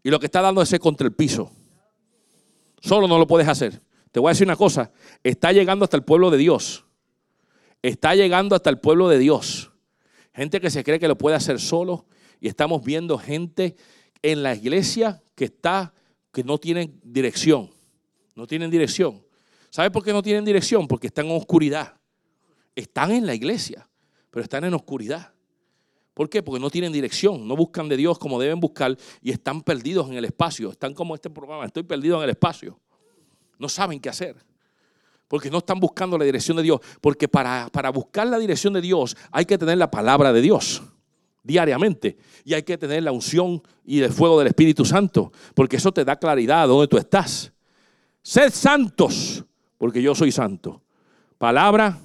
Y 0.02 0.10
lo 0.10 0.20
que 0.20 0.26
está 0.26 0.42
dando 0.42 0.62
es 0.62 0.78
contra 0.78 1.06
el 1.06 1.14
piso. 1.14 1.50
Solo 2.80 3.08
no 3.08 3.18
lo 3.18 3.26
puedes 3.26 3.48
hacer. 3.48 3.80
Te 4.10 4.20
voy 4.20 4.28
a 4.28 4.32
decir 4.32 4.46
una 4.46 4.56
cosa, 4.56 4.92
está 5.22 5.52
llegando 5.52 5.84
hasta 5.84 5.96
el 5.96 6.04
pueblo 6.04 6.30
de 6.30 6.36
Dios. 6.36 6.84
Está 7.80 8.14
llegando 8.14 8.54
hasta 8.54 8.68
el 8.68 8.78
pueblo 8.78 9.08
de 9.08 9.18
Dios. 9.18 9.72
Gente 10.34 10.60
que 10.60 10.70
se 10.70 10.84
cree 10.84 11.00
que 11.00 11.08
lo 11.08 11.16
puede 11.16 11.36
hacer 11.36 11.58
solo 11.58 12.06
y 12.40 12.48
estamos 12.48 12.84
viendo 12.84 13.16
gente 13.18 13.76
en 14.20 14.42
la 14.42 14.54
iglesia 14.54 15.22
que 15.34 15.46
está 15.46 15.94
que 16.32 16.44
no 16.44 16.58
tienen 16.58 17.00
dirección. 17.02 17.70
No 18.34 18.46
tienen 18.46 18.70
dirección. 18.70 19.24
¿Sabe 19.70 19.90
por 19.90 20.04
qué 20.04 20.12
no 20.12 20.22
tienen 20.22 20.44
dirección? 20.44 20.86
Porque 20.86 21.06
están 21.06 21.26
en 21.26 21.36
oscuridad. 21.36 21.94
Están 22.74 23.12
en 23.12 23.26
la 23.26 23.34
iglesia, 23.34 23.88
pero 24.32 24.42
están 24.42 24.64
en 24.64 24.74
oscuridad. 24.74 25.30
¿Por 26.14 26.28
qué? 26.28 26.42
Porque 26.42 26.58
no 26.58 26.70
tienen 26.70 26.90
dirección, 26.90 27.46
no 27.46 27.54
buscan 27.54 27.88
de 27.88 27.96
Dios 27.96 28.18
como 28.18 28.40
deben 28.40 28.58
buscar 28.58 28.96
y 29.20 29.30
están 29.30 29.62
perdidos 29.62 30.08
en 30.08 30.14
el 30.14 30.24
espacio. 30.24 30.70
Están 30.70 30.94
como 30.94 31.14
este 31.14 31.30
programa, 31.30 31.66
estoy 31.66 31.82
perdido 31.82 32.16
en 32.16 32.24
el 32.24 32.30
espacio. 32.30 32.80
No 33.58 33.68
saben 33.68 34.00
qué 34.00 34.08
hacer. 34.08 34.36
Porque 35.28 35.50
no 35.50 35.58
están 35.58 35.78
buscando 35.78 36.18
la 36.18 36.24
dirección 36.24 36.56
de 36.56 36.62
Dios. 36.62 36.80
Porque 37.00 37.28
para, 37.28 37.68
para 37.70 37.90
buscar 37.90 38.26
la 38.26 38.38
dirección 38.38 38.72
de 38.72 38.80
Dios 38.80 39.16
hay 39.30 39.44
que 39.44 39.56
tener 39.56 39.78
la 39.78 39.90
palabra 39.90 40.32
de 40.32 40.40
Dios 40.40 40.82
diariamente. 41.42 42.16
Y 42.44 42.54
hay 42.54 42.62
que 42.62 42.78
tener 42.78 43.02
la 43.02 43.12
unción 43.12 43.62
y 43.84 44.00
el 44.00 44.12
fuego 44.12 44.38
del 44.38 44.48
Espíritu 44.48 44.84
Santo. 44.84 45.30
Porque 45.54 45.76
eso 45.76 45.92
te 45.92 46.04
da 46.04 46.16
claridad 46.16 46.62
a 46.62 46.66
dónde 46.66 46.88
tú 46.88 46.96
estás. 46.96 47.52
Sed 48.22 48.50
santos, 48.50 49.44
porque 49.76 50.02
yo 50.02 50.14
soy 50.14 50.32
santo. 50.32 50.82
Palabra 51.38 51.98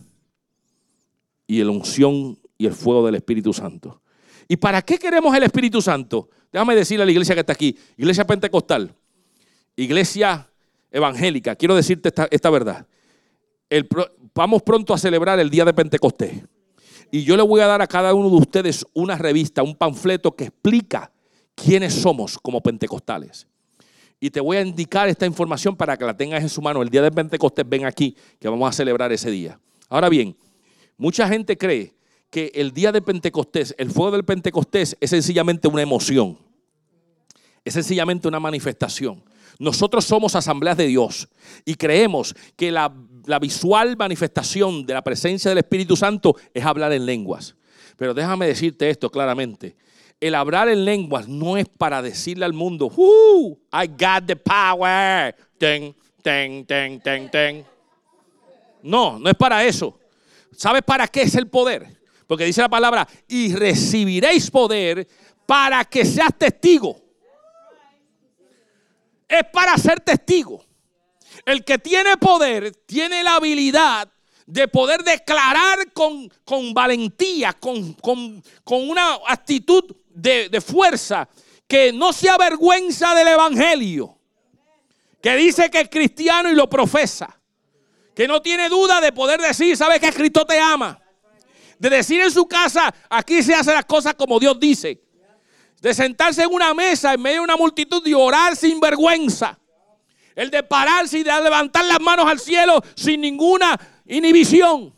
y 1.48 1.64
la 1.64 1.72
unción 1.72 2.38
y 2.58 2.66
el 2.66 2.74
fuego 2.74 3.06
del 3.06 3.16
Espíritu 3.16 3.54
Santo. 3.54 4.02
¿Y 4.48 4.58
para 4.58 4.82
qué 4.82 4.98
queremos 4.98 5.36
el 5.36 5.44
Espíritu 5.44 5.82
Santo? 5.82 6.30
Déjame 6.52 6.76
decirle 6.76 7.04
a 7.04 7.06
la 7.06 7.12
iglesia 7.12 7.34
que 7.34 7.42
está 7.42 7.54
aquí, 7.54 7.78
iglesia 7.98 8.26
pentecostal, 8.26 8.94
iglesia 9.76 10.50
evangélica, 10.92 11.56
quiero 11.56 11.76
decirte 11.76 12.12
esta, 12.32 12.50
verdad. 12.50 12.86
vamos 14.34 14.62
pronto 14.64 14.94
a 14.94 14.98
celebrar 14.98 15.40
el 15.40 15.50
día 15.50 15.66
de 15.66 15.74
Pentecostés. 15.74 16.44
Y 17.12 17.24
yo 17.24 17.38
le 17.38 17.44
voy 17.44 17.62
a 17.62 17.68
dar 17.68 17.82
a 17.82 17.88
cada 17.88 18.14
uno 18.14 18.30
de 18.30 18.36
ustedes 18.36 18.86
una 18.94 19.18
revista, 19.18 19.64
un 19.64 19.76
panfleto 19.76 20.36
que 20.36 20.46
explica 20.46 21.12
quiénes 21.56 21.94
somos 21.94 22.38
como 22.38 22.62
pentecostales. 22.62 23.48
Y 24.20 24.30
te 24.30 24.42
voy 24.42 24.58
a 24.58 24.62
indicar 24.62 25.08
esta 25.08 25.26
información 25.26 25.76
para 25.76 25.96
que 25.96 26.04
la 26.04 26.16
tengas 26.16 26.42
en 26.42 26.50
su 26.50 26.62
mano. 26.62 26.82
El 26.82 26.90
día 26.90 27.02
de 27.02 27.12
Pentecostés, 27.12 27.68
ven 27.68 27.86
aquí, 27.86 28.16
que 28.40 28.50
vamos 28.50 28.68
a 28.68 28.72
celebrar 28.72 29.12
ese 29.12 29.30
día. 29.30 29.60
Ahora 29.90 30.10
bien, 30.10 30.36
mucha 30.98 31.28
gente 31.28 31.58
cree 31.58 31.94
que 32.30 32.52
el 32.56 32.74
día 32.74 32.92
de 32.92 33.02
Pentecostés, 33.02 33.74
el 33.78 33.92
fuego 33.92 34.12
del 34.12 34.26
Pentecostés 34.26 34.98
es 35.00 35.10
sencillamente 35.10 35.68
una 35.68 35.82
emoción. 35.82 36.38
Es 37.64 37.74
sencillamente 37.74 38.28
una 38.28 38.40
manifestación. 38.40 39.24
Nosotros 39.60 40.06
somos 40.06 40.36
asambleas 40.36 40.78
de 40.78 40.88
Dios 40.88 41.28
y 41.66 41.76
creemos 41.76 42.36
que 42.56 42.72
la, 42.72 42.94
visual 43.42 43.98
manifestación 43.98 44.86
de 44.86 44.94
la 44.94 45.02
presencia 45.04 45.50
del 45.50 45.58
Espíritu 45.60 45.96
Santo 45.96 46.36
es 46.54 46.64
hablar 46.64 46.94
en 46.94 47.06
lenguas. 47.06 47.56
Pero 47.98 48.14
déjame 48.14 48.48
decirte 48.48 48.90
esto 48.90 49.10
claramente. 49.10 49.76
El 50.20 50.36
hablar 50.36 50.70
en 50.70 50.86
lenguas 50.86 51.28
no 51.28 51.58
es 51.58 51.68
para 51.68 52.02
decirle 52.02 52.46
al 52.46 52.54
mundo, 52.54 52.92
uh, 52.96 53.58
I 53.74 53.88
got 53.88 54.26
the 54.26 54.36
power. 54.36 55.36
Ten, 55.58 55.96
ten, 56.22 56.66
ten, 56.66 57.00
ten, 57.02 57.32
ten. 57.32 57.66
No, 58.84 59.20
no 59.20 59.30
es 59.30 59.36
para 59.36 59.66
eso. 59.66 59.98
¿Sabes 60.58 60.82
para 60.82 61.08
qué 61.08 61.22
es 61.22 61.36
el 61.36 61.48
poder? 61.48 62.02
Porque 62.26 62.44
dice 62.44 62.62
la 62.62 62.68
palabra, 62.68 63.08
y 63.28 63.54
recibiréis 63.54 64.50
poder 64.50 65.08
para 65.46 65.86
que 65.86 66.04
seas 66.04 66.36
testigo. 66.36 67.00
Es 69.28 69.44
para 69.54 69.78
ser 69.78 70.00
testigo. 70.00 70.66
El 71.46 71.64
que 71.64 71.78
tiene 71.78 72.18
poder 72.18 72.72
tiene 72.88 73.24
la 73.24 73.36
habilidad 73.36 74.12
de 74.48 74.68
poder 74.68 75.04
declarar 75.04 75.94
con, 75.94 76.28
con 76.44 76.74
valentía, 76.74 77.54
con, 77.54 77.94
con, 77.94 78.42
una 78.66 79.20
actitud 79.28 79.84
de, 80.10 80.50
de 80.50 80.60
fuerza, 80.60 81.30
que 81.68 81.94
no 81.94 82.12
se 82.12 82.30
avergüenza 82.30 83.14
del 83.14 83.28
Evangelio, 83.28 84.18
que 85.22 85.36
dice 85.36 85.70
que 85.70 85.82
es 85.82 85.90
cristiano 85.90 86.50
y 86.50 86.56
lo 86.56 86.68
profesa, 86.68 87.40
que 88.18 88.28
no 88.28 88.42
tiene 88.42 88.68
duda 88.68 89.00
de 89.00 89.12
poder 89.12 89.40
decir, 89.40 89.78
sabes 89.78 90.00
que 90.00 90.12
Cristo 90.12 90.44
te 90.44 90.60
ama 90.60 91.00
de 91.78 91.88
decir 91.92 92.20
en 92.20 92.32
su 92.32 92.48
casa, 92.48 92.92
aquí 93.08 93.44
se 93.44 93.54
hacen 93.54 93.76
las 93.76 93.86
cosas 93.86 94.16
como 94.16 94.40
Dios 94.40 94.60
dice. 94.60 95.00
De 95.80 95.94
sentarse 95.94 96.42
en 96.42 96.52
una 96.52 96.74
mesa 96.74 97.14
en 97.14 97.22
medio 97.22 97.38
de 97.38 97.44
una 97.44 97.56
multitud 97.56 98.02
y 98.08 98.16
orar 98.16 98.56
sin 98.56 98.80
vergüenza. 98.80 99.60
El 100.36 100.50
de 100.50 100.64
pararse 100.64 101.20
y 101.20 101.24
de 101.24 101.42
levantar 101.44 101.86
las 101.86 102.00
manos 102.00 102.26
al 102.26 102.40
cielo 102.40 102.82
sin 102.96 103.22
ninguna 103.22 103.80
inhibición. 104.08 104.92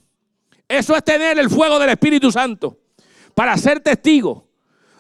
Eso 0.66 0.96
es 0.96 1.04
tener 1.04 1.38
el 1.40 1.50
fuego 1.50 1.78
del 1.78 1.90
Espíritu 1.90 2.32
Santo. 2.32 2.78
Para 3.36 3.58
ser 3.58 3.82
testigo. 3.82 4.48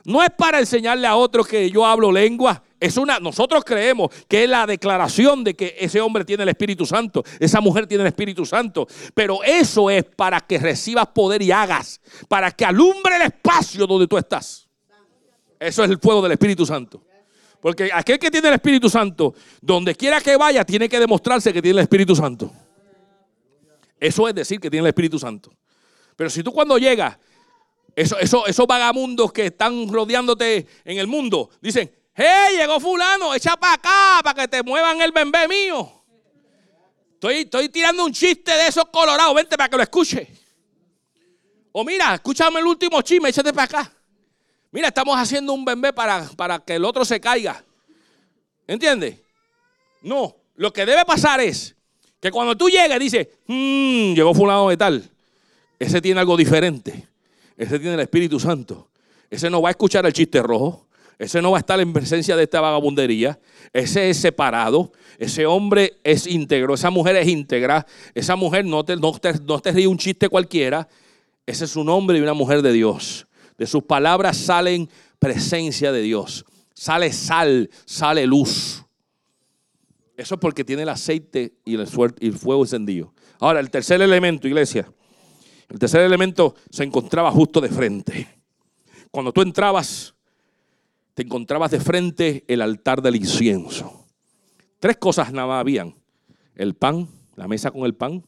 No 0.04 0.22
es 0.22 0.30
para 0.32 0.60
enseñarle 0.60 1.08
a 1.08 1.16
otros 1.16 1.48
que 1.48 1.72
yo 1.72 1.86
hablo 1.86 2.12
lengua. 2.12 2.62
Es 2.80 2.96
una, 2.96 3.20
nosotros 3.20 3.64
creemos 3.66 4.10
que 4.28 4.46
es 4.46 4.50
la 4.50 4.66
declaración 4.66 5.44
de 5.44 5.54
que 5.54 5.76
ese 5.78 6.00
hombre 6.00 6.24
tiene 6.24 6.44
el 6.44 6.50
Espíritu 6.50 6.86
Santo, 6.86 7.24
esa 7.40 7.60
mujer 7.60 7.88
tiene 7.88 8.04
el 8.04 8.08
Espíritu 8.08 8.46
Santo. 8.46 8.88
Pero 9.14 9.44
eso 9.44 9.90
es 9.90 10.06
para 10.06 10.40
que 10.40 10.58
recibas 10.58 11.08
poder 11.08 11.42
y 11.42 11.52
hagas, 11.52 12.00
para 12.30 12.52
que 12.52 12.64
alumbre 12.64 13.18
el 13.18 13.24
espacio 13.24 13.86
donde 13.86 14.08
tú 14.08 14.18
estás. 14.18 14.68
Eso 15.60 15.84
es 15.84 15.90
el 15.90 16.00
fuego 16.00 16.22
del 16.22 16.32
Espíritu 16.32 16.66
Santo. 16.66 17.04
Porque 17.60 17.90
aquel 17.94 18.18
que 18.18 18.32
tiene 18.32 18.48
el 18.48 18.54
Espíritu 18.54 18.90
Santo, 18.90 19.34
donde 19.60 19.94
quiera 19.94 20.22
que 20.22 20.38
vaya, 20.38 20.64
tiene 20.64 20.88
que 20.88 20.98
demostrarse 20.98 21.52
que 21.52 21.62
tiene 21.62 21.80
el 21.80 21.84
Espíritu 21.84 22.16
Santo. 22.16 22.50
Eso 24.00 24.30
es 24.30 24.34
decir 24.34 24.62
que 24.62 24.70
tiene 24.70 24.86
el 24.86 24.90
Espíritu 24.90 25.20
Santo. 25.20 25.52
Pero 26.16 26.30
si 26.30 26.42
tú 26.44 26.54
cuando 26.54 26.78
llegas 26.78 27.18
Eso, 27.96 28.18
eso, 28.18 28.48
esos 28.48 28.66
vagamundos 28.66 29.34
que 29.34 29.48
están 29.48 29.92
rodeándote 29.92 30.66
en 30.86 31.00
el 31.00 31.08
mundo 31.08 31.50
dicen, 31.60 31.92
hey, 32.20 32.58
llegó 32.58 32.80
fulano, 32.80 33.34
echa 33.34 33.56
para 33.56 33.76
acá 33.76 34.20
para 34.24 34.42
que 34.42 34.48
te 34.48 34.62
muevan 34.62 35.02
el 35.02 35.12
bebé 35.12 35.48
mío. 35.48 35.90
Estoy, 37.14 37.36
estoy 37.40 37.70
tirando 37.70 38.06
un 38.06 38.12
chiste 38.12 38.52
de 38.52 38.68
esos 38.68 38.86
colorados, 38.86 39.34
vente 39.34 39.58
para 39.58 39.70
que 39.70 39.78
lo 39.78 39.84
escuche. 39.84 40.28
O 41.72 41.84
mira, 41.84 42.16
escúchame 42.16 42.60
el 42.60 42.66
último 42.66 43.02
chisme, 43.02 43.30
échate 43.30 43.54
para 43.54 43.64
acá. 43.64 43.94
Mira, 44.72 44.90
estamos 44.90 45.18
haciendo 45.18 45.54
un 45.54 45.64
bebé 45.64 45.94
para, 45.94 46.30
para 46.36 46.60
que 46.60 46.76
el 46.76 46.86
otro 46.86 47.06
se 47.06 47.20
caiga. 47.20 47.64
¿Entiendes? 48.68 49.18
No, 50.02 50.36
lo 50.56 50.72
que 50.74 50.86
debe 50.86 51.06
pasar 51.06 51.40
es 51.40 51.76
que 52.20 52.32
cuando 52.32 52.56
tú 52.56 52.70
llegues, 52.70 53.00
dices, 53.00 53.28
mmm, 53.48 54.14
llegó 54.14 54.34
fulano 54.34 54.70
de 54.70 54.78
tal. 54.78 55.10
Ese 55.78 56.02
tiene 56.02 56.20
algo 56.20 56.36
diferente. 56.36 57.08
Ese 57.56 57.80
tiene 57.80 57.96
el 57.96 58.02
Espíritu 58.02 58.40
Santo. 58.40 58.90
Ese 59.30 59.50
no 59.50 59.62
va 59.62 59.70
a 59.70 59.72
escuchar 59.72 60.06
el 60.06 60.14
chiste 60.14 60.42
rojo. 60.42 60.89
Ese 61.20 61.42
no 61.42 61.52
va 61.52 61.58
a 61.58 61.60
estar 61.60 61.80
en 61.82 61.92
presencia 61.92 62.38
de 62.38 62.44
esta 62.44 62.62
vagabundería. 62.62 63.38
Ese 63.74 64.10
es 64.10 64.18
separado. 64.18 64.94
Ese 65.18 65.46
hombre 65.46 66.00
es 66.04 66.26
íntegro. 66.26 66.74
Esa 66.74 66.90
mujer 66.90 67.18
es 67.18 67.28
íntegra. 67.28 67.86
Esa 68.16 68.38
mujer 68.38 68.66
no 68.66 68.86
te, 68.86 68.96
no 68.96 69.12
no 69.46 69.60
te 69.60 69.72
ríe 69.74 69.88
un 69.88 69.98
chiste 69.98 70.30
cualquiera. 70.30 70.88
Ese 71.46 71.66
es 71.66 71.76
un 71.76 71.90
hombre 71.90 72.18
y 72.18 72.22
una 72.22 72.34
mujer 72.34 72.62
de 72.62 72.72
Dios. 72.72 73.28
De 73.58 73.68
sus 73.68 73.84
palabras 73.84 74.38
salen 74.38 74.90
presencia 75.20 75.92
de 75.92 76.02
Dios. 76.02 76.46
Sale 76.74 77.12
sal, 77.12 77.70
sale 77.84 78.26
luz. 78.26 78.86
Eso 80.16 80.36
es 80.36 80.42
porque 80.42 80.64
tiene 80.64 80.84
el 80.84 80.90
aceite 80.90 81.56
y 81.66 81.76
el, 81.76 81.88
fuego 81.88 82.64
encendido. 82.64 83.14
Ahora, 83.40 83.60
el 83.60 83.70
tercer 83.70 84.02
elemento, 84.02 84.48
iglesia. 84.48 84.90
El 85.68 85.80
tercer 85.80 86.02
elemento 86.02 86.56
se 86.70 86.84
encontraba 86.84 87.30
justo 87.32 87.60
de 87.60 87.70
frente. 87.70 88.28
Cuando 89.12 89.34
tú 89.34 89.42
entrabas, 89.42 90.14
te 91.20 91.26
encontrabas 91.26 91.72
de 91.72 91.82
frente 91.82 92.46
el 92.48 92.62
altar 92.62 93.02
del 93.02 93.18
incienso. 93.18 94.06
Tres 94.80 94.96
cosas 94.96 95.34
nada 95.34 95.50
más 95.50 95.60
habían. 95.60 95.94
El 96.56 96.76
pan, 96.76 97.10
la 97.36 97.46
mesa 97.46 97.72
con 97.72 97.84
el 97.84 97.94
pan, 97.94 98.24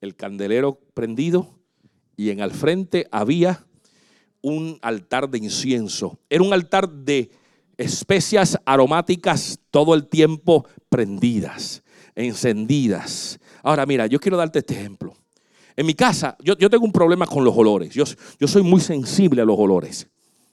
el 0.00 0.14
candelero 0.14 0.78
prendido 0.94 1.58
y 2.16 2.30
en 2.30 2.38
el 2.38 2.52
frente 2.52 3.08
había 3.10 3.66
un 4.40 4.78
altar 4.82 5.28
de 5.28 5.38
incienso. 5.38 6.20
Era 6.30 6.44
un 6.44 6.52
altar 6.52 6.88
de 6.88 7.28
especias 7.76 8.56
aromáticas 8.64 9.58
todo 9.72 9.92
el 9.96 10.06
tiempo 10.06 10.64
prendidas, 10.88 11.82
encendidas. 12.14 13.40
Ahora 13.64 13.84
mira, 13.84 14.06
yo 14.06 14.20
quiero 14.20 14.36
darte 14.36 14.60
este 14.60 14.74
ejemplo. 14.74 15.16
En 15.74 15.86
mi 15.86 15.94
casa, 15.94 16.36
yo, 16.38 16.56
tengo 16.56 16.84
un 16.84 16.92
problema 16.92 17.26
con 17.26 17.42
los 17.42 17.56
olores. 17.56 17.92
Yo, 17.92 18.04
yo, 18.38 18.46
soy 18.46 18.62
muy 18.62 18.80
sensible 18.80 19.42
a 19.42 19.44
los 19.44 19.58
olores. 19.58 20.06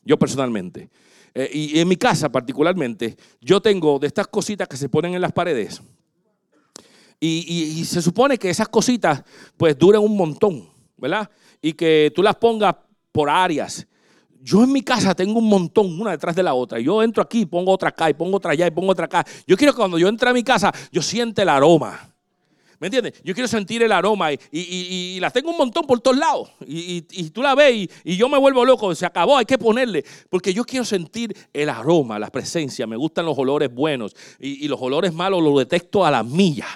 Yo 0.03 0.17
personalmente. 0.17 0.89
Eh, 1.35 1.49
y 1.53 1.79
en 1.79 1.87
mi 1.87 1.97
casa 1.97 2.29
particularmente, 2.29 3.15
yo 3.41 3.61
tengo 3.61 3.99
de 3.99 4.07
estas 4.07 4.27
cositas 4.27 4.67
que 4.67 4.77
se 4.77 4.89
ponen 4.89 5.13
en 5.13 5.21
las 5.21 5.33
paredes. 5.33 5.81
Y, 7.19 7.83
se 7.85 8.01
supone 8.01 8.37
que 8.37 8.49
esas 8.49 8.67
cositas 8.67 9.23
pues 9.57 9.77
duran 9.77 10.01
un 10.01 10.15
montón, 10.15 10.69
¿verdad? 10.97 11.29
y 11.65 11.73
que 11.73 12.11
tú 12.13 12.21
las 12.21 12.35
pongas 12.35 12.75
por 13.11 13.27
áreas. 13.27 13.87
Yo 14.39 14.63
en 14.63 14.71
mi 14.71 14.83
casa 14.83 15.15
tengo 15.15 15.39
un 15.39 15.49
montón, 15.49 15.99
una 15.99 16.11
detrás 16.11 16.35
de 16.35 16.43
la 16.43 16.53
otra. 16.53 16.79
Yo 16.79 17.01
entro 17.01 17.23
aquí, 17.23 17.47
pongo 17.47 17.71
otra 17.71 17.89
acá, 17.89 18.07
y 18.07 18.13
pongo 18.13 18.37
otra 18.37 18.51
allá, 18.51 18.67
y 18.67 18.71
pongo 18.71 18.91
otra 18.91 19.05
acá. 19.05 19.25
Yo 19.47 19.57
quiero 19.57 19.73
que 19.73 19.77
cuando 19.77 19.97
yo 19.97 20.07
entre 20.07 20.29
a 20.29 20.33
mi 20.33 20.43
casa, 20.43 20.71
yo 20.91 21.01
siente 21.01 21.41
el 21.41 21.49
aroma. 21.49 22.14
¿Me 22.79 22.87
entiendes? 22.87 23.21
Yo 23.23 23.33
quiero 23.33 23.47
sentir 23.47 23.81
el 23.83 23.91
aroma 23.91 24.33
y, 24.33 24.39
y, 24.51 25.19
las 25.19 25.31
tengo 25.31 25.51
un 25.51 25.57
montón 25.57 25.85
por 25.85 25.99
todos 25.99 26.17
lados. 26.17 26.49
Y, 26.67 27.01
tú 27.29 27.41
la 27.41 27.55
ves 27.55 27.89
y, 28.03 28.15
yo 28.15 28.27
me 28.29 28.37
vuelvo 28.37 28.65
loco. 28.65 28.93
Se 28.95 29.05
acabó, 29.05 29.37
hay 29.37 29.45
que 29.45 29.57
ponerle. 29.57 30.03
Porque 30.29 30.53
yo 30.53 30.63
quiero 30.63 30.85
sentir 30.85 31.35
el 31.53 31.69
aroma, 31.69 32.19
la 32.19 32.29
presencia. 32.29 32.85
Me 32.87 32.95
gustan 32.95 33.25
los 33.25 33.37
olores 33.37 33.73
buenos 33.73 34.15
y, 34.39 34.67
los 34.67 34.81
olores 34.81 35.13
malos 35.13 35.41
los 35.41 35.57
detecto 35.57 36.05
a 36.05 36.11
la 36.11 36.23
milla. 36.23 36.67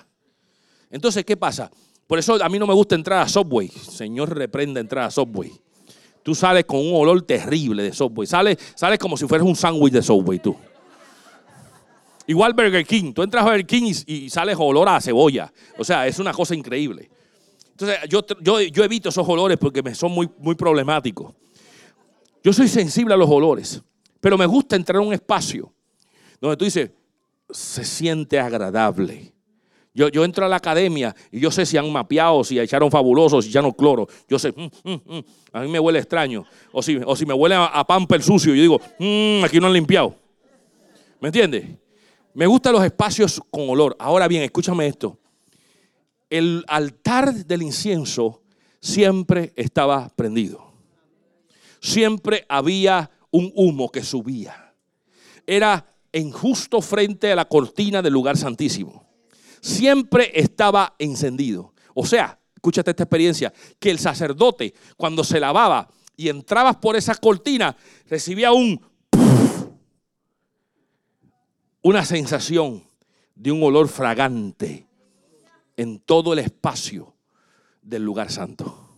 Entonces, 0.89 1.26
¿qué 1.26 1.38
pasa? 1.38 1.70
Por 2.08 2.18
eso 2.18 2.43
a 2.43 2.50
mí 2.50 2.58
no 2.58 2.66
me 2.66 2.74
gusta 2.74 2.95
entrar 2.95 3.22
a 3.22 3.28
Subway. 3.28 3.68
Señor, 3.68 4.36
reprenda 4.36 4.80
entrar 4.80 5.06
a 5.06 5.12
Subway. 5.12 5.52
Tú 6.24 6.34
sales 6.34 6.66
con 6.66 6.80
un 6.80 6.93
olor 6.93 7.22
terrible 7.22 7.84
de 7.84 7.93
Subway. 7.93 8.28
Sales, 8.28 8.58
sales 8.76 9.00
como 9.00 9.18
si 9.18 9.28
fueras 9.28 9.47
un 9.47 9.56
sándwich 9.56 9.93
de 9.93 10.02
Subway 10.02 10.39
tú. 10.39 10.56
Igual 12.30 12.54
Burger 12.54 12.86
King. 12.86 13.12
Tú 13.12 13.24
entras 13.24 13.44
a 13.44 13.48
Burger 13.48 13.66
King 13.66 13.92
y, 14.06 14.30
sales 14.30 14.56
olor 14.60 14.88
a 14.88 15.02
cebolla. 15.02 15.52
O 15.80 15.84
sea, 15.84 16.06
es 16.06 16.20
una 16.20 16.32
cosa 16.32 16.54
increíble. 16.54 17.10
Entonces, 17.72 17.98
yo, 18.08 18.24
yo, 18.40 18.84
evito 18.84 19.10
esos 19.10 19.28
olores 19.28 19.58
porque 19.58 19.96
son 19.96 20.12
muy, 20.12 20.30
muy 20.38 20.54
problemáticos. 20.54 21.34
Yo 22.44 22.54
soy 22.54 22.68
sensible 22.68 23.16
a 23.16 23.18
los 23.18 23.28
olores. 23.28 23.82
Pero 24.22 24.38
me 24.38 24.46
gusta 24.46 24.76
entrar 24.76 24.98
a 24.98 25.02
un 25.02 25.12
espacio 25.12 25.74
donde 26.40 26.56
tú 26.56 26.66
dices, 26.66 26.92
se 27.50 27.84
siente 27.84 28.40
agradable. 28.40 29.34
Yo, 29.92 30.24
entro 30.24 30.46
a 30.46 30.50
la 30.50 30.58
academia 30.58 31.16
y 31.32 31.40
yo 31.40 31.50
sé 31.50 31.66
si 31.66 31.78
han 31.78 31.92
mapeado, 31.92 32.44
si 32.44 32.60
echaron 32.60 32.92
fabulosos, 32.92 33.44
si 33.44 33.50
echaron 33.50 33.72
cloro. 33.72 34.08
Yo 34.28 34.38
sé, 34.38 34.52
mm, 34.52 34.70
mm, 34.84 35.18
mm, 35.18 35.24
a 35.52 35.62
mí 35.62 35.68
me 35.68 35.80
huele 35.80 35.98
extraño. 35.98 36.46
O 36.72 36.84
si, 36.84 37.02
o 37.04 37.16
si 37.16 37.26
me 37.26 37.34
huele 37.34 37.56
a, 37.56 37.66
a 37.66 37.88
pamper 37.88 38.22
sucio, 38.22 38.54
yo 38.54 38.62
digo, 38.62 38.80
aquí 39.44 39.60
no 39.60 39.66
han 39.66 39.74
limpiado. 39.74 40.14
¿Me 41.20 41.30
entiendes? 41.30 41.66
Me 42.34 42.48
gustan 42.48 42.74
los 42.74 42.84
espacios 42.84 43.42
con 43.50 43.70
olor. 43.70 43.96
Ahora 44.00 44.28
bien, 44.28 44.44
escúchame 44.44 44.88
esto. 44.88 45.20
El 46.30 46.64
altar 46.68 47.34
del 47.34 47.62
incienso 47.62 48.42
siempre 48.80 49.52
estaba 49.56 50.10
prendido. 50.16 50.72
Siempre 51.82 52.46
había 52.48 53.10
un 53.32 53.52
humo 53.56 53.92
que 53.92 54.04
subía. 54.04 54.74
Era 55.48 55.94
en 56.12 56.32
justo 56.32 56.82
frente 56.82 57.32
a 57.32 57.36
la 57.36 57.46
cortina 57.46 58.02
del 58.02 58.14
lugar 58.14 58.38
santísimo 58.38 59.10
siempre 59.62 60.32
estaba 60.34 60.96
encendido. 61.00 61.74
O 61.94 62.06
sea, 62.06 62.40
escúchate 62.56 62.92
esta 62.92 63.04
experiencia, 63.04 63.54
que 63.80 63.92
el 63.92 64.00
sacerdote 64.00 64.74
cuando 64.98 65.24
se 65.24 65.40
lavaba 65.40 65.90
y 66.16 66.30
entrabas 66.30 66.78
por 66.78 66.96
esa 66.96 67.16
cortina, 67.16 67.76
recibía 68.08 68.52
un 68.52 68.82
una 71.90 72.06
sensación 72.06 72.84
de 73.36 73.52
un 73.52 73.64
olor 73.64 73.88
fragante 73.88 74.88
en 75.76 76.00
todo 76.00 76.34
el 76.34 76.40
espacio 76.40 77.16
del 77.82 78.04
lugar 78.04 78.32
santo. 78.32 78.90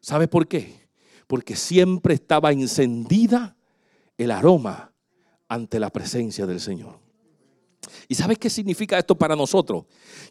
¿Sabes 0.00 0.28
por 0.28 0.46
qué? 0.46 0.88
Porque 1.26 1.56
siempre 1.56 2.14
estaba 2.14 2.52
encendida 2.52 3.56
el 4.18 4.30
aroma 4.30 4.92
ante 5.48 5.80
la 5.80 5.90
presencia 5.90 6.46
del 6.46 6.60
Señor. 6.60 6.98
¿Y 8.08 8.14
sabes 8.14 8.38
qué 8.38 8.50
significa 8.50 8.98
esto 8.98 9.16
para 9.16 9.34
nosotros? 9.34 9.86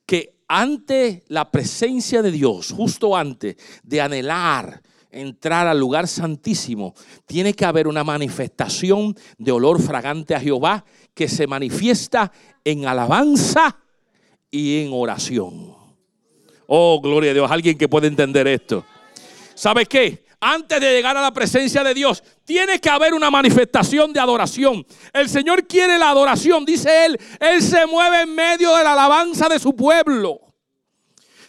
Que 0.05 0.35
ante 0.47 1.23
la 1.29 1.49
presencia 1.49 2.21
de 2.21 2.31
Dios, 2.31 2.71
justo 2.71 3.15
antes 3.15 3.55
de 3.83 4.01
anhelar 4.01 4.81
entrar 5.15 5.65
al 5.65 5.79
lugar 5.79 6.07
santísimo, 6.07 6.93
tiene 7.25 7.53
que 7.53 7.65
haber 7.65 7.87
una 7.87 8.03
manifestación 8.03 9.15
de 9.37 9.51
olor 9.51 9.81
fragante 9.81 10.35
a 10.35 10.39
Jehová 10.39 10.85
que 11.15 11.27
se 11.27 11.47
manifiesta 11.47 12.31
en 12.63 12.85
alabanza 12.85 13.75
y 14.51 14.83
en 14.83 14.91
oración. 14.93 15.75
Oh, 16.67 17.01
gloria 17.01 17.31
a 17.31 17.33
Dios, 17.33 17.49
alguien 17.49 17.77
que 17.77 17.87
puede 17.87 18.07
entender 18.07 18.47
esto. 18.47 18.85
¿Sabes 19.55 19.87
qué? 19.87 20.25
antes 20.45 20.79
de 20.79 20.91
llegar 20.91 21.17
a 21.17 21.21
la 21.21 21.31
presencia 21.31 21.83
de 21.83 21.95
Dios, 21.95 22.23
tiene 22.43 22.79
que 22.79 22.89
haber 22.89 23.15
una 23.15 23.31
manifestación 23.31 24.13
de 24.13 24.19
adoración. 24.19 24.85
El 25.11 25.27
Señor 25.27 25.65
quiere 25.65 25.97
la 25.97 26.09
adoración, 26.09 26.63
dice 26.63 27.05
Él. 27.05 27.19
Él 27.39 27.63
se 27.63 27.85
mueve 27.87 28.21
en 28.21 28.35
medio 28.35 28.75
de 28.75 28.83
la 28.83 28.93
alabanza 28.93 29.49
de 29.49 29.57
su 29.57 29.75
pueblo. 29.75 30.39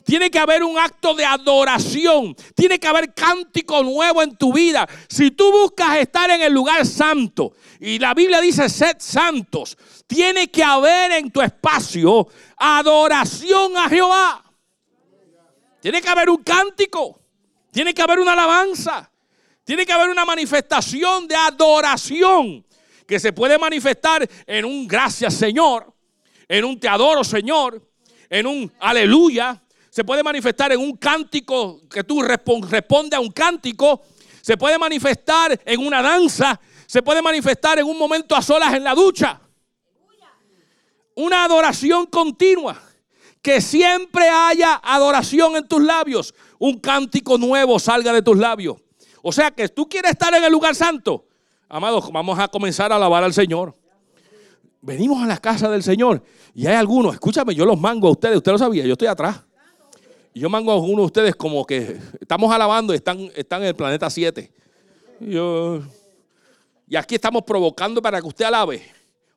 Tiene 0.07 0.31
que 0.31 0.39
haber 0.39 0.63
un 0.63 0.79
acto 0.79 1.15
de 1.15 1.25
adoración. 1.25 2.37
Tiene 2.55 2.79
que 2.79 2.87
haber 2.87 3.13
cántico 3.13 3.83
nuevo 3.83 4.23
en 4.23 4.37
tu 4.37 4.53
vida. 4.53 4.89
Si 5.09 5.33
tú 5.33 5.51
buscas 5.51 5.99
estar 5.99 6.31
en 6.31 6.41
el 6.43 6.53
lugar 6.53 6.87
santo, 6.87 7.55
y 7.81 7.99
la 7.99 8.15
Biblia 8.15 8.41
dice, 8.41 8.69
sed 8.69 8.99
santos, 9.01 9.77
tiene 10.07 10.49
que 10.49 10.63
haber 10.63 11.11
en 11.11 11.33
tu 11.33 11.43
espacio 11.43 12.29
adoración 12.57 13.77
a 13.77 13.89
Jehová. 13.89 14.45
Tiene 15.81 16.01
que 16.01 16.09
haber 16.09 16.31
un 16.31 16.43
cántico. 16.45 17.21
Tiene 17.73 17.93
que 17.93 18.01
haber 18.01 18.21
una 18.21 18.35
alabanza. 18.35 19.11
Tiene 19.65 19.85
que 19.85 19.93
haber 19.93 20.09
una 20.09 20.25
manifestación 20.25 21.27
de 21.27 21.35
adoración 21.35 22.65
que 23.09 23.19
se 23.19 23.33
puede 23.33 23.59
manifestar 23.59 24.29
en 24.47 24.65
un 24.65 24.87
gracias 24.87 25.35
Señor, 25.35 25.93
en 26.47 26.65
un 26.65 26.79
te 26.79 26.87
adoro 26.87 27.25
Señor, 27.25 27.83
en 28.31 28.47
un 28.47 28.73
aleluya. 28.79 29.61
Se 29.97 30.05
puede 30.05 30.23
manifestar 30.23 30.71
en 30.73 30.79
un 30.79 30.95
cántico 30.99 31.89
que 31.89 32.05
tú 32.05 32.21
respondes 32.21 33.15
a 33.15 33.21
un 33.21 33.31
cántico. 33.31 34.03
Se 34.43 34.59
puede 34.59 34.79
manifestar 34.79 35.59
en 35.65 35.81
una 35.81 36.03
danza. 36.03 36.61
Se 36.87 37.03
puede 37.03 37.23
manifestar 37.23 37.79
en 37.79 37.87
un 37.87 37.99
momento 37.99 38.37
a 38.37 38.43
solas 38.43 38.75
en 38.75 38.85
la 38.85 38.95
ducha. 38.95 39.41
Una 41.15 41.45
adoración 41.45 42.05
continua. 42.05 42.79
Que 43.41 43.63
siempre 43.63 44.29
haya 44.29 44.79
adoración 44.85 45.57
en 45.57 45.67
tus 45.67 45.83
labios 45.83 46.35
un 46.59 46.79
cántico 46.79 47.39
nuevo 47.39 47.79
salga 47.79 48.13
de 48.13 48.21
tus 48.21 48.37
labios. 48.37 48.77
O 49.23 49.33
sea 49.33 49.51
que 49.51 49.67
tú 49.71 49.89
quieres 49.89 50.11
estar 50.11 50.35
en 50.35 50.45
el 50.45 50.53
lugar 50.53 50.75
santo. 50.75 51.25
Amados, 51.71 52.13
vamos 52.13 52.39
a 52.39 52.49
comenzar 52.49 52.93
a 52.93 52.97
alabar 52.97 53.25
al 53.25 53.33
Señor. 53.33 53.75
Venimos 54.83 55.23
a 55.23 55.27
la 55.27 55.39
casa 55.39 55.71
del 55.71 55.83
Señor 55.83 56.23
y 56.55 56.67
hay 56.67 56.75
algunos, 56.75 57.15
escúchame, 57.15 57.55
yo 57.55 57.65
los 57.65 57.81
mango 57.81 58.09
a 58.09 58.11
ustedes, 58.11 58.37
usted 58.37 58.53
lo 58.53 58.59
sabía, 58.59 58.85
yo 58.85 58.93
estoy 58.93 59.09
atrás. 59.09 59.46
Yo 60.39 60.51
mango 60.51 60.71
a 60.71 60.75
algunos 60.75 60.99
de 60.99 61.07
ustedes 61.07 61.35
como 61.35 61.65
que 61.65 61.99
estamos 62.21 62.53
alabando 62.53 62.93
y 62.93 62.97
están, 62.97 63.31
están 63.35 63.63
en 63.63 63.69
el 63.69 63.75
planeta 63.75 64.11
7. 64.11 64.53
Y, 65.21 65.35
y 66.89 66.97
aquí 66.97 67.15
estamos 67.15 67.43
provocando 67.43 68.03
para 68.03 68.21
que 68.21 68.27
usted 68.27 68.45
alabe, 68.45 68.83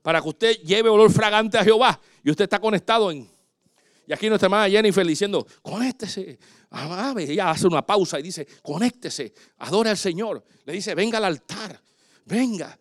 para 0.01 0.21
que 0.21 0.27
usted 0.27 0.57
lleve 0.57 0.89
olor 0.89 1.09
fragante 1.09 1.57
a 1.57 1.63
Jehová. 1.63 1.97
Y 2.21 2.29
usted 2.29 2.43
está 2.43 2.59
conectado 2.59 3.11
en... 3.11 3.31
Y 4.07 4.11
aquí 4.11 4.27
nuestra 4.27 4.47
hermana 4.47 4.69
Jennifer 4.69 5.07
diciendo, 5.07 5.47
conéctese, 5.61 6.37
alabe. 6.69 7.31
Ella 7.31 7.51
hace 7.51 7.65
una 7.65 7.81
pausa 7.81 8.19
y 8.19 8.23
dice, 8.23 8.45
conéctese, 8.61 9.33
adore 9.59 9.91
al 9.91 9.97
Señor. 9.97 10.43
Le 10.65 10.73
dice, 10.73 10.95
venga 10.95 11.17
al 11.19 11.23
altar, 11.23 11.81
venga. 12.25 12.77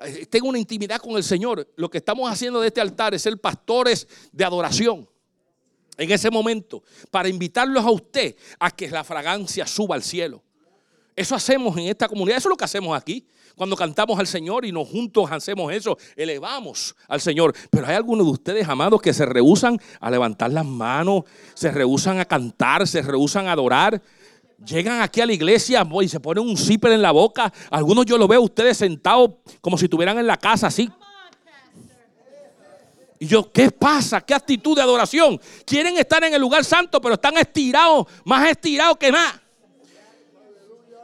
Eh, 0.00 0.26
tengo 0.26 0.48
una 0.48 0.58
intimidad 0.58 0.98
con 0.98 1.12
el 1.12 1.22
Señor. 1.22 1.68
Lo 1.76 1.88
que 1.88 1.98
estamos 1.98 2.28
haciendo 2.28 2.60
de 2.60 2.66
este 2.66 2.80
altar 2.80 3.14
es 3.14 3.22
ser 3.22 3.38
pastores 3.38 4.08
de 4.32 4.44
adoración. 4.44 5.09
En 5.96 6.10
ese 6.10 6.30
momento, 6.30 6.82
para 7.10 7.28
invitarlos 7.28 7.84
a 7.84 7.90
usted 7.90 8.36
a 8.58 8.70
que 8.70 8.88
la 8.88 9.04
fragancia 9.04 9.66
suba 9.66 9.94
al 9.94 10.02
cielo. 10.02 10.42
Eso 11.14 11.34
hacemos 11.34 11.76
en 11.76 11.88
esta 11.88 12.08
comunidad, 12.08 12.38
eso 12.38 12.48
es 12.48 12.50
lo 12.50 12.56
que 12.56 12.64
hacemos 12.64 12.96
aquí. 12.96 13.26
Cuando 13.56 13.76
cantamos 13.76 14.18
al 14.18 14.26
Señor 14.26 14.64
y 14.64 14.72
nos 14.72 14.88
juntos 14.88 15.30
hacemos 15.30 15.70
eso, 15.72 15.98
elevamos 16.16 16.96
al 17.08 17.20
Señor. 17.20 17.54
Pero 17.68 17.86
hay 17.86 17.96
algunos 17.96 18.24
de 18.24 18.32
ustedes, 18.32 18.66
amados, 18.66 19.02
que 19.02 19.12
se 19.12 19.26
rehusan 19.26 19.78
a 20.00 20.10
levantar 20.10 20.50
las 20.50 20.64
manos, 20.64 21.24
se 21.52 21.70
rehusan 21.70 22.20
a 22.20 22.24
cantar, 22.24 22.86
se 22.86 23.02
rehusan 23.02 23.48
a 23.48 23.52
adorar. 23.52 24.00
Llegan 24.64 25.02
aquí 25.02 25.20
a 25.20 25.26
la 25.26 25.34
iglesia 25.34 25.86
y 26.02 26.08
se 26.08 26.20
ponen 26.20 26.44
un 26.44 26.56
zipper 26.56 26.92
en 26.92 27.02
la 27.02 27.10
boca. 27.10 27.52
Algunos 27.70 28.06
yo 28.06 28.16
lo 28.16 28.26
veo 28.26 28.40
ustedes 28.40 28.78
sentados 28.78 29.32
como 29.60 29.76
si 29.76 29.84
estuvieran 29.84 30.18
en 30.18 30.26
la 30.26 30.38
casa 30.38 30.68
así. 30.68 30.90
Y 33.22 33.26
yo, 33.26 33.52
¿qué 33.52 33.70
pasa? 33.70 34.22
¿Qué 34.22 34.32
actitud 34.32 34.74
de 34.74 34.80
adoración? 34.80 35.38
Quieren 35.66 35.98
estar 35.98 36.24
en 36.24 36.32
el 36.32 36.40
lugar 36.40 36.64
santo, 36.64 37.02
pero 37.02 37.16
están 37.16 37.36
estirados, 37.36 38.06
más 38.24 38.48
estirados 38.48 38.96
que 38.96 39.12
más. 39.12 39.38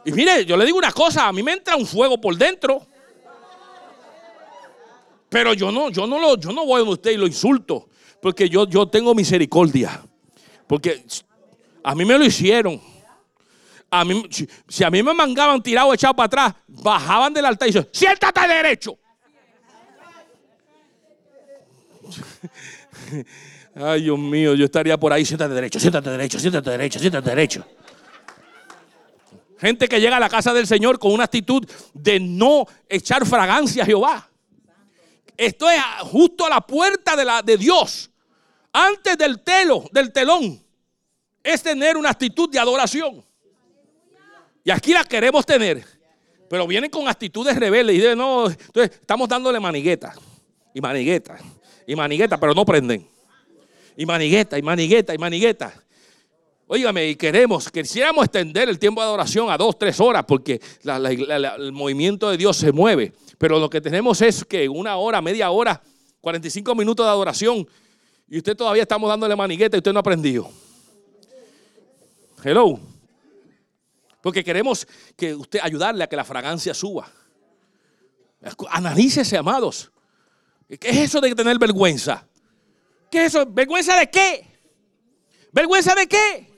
Y 0.03 0.13
mire, 0.13 0.47
yo 0.47 0.57
le 0.57 0.65
digo 0.65 0.79
una 0.79 0.93
cosa, 0.93 1.29
a 1.29 1.33
mí 1.33 1.43
me 1.43 1.53
entra 1.53 1.77
un 1.77 1.87
fuego 1.87 2.19
por 2.19 2.35
dentro. 2.35 2.87
Pero 5.29 5.53
yo 5.53 5.71
no, 5.71 5.91
yo 5.91 6.07
no 6.07 6.19
lo, 6.19 6.39
yo 6.39 6.53
no 6.53 6.65
voy 6.65 6.81
a 6.81 6.85
usted 6.85 7.11
y 7.11 7.17
lo 7.19 7.27
insulto. 7.27 7.91
Porque 8.23 8.49
yo, 8.49 8.67
yo 8.67 8.89
tengo 8.89 9.15
misericordia. 9.15 10.03
Porque 10.67 11.05
a 11.85 11.95
mí 11.95 12.07
me 12.07 12.17
lo 12.17 12.25
hicieron. 12.25 12.81
A 13.91 14.07
mí, 14.07 14.27
si, 14.69 14.85
a 14.85 14.91
mí 14.91 15.03
me 15.03 15.13
mangaban 15.13 15.63
tirado, 15.63 15.93
echado 15.93 16.15
para 16.15 16.27
atrás, 16.27 16.55
bajaban 16.67 17.35
del 17.35 17.45
altar 17.45 17.69
y 17.69 17.73
decían, 17.73 17.91
siéntate 17.93 18.49
derecho. 18.49 18.99
Ay, 23.75 24.03
Dios 24.03 24.19
mío, 24.19 24.55
yo 24.55 24.65
estaría 24.65 24.97
por 24.97 25.13
ahí, 25.13 25.25
siéntate 25.25 25.53
derecho, 25.55 25.79
siéntate 25.79 26.11
derecho, 26.11 26.39
siéntate 26.39 26.71
derecho, 26.71 26.99
siéntate 26.99 27.29
derecho. 27.31 27.67
Gente 29.59 29.89
que 29.89 30.01
llega 30.01 30.17
a 30.17 30.21
la 30.21 30.29
casa 30.29 30.53
del 30.53 30.67
Señor 30.67 30.99
con 30.99 31.13
una 31.13 31.25
actitud 31.25 31.67
de 31.95 32.21
no 32.21 32.67
echar 32.89 33.27
fragancia 33.27 33.83
a 33.83 33.87
Jehová. 33.87 34.29
Esto 35.37 35.69
es 35.71 35.81
justo 36.03 36.47
a 36.47 36.51
la 36.51 36.61
puerta 36.61 37.43
de, 37.43 37.57
Dios. 37.57 38.11
Antes 38.73 39.17
del 39.19 39.41
telo, 39.41 39.85
del 39.93 40.13
telón, 40.13 40.63
es 41.43 41.63
tener 41.63 41.97
una 41.97 42.11
actitud 42.11 42.51
de 42.51 42.59
adoración. 42.59 43.25
Y 44.65 44.71
aquí 44.71 44.93
la 44.93 45.05
queremos 45.05 45.45
tener. 45.45 45.85
Pero 46.49 46.67
vienen 46.67 46.91
con 46.91 47.09
actitudes 47.09 47.57
rebeldes 47.57 47.97
y 47.97 47.99
dicen, 47.99 48.19
no, 48.19 48.49
entonces 48.49 48.99
estamos 49.01 49.29
dándole 49.29 49.61
manigueta. 49.61 50.15
Y 50.75 50.81
manigueta. 50.81 51.39
Y 51.87 51.95
manigueta, 51.95 52.39
pero 52.39 52.55
no 52.55 52.65
prenden. 52.65 53.09
Y 53.97 54.05
manigueta, 54.05 54.59
y 54.59 54.63
manigueta, 54.63 55.15
y 55.15 55.19
manigueta. 55.19 55.73
Óigame, 56.69 57.07
y 57.07 57.17
queremos, 57.17 57.71
quisiéramos 57.71 58.25
extender 58.25 58.69
el 58.69 58.79
tiempo 58.79 59.01
de 59.01 59.07
adoración 59.07 59.49
a 59.51 59.57
dos, 59.57 59.79
tres 59.79 60.01
horas, 60.01 60.25
porque 60.27 60.61
el 60.85 61.73
movimiento 61.73 62.29
de 62.29 62.37
Dios 62.37 62.57
se 62.57 62.73
mueve. 62.73 63.13
Pero 63.39 63.61
lo 63.61 63.71
que 63.71 63.81
tenemos 63.81 64.21
es 64.21 64.45
que 64.45 64.69
una 64.69 64.97
hora, 64.97 65.23
media 65.23 65.51
hora, 65.51 65.81
45 66.21 66.75
minutos 66.75 67.07
de 67.07 67.11
adoración, 67.11 67.69
y 68.29 68.39
usted 68.39 68.57
todavía 68.57 68.83
estamos 68.83 69.09
dándole 69.09 69.37
manigueta 69.37 69.77
y 69.77 69.79
usted 69.79 69.93
no 69.93 69.99
ha 69.99 70.01
aprendido. 70.01 70.51
Hello. 72.43 72.81
Porque 74.21 74.43
queremos 74.43 74.89
que 75.17 75.37
usted 75.37 75.61
ayudarle 75.63 76.03
a 76.03 76.09
que 76.09 76.17
la 76.17 76.25
fragancia 76.25 76.75
suba. 76.75 77.09
Analícese, 78.71 79.37
amados. 79.37 79.93
¿Qué 80.69 80.89
es 80.91 80.97
eso 80.99 81.21
de 81.21 81.35
tener 81.35 81.59
vergüenza? 81.59 82.27
¿Qué 83.11 83.25
es 83.25 83.35
eso? 83.35 83.47
¿Vergüenza 83.47 83.97
de 83.97 84.11
qué? 84.11 84.47
¿Vergüenza 85.53 85.95
de 85.95 86.07
qué? 86.07 86.51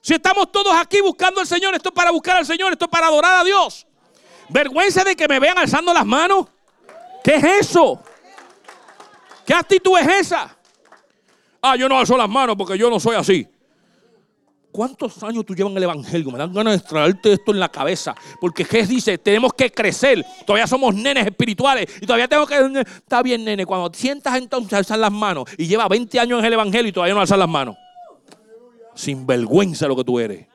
Si 0.00 0.14
estamos 0.14 0.52
todos 0.52 0.72
aquí 0.74 1.00
buscando 1.00 1.40
al 1.40 1.46
Señor, 1.46 1.74
esto 1.74 1.88
es 1.88 1.94
para 1.94 2.12
buscar 2.12 2.36
al 2.36 2.46
Señor, 2.46 2.72
esto 2.72 2.84
es 2.84 2.90
para 2.90 3.08
adorar 3.08 3.40
a 3.40 3.44
Dios. 3.44 3.86
¿Vergüenza 4.48 5.02
de 5.02 5.16
que 5.16 5.26
me 5.26 5.40
vean 5.40 5.58
alzando 5.58 5.92
las 5.92 6.06
manos? 6.06 6.46
¿Qué 7.24 7.34
es 7.34 7.44
eso? 7.44 8.00
¿Qué 9.44 9.52
actitud 9.52 9.98
es 9.98 10.06
esa? 10.26 10.56
Ah, 11.60 11.74
yo 11.74 11.88
no 11.88 11.98
alzo 11.98 12.16
las 12.16 12.28
manos 12.28 12.54
porque 12.56 12.78
yo 12.78 12.88
no 12.88 13.00
soy 13.00 13.16
así. 13.16 13.48
¿Cuántos 14.76 15.22
años 15.22 15.46
tú 15.46 15.54
llevas 15.54 15.70
en 15.70 15.78
el 15.78 15.84
Evangelio? 15.84 16.30
Me 16.30 16.36
dan 16.36 16.52
ganas 16.52 16.82
de 16.82 16.86
traerte 16.86 17.32
esto 17.32 17.50
en 17.50 17.58
la 17.58 17.70
cabeza. 17.70 18.14
Porque 18.38 18.62
Jesús 18.62 18.90
dice, 18.90 19.16
tenemos 19.16 19.54
que 19.54 19.72
crecer. 19.72 20.22
Todavía 20.44 20.66
somos 20.66 20.94
nenes 20.94 21.24
espirituales. 21.24 21.86
Y 21.98 22.04
todavía 22.04 22.28
tengo 22.28 22.46
que... 22.46 22.82
Está 22.82 23.22
bien, 23.22 23.42
nene. 23.42 23.64
Cuando 23.64 23.90
sientas 23.96 24.36
entonces 24.36 24.74
alzar 24.74 24.98
las 24.98 25.10
manos 25.10 25.48
y 25.56 25.66
lleva 25.66 25.88
20 25.88 26.20
años 26.20 26.40
en 26.40 26.44
el 26.44 26.52
Evangelio 26.52 26.90
y 26.90 26.92
todavía 26.92 27.14
no 27.14 27.22
alzas 27.22 27.38
las 27.38 27.48
manos. 27.48 27.74
Sin 28.94 29.26
vergüenza 29.26 29.88
lo 29.88 29.96
que 29.96 30.04
tú 30.04 30.20
eres. 30.20 30.46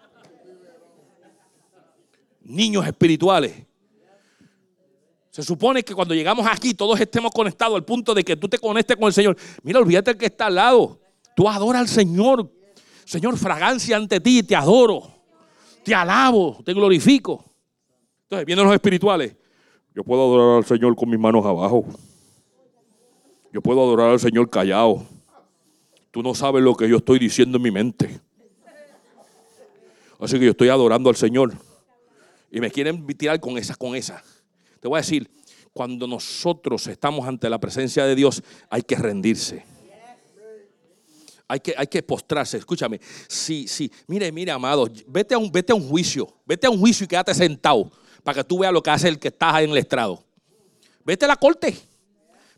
Niños 2.44 2.86
espirituales. 2.86 3.56
Se 5.32 5.42
supone 5.42 5.82
que 5.82 5.96
cuando 5.96 6.14
llegamos 6.14 6.46
aquí 6.46 6.76
todos 6.76 7.00
estemos 7.00 7.32
conectados 7.32 7.76
al 7.76 7.86
punto 7.86 8.14
de 8.14 8.24
que 8.24 8.36
tú 8.36 8.48
te 8.48 8.60
conectes 8.60 8.98
con 8.98 9.08
el 9.08 9.14
Señor. 9.14 9.36
Mira, 9.64 9.80
olvídate 9.80 10.16
que 10.16 10.28
está 10.28 10.46
al 10.46 10.54
lado. 10.54 11.00
Tú 11.36 11.50
adoras 11.50 11.82
al 11.82 11.88
Señor 11.88 12.61
Señor, 13.12 13.38
fragancia 13.38 13.98
ante 13.98 14.22
ti, 14.22 14.42
te 14.42 14.56
adoro, 14.56 15.04
te 15.84 15.94
alabo, 15.94 16.60
te 16.64 16.74
glorifico. 16.74 17.44
Entonces, 18.24 18.46
vienen 18.46 18.64
los 18.64 18.74
espirituales. 18.74 19.36
Yo 19.94 20.02
puedo 20.06 20.22
adorar 20.24 20.58
al 20.60 20.64
Señor 20.64 20.96
con 20.96 21.10
mis 21.10 21.20
manos 21.20 21.46
abajo. 21.46 21.84
Yo 23.52 23.62
puedo 23.62 23.82
adorar 23.82 24.12
al 24.12 24.20
Señor 24.22 24.50
callado. 24.50 25.06
Tú 26.10 26.24
no 26.24 26.34
sabes 26.34 26.64
lo 26.64 26.74
que 26.74 26.88
yo 26.88 26.96
estoy 26.96 27.20
diciendo 27.20 27.58
en 27.58 27.64
mi 27.64 27.70
mente. 27.70 28.22
Así 30.18 30.40
que 30.40 30.46
yo 30.46 30.52
estoy 30.52 30.70
adorando 30.70 31.10
al 31.10 31.18
Señor. 31.18 31.52
Y 32.50 32.62
me 32.62 32.72
quieren 32.72 33.06
tirar 33.18 33.42
con 33.42 33.58
esa, 33.58 33.76
con 33.76 33.94
esa. 33.94 34.24
Te 34.80 34.88
voy 34.88 35.00
a 35.00 35.02
decir, 35.02 35.30
cuando 35.74 36.08
nosotros 36.08 36.88
estamos 36.88 37.28
ante 37.28 37.50
la 37.50 37.60
presencia 37.60 38.06
de 38.06 38.16
Dios, 38.16 38.42
hay 38.70 38.84
que 38.84 38.96
rendirse. 38.96 39.66
Hay 41.52 41.60
que, 41.60 41.74
hay 41.78 41.88
que 41.88 42.02
postrarse, 42.02 42.58
escúchame. 42.58 43.02
Sí, 43.28 43.68
sí. 43.68 43.92
Mire, 44.08 44.32
mire, 44.32 44.54
amado, 44.54 44.88
vete 45.06 45.36
a, 45.36 45.38
un, 45.38 45.52
vete 45.52 45.74
a 45.74 45.76
un 45.76 45.86
juicio. 45.86 46.34
Vete 46.46 46.66
a 46.66 46.70
un 46.70 46.80
juicio 46.80 47.04
y 47.04 47.08
quédate 47.10 47.34
sentado 47.34 47.92
para 48.24 48.36
que 48.38 48.44
tú 48.46 48.60
veas 48.60 48.72
lo 48.72 48.82
que 48.82 48.90
hace 48.90 49.10
el 49.10 49.20
que 49.20 49.28
está 49.28 49.62
en 49.62 49.72
el 49.72 49.78
estrado. 49.78 50.24
Vete 51.04 51.26
a 51.26 51.28
la 51.28 51.36
corte. 51.36 51.78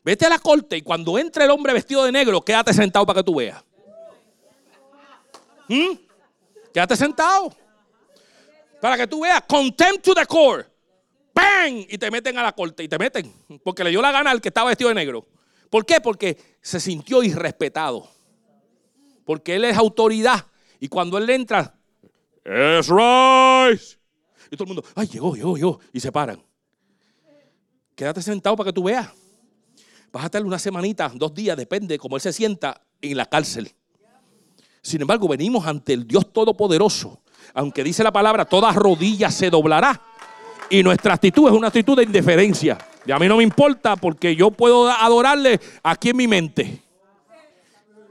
Vete 0.03 0.27
a 0.27 0.29
la 0.29 0.37
corte 0.37 0.77
y 0.77 0.83
cuando 0.83 1.17
entre 1.17 1.45
el 1.45 1.49
hombre 1.49 1.73
vestido 1.73 2.03
de 2.03 2.11
negro, 2.11 2.39
quédate 2.41 2.71
sentado 2.71 3.03
para 3.03 3.21
que 3.21 3.23
tú 3.23 3.33
veas. 3.33 3.63
¿Mm? 5.67 5.95
Quédate 6.71 6.95
sentado. 6.95 7.51
Para 8.79 8.95
que 8.95 9.07
tú 9.07 9.21
veas. 9.21 9.41
Contempt 9.47 10.05
to 10.05 10.13
the 10.13 10.27
core. 10.27 10.67
¡Bang! 11.33 11.87
Y 11.89 11.97
te 11.97 12.11
meten 12.11 12.37
a 12.37 12.43
la 12.43 12.51
corte 12.51 12.83
y 12.83 12.87
te 12.87 12.99
meten. 12.99 13.33
Porque 13.63 13.83
le 13.83 13.89
dio 13.89 14.03
la 14.03 14.11
gana 14.11 14.29
al 14.29 14.39
que 14.39 14.49
estaba 14.49 14.69
vestido 14.69 14.89
de 14.89 14.93
negro. 14.93 15.25
¿Por 15.71 15.83
qué? 15.83 15.99
Porque 15.99 16.37
se 16.61 16.79
sintió 16.79 17.23
irrespetado 17.23 18.07
porque 19.25 19.55
Él 19.55 19.65
es 19.65 19.77
autoridad. 19.77 20.45
Y 20.79 20.87
cuando 20.87 21.17
Él 21.17 21.29
entra, 21.29 21.75
es 22.43 22.87
right. 22.87 23.81
Y 24.51 24.57
todo 24.57 24.63
el 24.63 24.67
mundo, 24.67 24.83
ay, 24.95 25.07
llegó, 25.07 25.35
llegó, 25.35 25.55
llegó. 25.55 25.79
Y 25.91 25.99
se 25.99 26.11
paran. 26.11 26.41
Quédate 27.95 28.21
sentado 28.21 28.55
para 28.55 28.69
que 28.69 28.73
tú 28.73 28.83
veas. 28.83 29.09
Vas 30.11 30.23
a 30.23 30.25
estar 30.25 30.43
una 30.45 30.59
semanita, 30.59 31.11
dos 31.15 31.33
días, 31.33 31.57
depende 31.57 31.97
cómo 31.97 32.15
Él 32.15 32.21
se 32.21 32.33
sienta 32.33 32.79
en 33.01 33.17
la 33.17 33.25
cárcel. 33.25 33.71
Sin 34.81 35.01
embargo, 35.01 35.27
venimos 35.27 35.65
ante 35.65 35.93
el 35.93 36.05
Dios 36.05 36.31
Todopoderoso. 36.31 37.21
Aunque 37.53 37.83
dice 37.83 38.03
la 38.03 38.11
palabra, 38.11 38.45
toda 38.45 38.71
rodilla 38.73 39.31
se 39.31 39.49
doblará. 39.49 40.01
Y 40.69 40.83
nuestra 40.83 41.13
actitud 41.13 41.47
es 41.47 41.53
una 41.53 41.67
actitud 41.67 41.95
de 41.97 42.03
indiferencia. 42.03 42.77
Y 43.05 43.11
a 43.11 43.19
mí 43.19 43.27
no 43.27 43.37
me 43.37 43.43
importa 43.43 43.95
porque 43.95 44.35
yo 44.35 44.51
puedo 44.51 44.89
adorarle 44.89 45.59
aquí 45.81 46.09
en 46.09 46.17
mi 46.17 46.27
mente. 46.27 46.81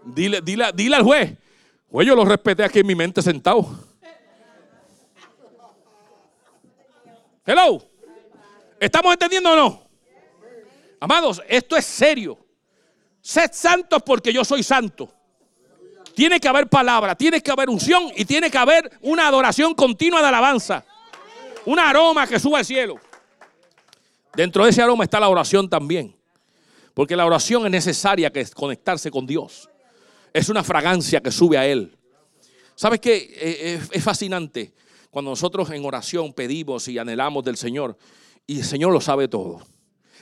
Dile, 0.05 0.40
dile, 0.40 0.70
dile 0.74 0.96
al 0.96 1.03
juez. 1.03 1.36
Juez, 1.90 2.07
yo 2.07 2.16
lo 2.16 2.24
respeté 2.24 2.64
aquí 2.64 2.80
en 2.80 2.86
mi 2.86 2.94
mente 2.94 3.22
sentado. 3.22 3.68
Hello. 7.44 7.82
¿Estamos 8.78 9.12
entendiendo 9.12 9.53
o 9.53 9.57
no? 9.57 9.82
Amados, 11.00 11.42
esto 11.48 11.76
es 11.76 11.84
serio. 11.84 12.38
Sed 13.20 13.50
santos 13.53 14.03
porque 14.05 14.32
yo 14.32 14.44
soy 14.44 14.62
santo. 14.62 15.12
Tiene 16.14 16.38
que 16.40 16.48
haber 16.48 16.68
palabra, 16.68 17.14
tiene 17.14 17.40
que 17.40 17.50
haber 17.50 17.70
unción 17.70 18.11
y 18.16 18.24
tiene 18.24 18.50
que 18.50 18.59
haber 18.59 18.98
una 19.00 19.26
adoración 19.26 19.74
continua 19.74 20.20
de 20.20 20.28
alabanza. 20.28 20.84
Un 21.64 21.78
aroma 21.78 22.26
que 22.26 22.38
suba 22.38 22.59
al 22.59 22.64
cielo. 22.64 22.96
Dentro 24.34 24.64
de 24.64 24.70
ese 24.70 24.82
aroma 24.82 25.05
está 25.05 25.20
la 25.20 25.28
oración 25.28 25.68
también. 25.68 26.14
Porque 26.94 27.16
la 27.16 27.24
oración 27.24 27.64
es 27.64 27.70
necesaria 27.70 28.30
que 28.30 28.40
es 28.40 28.55
conectarse 28.55 29.11
con 29.11 29.26
Dios. 29.26 29.68
Es 30.33 30.49
una 30.49 30.64
fragancia 30.64 31.20
que 31.20 31.30
sube 31.30 31.59
a 31.59 31.66
Él. 31.66 31.97
¿Sabes 32.74 33.01
qué? 33.01 33.16
Eh, 33.16 33.30
eh, 33.41 33.80
es 33.91 34.03
fascinante 34.03 34.72
cuando 35.11 35.30
nosotros 35.30 35.70
en 35.70 35.85
oración 35.85 36.33
pedimos 36.33 36.89
y 36.89 36.99
anhelamos 36.99 37.45
del 37.45 37.57
Señor 37.59 37.97
y 38.47 38.61
el 38.61 38.64
Señor 38.64 38.93
lo 38.93 39.01
sabe 39.01 39.28
todo. 39.28 39.61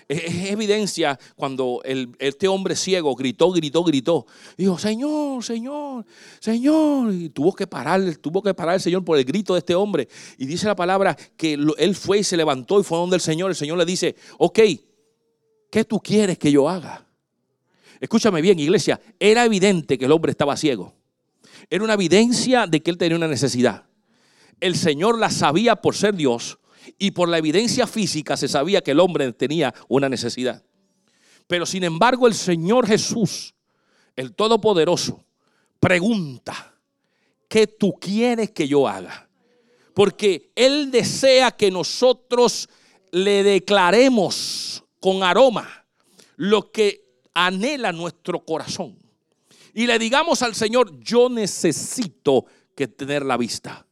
Es, 0.08 0.50
evidencia 0.50 1.16
cuando 1.36 1.80
este 2.18 2.48
hombre 2.48 2.74
ciego 2.74 3.14
gritó, 3.14 3.52
gritó, 3.52 3.84
gritó. 3.84 4.26
Dijo, 4.56 4.76
Señor, 4.76 5.44
Señor, 5.44 6.04
Señor. 6.40 7.14
Y 7.14 7.28
tuvo 7.28 7.54
que 7.54 7.68
parar, 7.68 8.02
tuvo 8.16 8.42
que 8.42 8.52
parar 8.52 8.74
el 8.74 8.80
Señor 8.80 9.04
por 9.04 9.16
el 9.16 9.24
grito 9.24 9.54
de 9.54 9.60
este 9.60 9.76
hombre. 9.76 10.08
Y 10.36 10.46
dice 10.46 10.66
la 10.66 10.74
palabra 10.74 11.16
que 11.36 11.54
él 11.54 11.94
fue 11.94 12.18
y 12.18 12.24
se 12.24 12.36
levantó 12.36 12.80
y 12.80 12.82
fue 12.82 12.98
donde 12.98 13.14
el 13.14 13.22
Señor. 13.22 13.50
El 13.50 13.56
Señor 13.56 13.78
le 13.78 13.84
dice, 13.84 14.16
ok, 14.38 14.58
¿qué 15.70 15.84
tú 15.84 16.00
quieres 16.00 16.36
que 16.36 16.50
yo 16.50 16.68
haga? 16.68 17.06
Escúchame 18.00 18.40
bien, 18.40 18.58
iglesia. 18.58 18.98
Era 19.20 19.44
evidente 19.44 19.98
que 19.98 20.06
el 20.06 20.12
hombre 20.12 20.32
estaba 20.32 20.56
ciego. 20.56 20.94
Era 21.68 21.84
una 21.84 21.94
evidencia 21.94 22.66
de 22.66 22.82
que 22.82 22.90
él 22.90 22.96
tenía 22.96 23.16
una 23.16 23.28
necesidad. 23.28 23.84
El 24.58 24.74
Señor 24.74 25.18
la 25.18 25.30
sabía 25.30 25.76
por 25.76 25.94
ser 25.94 26.14
Dios 26.14 26.58
y 26.98 27.10
por 27.10 27.28
la 27.28 27.38
evidencia 27.38 27.86
física 27.86 28.36
se 28.36 28.48
sabía 28.48 28.80
que 28.80 28.92
el 28.92 29.00
hombre 29.00 29.32
tenía 29.32 29.74
una 29.88 30.08
necesidad. 30.08 30.64
Pero 31.46 31.66
sin 31.66 31.84
embargo 31.84 32.26
el 32.26 32.34
Señor 32.34 32.86
Jesús, 32.86 33.54
el 34.16 34.34
Todopoderoso, 34.34 35.24
pregunta, 35.78 36.74
¿qué 37.48 37.66
tú 37.66 37.92
quieres 38.00 38.50
que 38.50 38.66
yo 38.68 38.88
haga? 38.88 39.28
Porque 39.94 40.52
Él 40.54 40.90
desea 40.90 41.50
que 41.50 41.70
nosotros 41.70 42.68
le 43.10 43.42
declaremos 43.42 44.84
con 45.00 45.22
aroma 45.22 45.86
lo 46.36 46.70
que 46.70 47.09
anhela 47.34 47.92
nuestro 47.92 48.44
corazón. 48.44 48.96
Y 49.74 49.86
le 49.86 49.98
digamos 49.98 50.42
al 50.42 50.54
Señor, 50.54 50.98
yo 51.00 51.28
necesito 51.28 52.46
que 52.74 52.88
tener 52.88 53.24
la 53.24 53.36
vista. 53.36 53.86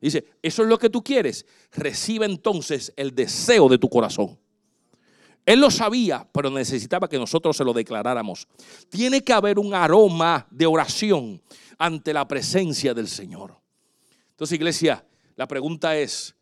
Dice, 0.00 0.24
eso 0.42 0.62
es 0.62 0.68
lo 0.68 0.78
que 0.78 0.90
tú 0.90 1.02
quieres. 1.02 1.46
Recibe 1.72 2.26
entonces 2.26 2.92
el 2.96 3.14
deseo 3.14 3.68
de 3.68 3.78
tu 3.78 3.88
corazón. 3.88 4.38
Él 5.46 5.60
lo 5.60 5.70
sabía, 5.70 6.28
pero 6.32 6.50
necesitaba 6.50 7.08
que 7.08 7.18
nosotros 7.18 7.56
se 7.56 7.64
lo 7.64 7.72
declaráramos. 7.72 8.46
Tiene 8.88 9.22
que 9.22 9.32
haber 9.32 9.58
un 9.58 9.74
aroma 9.74 10.46
de 10.50 10.66
oración 10.66 11.42
ante 11.78 12.12
la 12.12 12.26
presencia 12.28 12.94
del 12.94 13.08
Señor. 13.08 13.56
Entonces, 14.30 14.56
iglesia, 14.56 15.04
la 15.36 15.48
pregunta 15.48 15.96
es, 15.96 16.34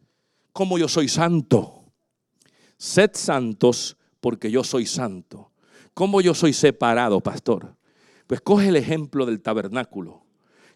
¿cómo 0.53 0.78
yo 0.78 0.88
soy 0.88 1.09
santo? 1.09 1.84
Sed 2.76 3.11
santos 3.14 3.96
porque 4.20 4.51
yo 4.51 4.62
soy 4.62 4.86
santo. 4.86 5.53
¿Cómo 5.99 6.20
yo 6.20 6.32
soy 6.32 6.53
separado, 6.53 7.20
pastor? 7.20 7.74
Pues 8.28 8.40
coge 8.40 8.68
el 8.68 8.76
ejemplo 8.76 9.26
del 9.26 9.40
tabernáculo, 9.40 10.22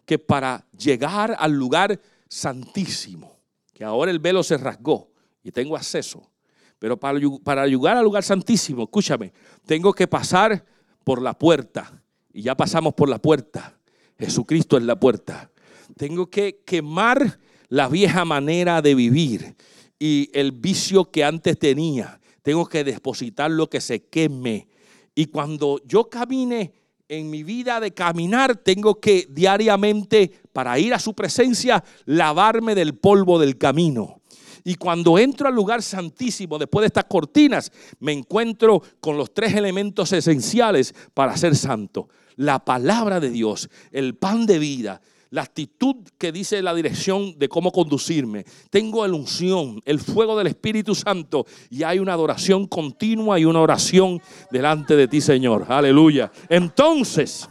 que 0.05 0.19
para 0.19 0.67
llegar 0.77 1.33
al 1.39 1.53
lugar 1.53 2.01
santísimo, 2.27 3.39
que 3.71 3.85
ahora 3.85 4.11
el 4.11 4.19
velo 4.19 4.43
se 4.43 4.57
rasgó 4.57 5.13
y 5.41 5.49
tengo 5.53 5.77
acceso. 5.77 6.29
Pero 6.77 6.99
para, 6.99 7.17
para 7.41 7.65
llegar 7.67 7.95
al 7.95 8.03
lugar 8.03 8.23
santísimo, 8.23 8.83
escúchame, 8.83 9.31
tengo 9.65 9.93
que 9.93 10.09
pasar 10.09 10.65
por 11.05 11.21
la 11.21 11.39
puerta. 11.39 12.03
Y 12.33 12.41
ya 12.41 12.57
pasamos 12.57 12.93
por 12.93 13.07
la 13.07 13.21
puerta. 13.21 13.79
Jesucristo 14.19 14.75
es 14.75 14.83
la 14.83 14.99
puerta. 14.99 15.49
Tengo 15.95 16.29
que 16.29 16.63
quemar 16.65 17.39
la 17.69 17.87
vieja 17.87 18.25
manera 18.25 18.81
de 18.81 18.93
vivir 18.93 19.55
y 19.97 20.29
el 20.33 20.51
vicio 20.51 21.09
que 21.11 21.23
antes 21.23 21.57
tenía. 21.57 22.19
Tengo 22.41 22.65
que 22.65 22.83
depositar 22.83 23.49
lo 23.51 23.69
que 23.69 23.79
se 23.79 24.03
queme. 24.03 24.67
Y 25.15 25.27
cuando 25.27 25.79
yo 25.85 26.09
camine 26.09 26.73
en 27.07 27.29
mi 27.29 27.43
vida 27.43 27.79
de 27.79 27.93
caminar 27.93 28.55
tengo 28.55 28.99
que 28.99 29.27
diariamente, 29.29 30.31
para 30.51 30.77
ir 30.79 30.93
a 30.93 30.99
su 30.99 31.13
presencia, 31.13 31.83
lavarme 32.05 32.75
del 32.75 32.95
polvo 32.95 33.39
del 33.39 33.57
camino. 33.57 34.21
Y 34.63 34.75
cuando 34.75 35.19
entro 35.19 35.47
al 35.47 35.55
lugar 35.55 35.81
santísimo, 35.81 36.57
después 36.57 36.83
de 36.83 36.87
estas 36.87 37.05
cortinas, 37.05 37.71
me 37.99 38.13
encuentro 38.13 38.81
con 39.01 39.17
los 39.17 39.33
tres 39.33 39.53
elementos 39.55 40.13
esenciales 40.13 40.95
para 41.13 41.35
ser 41.35 41.55
santo. 41.55 42.07
La 42.37 42.63
palabra 42.63 43.19
de 43.19 43.29
Dios, 43.29 43.69
el 43.91 44.15
pan 44.15 44.45
de 44.45 44.59
vida, 44.59 45.01
la 45.33 45.41
actitud 45.41 45.95
que 46.19 46.31
dice 46.31 46.61
la 46.61 46.75
dirección 46.75 47.39
de 47.39 47.49
cómo 47.49 47.71
conducirme. 47.71 48.45
Tengo 48.69 49.05
la 49.07 49.15
unción, 49.15 49.81
el 49.83 49.99
fuego 49.99 50.37
del 50.37 50.45
Espíritu 50.45 50.93
Santo 50.93 51.47
y 51.71 51.81
hay 51.81 51.97
una 51.97 52.13
adoración 52.13 52.67
continua 52.67 53.39
y 53.39 53.45
una 53.45 53.59
oración 53.59 54.21
delante 54.51 54.95
de 54.95 55.07
ti, 55.07 55.21
Señor. 55.21 55.65
Aleluya. 55.69 56.31
Entonces, 56.49 57.49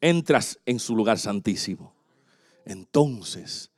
entras 0.00 0.60
en 0.64 0.78
su 0.78 0.94
lugar 0.94 1.18
santísimo. 1.18 1.92
Entonces, 2.64 3.72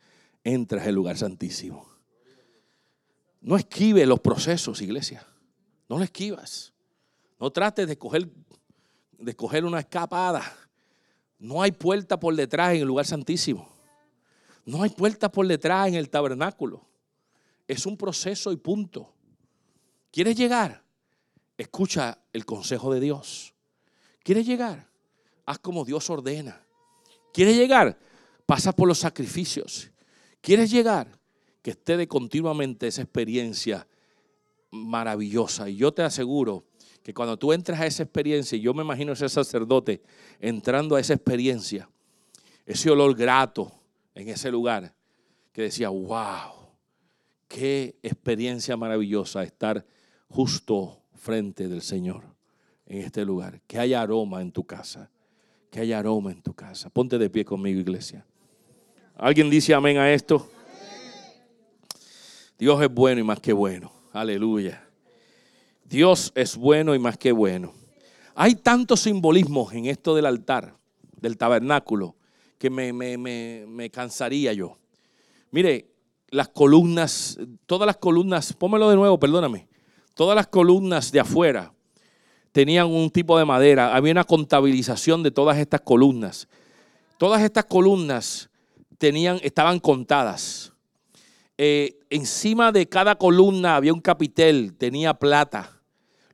entras 0.45 0.83
en 0.83 0.91
el 0.91 0.95
lugar 0.97 1.17
santísimo. 1.17 1.89
No 3.41 3.57
esquive 3.57 4.05
los 4.05 4.21
procesos, 4.21 4.83
iglesia. 4.83 5.27
No 5.89 5.97
lo 5.97 6.05
esquivas. 6.05 6.75
No 7.41 7.51
trates 7.51 7.89
de 7.89 7.97
coger, 7.97 8.29
de 9.19 9.35
coger 9.35 9.65
una 9.65 9.79
escapada 9.81 10.43
no 11.39 11.63
hay 11.63 11.73
puerta 11.73 12.19
por 12.19 12.35
detrás 12.35 12.75
en 12.75 12.81
el 12.81 12.87
lugar 12.87 13.07
santísimo. 13.07 13.69
No 14.65 14.83
hay 14.83 14.91
puerta 14.91 15.31
por 15.31 15.47
detrás 15.47 15.89
en 15.89 15.95
el 15.95 16.09
tabernáculo. 16.09 16.87
Es 17.69 17.87
un 17.87 17.97
proceso 17.97 18.53
y 18.53 18.57
punto. 18.57 19.13
¿Quieres 20.11 20.37
llegar? 20.37 20.83
Escucha 21.57 22.19
el 22.33 22.45
consejo 22.45 22.93
de 22.93 23.01
Dios. 23.01 23.55
¿Quieres 24.23 24.47
llegar? 24.47 24.89
Haz 25.47 25.59
como 25.59 25.85
Dios 25.85 26.09
ordena. 26.09 26.65
¿Quieres 27.33 27.57
llegar? 27.57 27.99
Pasa 28.47 28.73
por 28.73 28.89
los 28.89 28.99
sacrificios. 28.99 29.91
¿Quieres 30.41 30.71
llegar? 30.71 31.19
Que 31.63 31.73
esté 31.73 31.97
de 31.97 32.09
continuamente 32.09 32.87
esa 32.87 33.03
experiencia 33.03 33.87
maravillosa. 34.71 35.69
Y 35.69 35.77
yo 35.77 35.93
te 35.93 36.03
aseguro 36.03 36.65
que 37.05 37.13
cuando 37.13 37.37
tú 37.37 37.53
entras 37.53 37.79
a 37.79 37.87
esa 37.87 38.03
experiencia, 38.03 38.57
y 38.57 38.63
yo 38.63 38.73
me 38.73 38.83
imagino 38.83 39.13
ese 39.13 39.29
sacerdote 39.29 40.03
entrando 40.41 40.97
a 40.97 41.01
esa 41.01 41.13
experiencia, 41.13 41.87
ese 42.65 42.91
olor 42.91 43.15
grato 43.15 43.71
en 44.15 44.31
ese 44.31 44.51
lugar, 44.51 44.95
que 45.53 45.63
decía, 45.63 45.91
wow, 45.91 46.71
qué 47.47 47.99
experiencia 48.03 48.75
maravillosa 48.79 49.43
estar 49.43 49.85
justo 50.29 51.03
frente 51.13 51.69
del 51.69 51.83
Señor 51.83 52.25
en 52.87 53.03
este 53.03 53.23
lugar. 53.27 53.61
Que 53.67 53.79
haya 53.79 54.01
aroma 54.01 54.41
en 54.41 54.51
tu 54.51 54.65
casa, 54.65 55.11
que 55.71 55.81
haya 55.81 55.99
aroma 55.99 56.33
en 56.33 56.41
tu 56.41 56.55
casa. 56.55 56.89
Ponte 56.89 57.19
de 57.19 57.29
pie 57.29 57.45
conmigo, 57.45 57.79
iglesia. 57.79 58.25
¿Alguien 59.15 59.51
dice 59.51 59.75
amén 59.75 59.99
a 59.99 60.11
esto? 60.11 60.51
Dios 62.59 62.81
es 62.83 62.89
bueno 62.89 63.21
y 63.21 63.25
más 63.25 63.41
que 63.41 63.53
bueno. 63.53 63.93
Aleluya. 64.11 64.84
Dios 65.85 66.33
es 66.35 66.57
bueno 66.57 66.95
y 66.95 66.99
más 66.99 67.19
que 67.19 67.33
bueno. 67.33 67.73
Hay 68.35 68.57
tantos 68.57 69.01
simbolismos 69.01 69.73
en 69.75 69.87
esto 69.87 70.15
del 70.15 70.27
altar, 70.27 70.77
del 71.21 71.37
tabernáculo, 71.37 72.17
que 72.59 72.71
me, 72.71 73.91
cansaría 73.91 74.53
yo. 74.53 74.79
Mire, 75.51 75.91
las 76.31 76.49
columnas, 76.49 77.39
todas 77.67 77.87
las 77.87 77.97
columnas, 77.99 78.53
pómelo 78.53 78.91
de 78.91 78.97
nuevo, 78.97 79.19
perdóname. 79.21 79.69
Todas 80.15 80.35
las 80.35 80.47
columnas 80.47 81.13
de 81.13 81.21
afuera 81.21 81.73
tenían 82.51 82.87
un 82.87 83.11
tipo 83.11 83.39
de 83.39 83.45
madera. 83.45 83.95
Había 83.95 84.13
una 84.13 84.25
contabilización 84.25 85.23
de 85.23 85.31
todas 85.31 85.59
estas 85.59 85.83
columnas. 85.83 86.49
Todas 87.19 87.43
estas 87.43 87.67
columnas 87.67 88.51
tenían, 88.99 89.39
estaban 89.43 89.79
contadas. 89.79 90.73
Eh, 91.57 92.01
encima 92.11 92.73
de 92.73 92.89
cada 92.89 93.15
columna 93.17 93.77
había 93.77 93.93
un 93.93 94.01
capitel, 94.01 94.75
tenía 94.77 95.15
plata. 95.15 95.74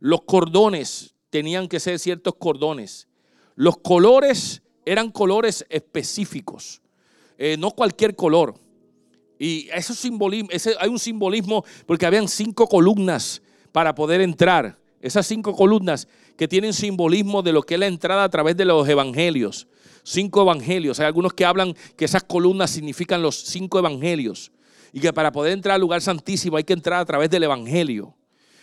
Los 0.01 0.22
cordones 0.22 1.14
tenían 1.30 1.68
que 1.68 1.78
ser 1.78 1.98
ciertos 1.98 2.34
cordones. 2.38 3.07
Los 3.55 3.76
colores 3.78 4.62
eran 4.84 5.11
colores 5.11 5.64
específicos, 5.68 6.80
eh, 7.38 7.57
no 7.59 7.70
cualquier 7.70 8.16
color. 8.16 8.55
Y 9.38 9.68
eso 9.72 9.94
simbolismo, 9.94 10.51
ese, 10.51 10.74
hay 10.80 10.88
un 10.88 10.98
simbolismo 10.98 11.64
porque 11.86 12.07
habían 12.07 12.28
cinco 12.28 12.66
columnas 12.66 13.40
para 13.72 13.94
poder 13.94 14.20
entrar. 14.20 14.78
Esas 15.01 15.26
cinco 15.26 15.55
columnas 15.55 16.09
que 16.36 16.48
tienen 16.48 16.74
simbolismo 16.74 17.42
de 17.42 17.53
lo 17.53 17.62
que 17.62 17.74
es 17.74 17.80
la 17.80 17.86
entrada 17.86 18.24
a 18.24 18.28
través 18.28 18.57
de 18.57 18.64
los 18.64 18.86
evangelios. 18.88 19.66
Cinco 20.03 20.42
evangelios. 20.42 21.01
Hay 21.01 21.07
algunos 21.07 21.32
que 21.32 21.44
hablan 21.44 21.74
que 21.96 22.05
esas 22.05 22.22
columnas 22.22 22.70
significan 22.70 23.22
los 23.22 23.36
cinco 23.36 23.78
evangelios. 23.78 24.53
y 24.92 25.01
que 25.01 25.12
para 25.12 25.30
poder 25.30 25.53
entrar 25.53 25.76
al 25.76 25.80
lugar 25.80 26.03
santísimo 26.03 26.57
hay 26.57 26.64
que 26.64 26.72
entrar 26.72 27.01
a 27.01 27.05
través 27.05 27.30
del 27.30 27.44
Evangelio. 27.44 28.16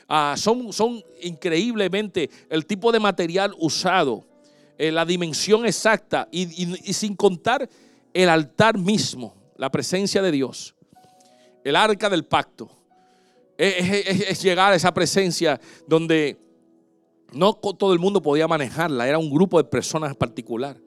Ah, 0.07 0.35
son, 0.37 0.71
son 0.71 1.03
increíblemente 1.21 2.29
el 2.49 2.65
tipo 2.65 2.91
de 2.93 2.99
material 2.99 3.53
usado, 3.59 4.25
eh, 4.77 4.89
la 4.91 5.03
dimensión 5.03 5.65
exacta 5.65 6.29
y, 6.31 6.45
sin 6.93 7.15
contar 7.15 7.69
el 8.13 8.29
altar 8.29 8.77
mismo, 8.77 9.35
la 9.57 9.69
presencia 9.69 10.21
de 10.21 10.31
Dios, 10.31 10.75
el 11.63 11.75
arca 11.75 12.09
del 12.09 12.23
pacto. 12.23 12.69
Es, 13.57 14.41
llegar 14.41 14.71
a 14.71 14.75
esa 14.75 14.93
presencia 14.93 15.59
donde 15.87 16.37
no 17.33 17.53
todo 17.53 17.91
el 17.91 17.99
mundo 17.99 18.21
podía 18.21 18.47
manejarla, 18.47 19.09
era 19.09 19.17
un 19.17 19.29
grupo 19.29 19.57
de 19.57 19.65
personas 19.65 20.15
particular. 20.15 20.77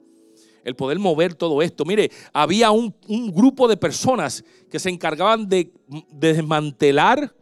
El 0.63 0.75
poder 0.75 0.99
mover 0.99 1.33
todo 1.33 1.61
esto. 1.61 1.85
Mire, 1.85 2.11
había 2.31 2.71
un, 2.71 2.95
grupo 3.33 3.67
de 3.67 3.77
personas 3.77 4.43
que 4.69 4.79
se 4.79 4.89
encargaban 4.89 5.49
de 5.49 5.71
desmantelar 6.11 7.35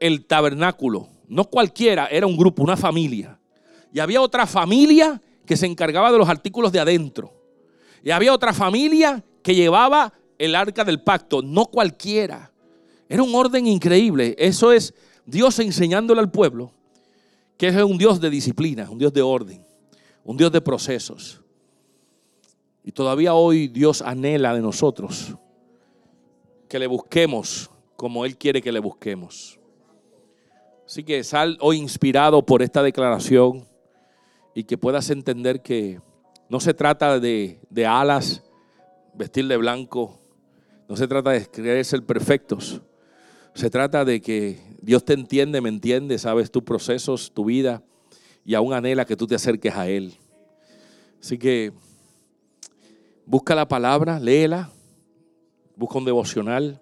el 0.00 0.26
tabernáculo. 0.26 1.08
No 1.28 1.44
cualquiera, 1.44 2.06
era 2.06 2.26
un 2.26 2.36
grupo, 2.36 2.62
una 2.62 2.76
familia. 2.76 3.38
Y 3.92 4.00
había 4.00 4.20
otra 4.20 4.46
familia 4.46 5.20
que 5.46 5.56
se 5.56 5.66
encargaba 5.66 6.10
de 6.12 6.18
los 6.18 6.28
artículos 6.28 6.72
de 6.72 6.80
adentro. 6.80 7.32
Y 8.02 8.10
había 8.10 8.32
otra 8.32 8.52
familia 8.52 9.24
que 9.42 9.54
llevaba 9.54 10.12
el 10.38 10.54
arca 10.54 10.84
del 10.84 11.02
pacto, 11.02 11.42
no 11.42 11.66
cualquiera. 11.66 12.52
Era 13.08 13.22
un 13.22 13.34
orden 13.34 13.66
increíble. 13.66 14.34
Eso 14.38 14.72
es 14.72 14.94
Dios 15.26 15.58
enseñándole 15.58 16.20
al 16.20 16.30
pueblo 16.30 16.72
que 17.56 17.68
es 17.68 17.76
un 17.76 17.98
Dios 17.98 18.20
de 18.20 18.30
disciplina, 18.30 18.90
un 18.90 18.98
Dios 18.98 19.12
de 19.12 19.22
orden, 19.22 19.64
un 20.24 20.36
Dios 20.36 20.50
de 20.50 20.60
procesos. 20.60 21.40
Y 22.84 22.92
todavía 22.92 23.34
hoy 23.34 23.68
Dios 23.68 24.02
anhela 24.02 24.54
de 24.54 24.60
nosotros 24.60 25.34
que 26.68 26.78
le 26.78 26.86
busquemos 26.86 27.70
como 27.96 28.24
Él 28.24 28.36
quiere 28.36 28.60
que 28.60 28.72
le 28.72 28.80
busquemos. 28.80 29.58
Así 30.94 31.02
que 31.02 31.24
sal 31.24 31.58
hoy 31.60 31.78
inspirado 31.78 32.46
por 32.46 32.62
esta 32.62 32.80
declaración 32.80 33.66
y 34.54 34.62
que 34.62 34.78
puedas 34.78 35.10
entender 35.10 35.60
que 35.60 36.00
no 36.48 36.60
se 36.60 36.72
trata 36.72 37.18
de, 37.18 37.58
alas, 37.84 38.44
vestir 39.12 39.48
de 39.48 39.56
blanco, 39.56 40.20
no 40.88 40.94
se 40.94 41.08
trata 41.08 41.30
de 41.30 41.44
creer 41.50 41.84
ser 41.84 42.04
perfectos. 42.04 42.80
Se 43.54 43.70
trata 43.70 44.04
de 44.04 44.20
que 44.20 44.60
Dios 44.82 45.04
te 45.04 45.14
entiende, 45.14 45.60
me 45.60 45.68
entiende, 45.68 46.16
sabes 46.16 46.52
tus 46.52 46.62
procesos, 46.62 47.32
tu 47.34 47.46
vida 47.46 47.82
y 48.44 48.54
aún 48.54 48.72
anhela 48.72 49.04
que 49.04 49.16
tú 49.16 49.26
te 49.26 49.34
acerques 49.34 49.74
a 49.74 49.88
Él. 49.88 50.14
Así 51.20 51.38
que 51.38 51.72
busca 53.26 53.56
la 53.56 53.66
palabra, 53.66 54.20
léela, 54.20 54.70
busca 55.74 55.98
un 55.98 56.04
devocional, 56.04 56.80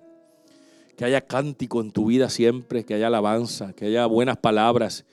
que 1.02 1.06
haya 1.06 1.22
cántico 1.22 1.80
en 1.80 1.90
tu 1.90 2.06
vida 2.06 2.30
siempre, 2.30 2.84
que 2.84 2.94
haya 2.94 3.08
alabanza, 3.08 3.72
que 3.72 3.86
haya 3.86 4.06
buenas 4.06 4.36
palabras. 4.36 5.04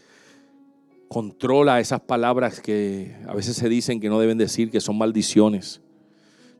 Controla 1.07 1.79
esas 1.79 2.01
palabras 2.01 2.61
que 2.61 3.15
a 3.27 3.33
veces 3.33 3.55
se 3.55 3.67
dicen 3.69 3.99
que 3.99 4.07
no 4.07 4.19
deben 4.19 4.37
decir, 4.37 4.69
que 4.69 4.81
son 4.81 4.99
maldiciones. 4.99 5.81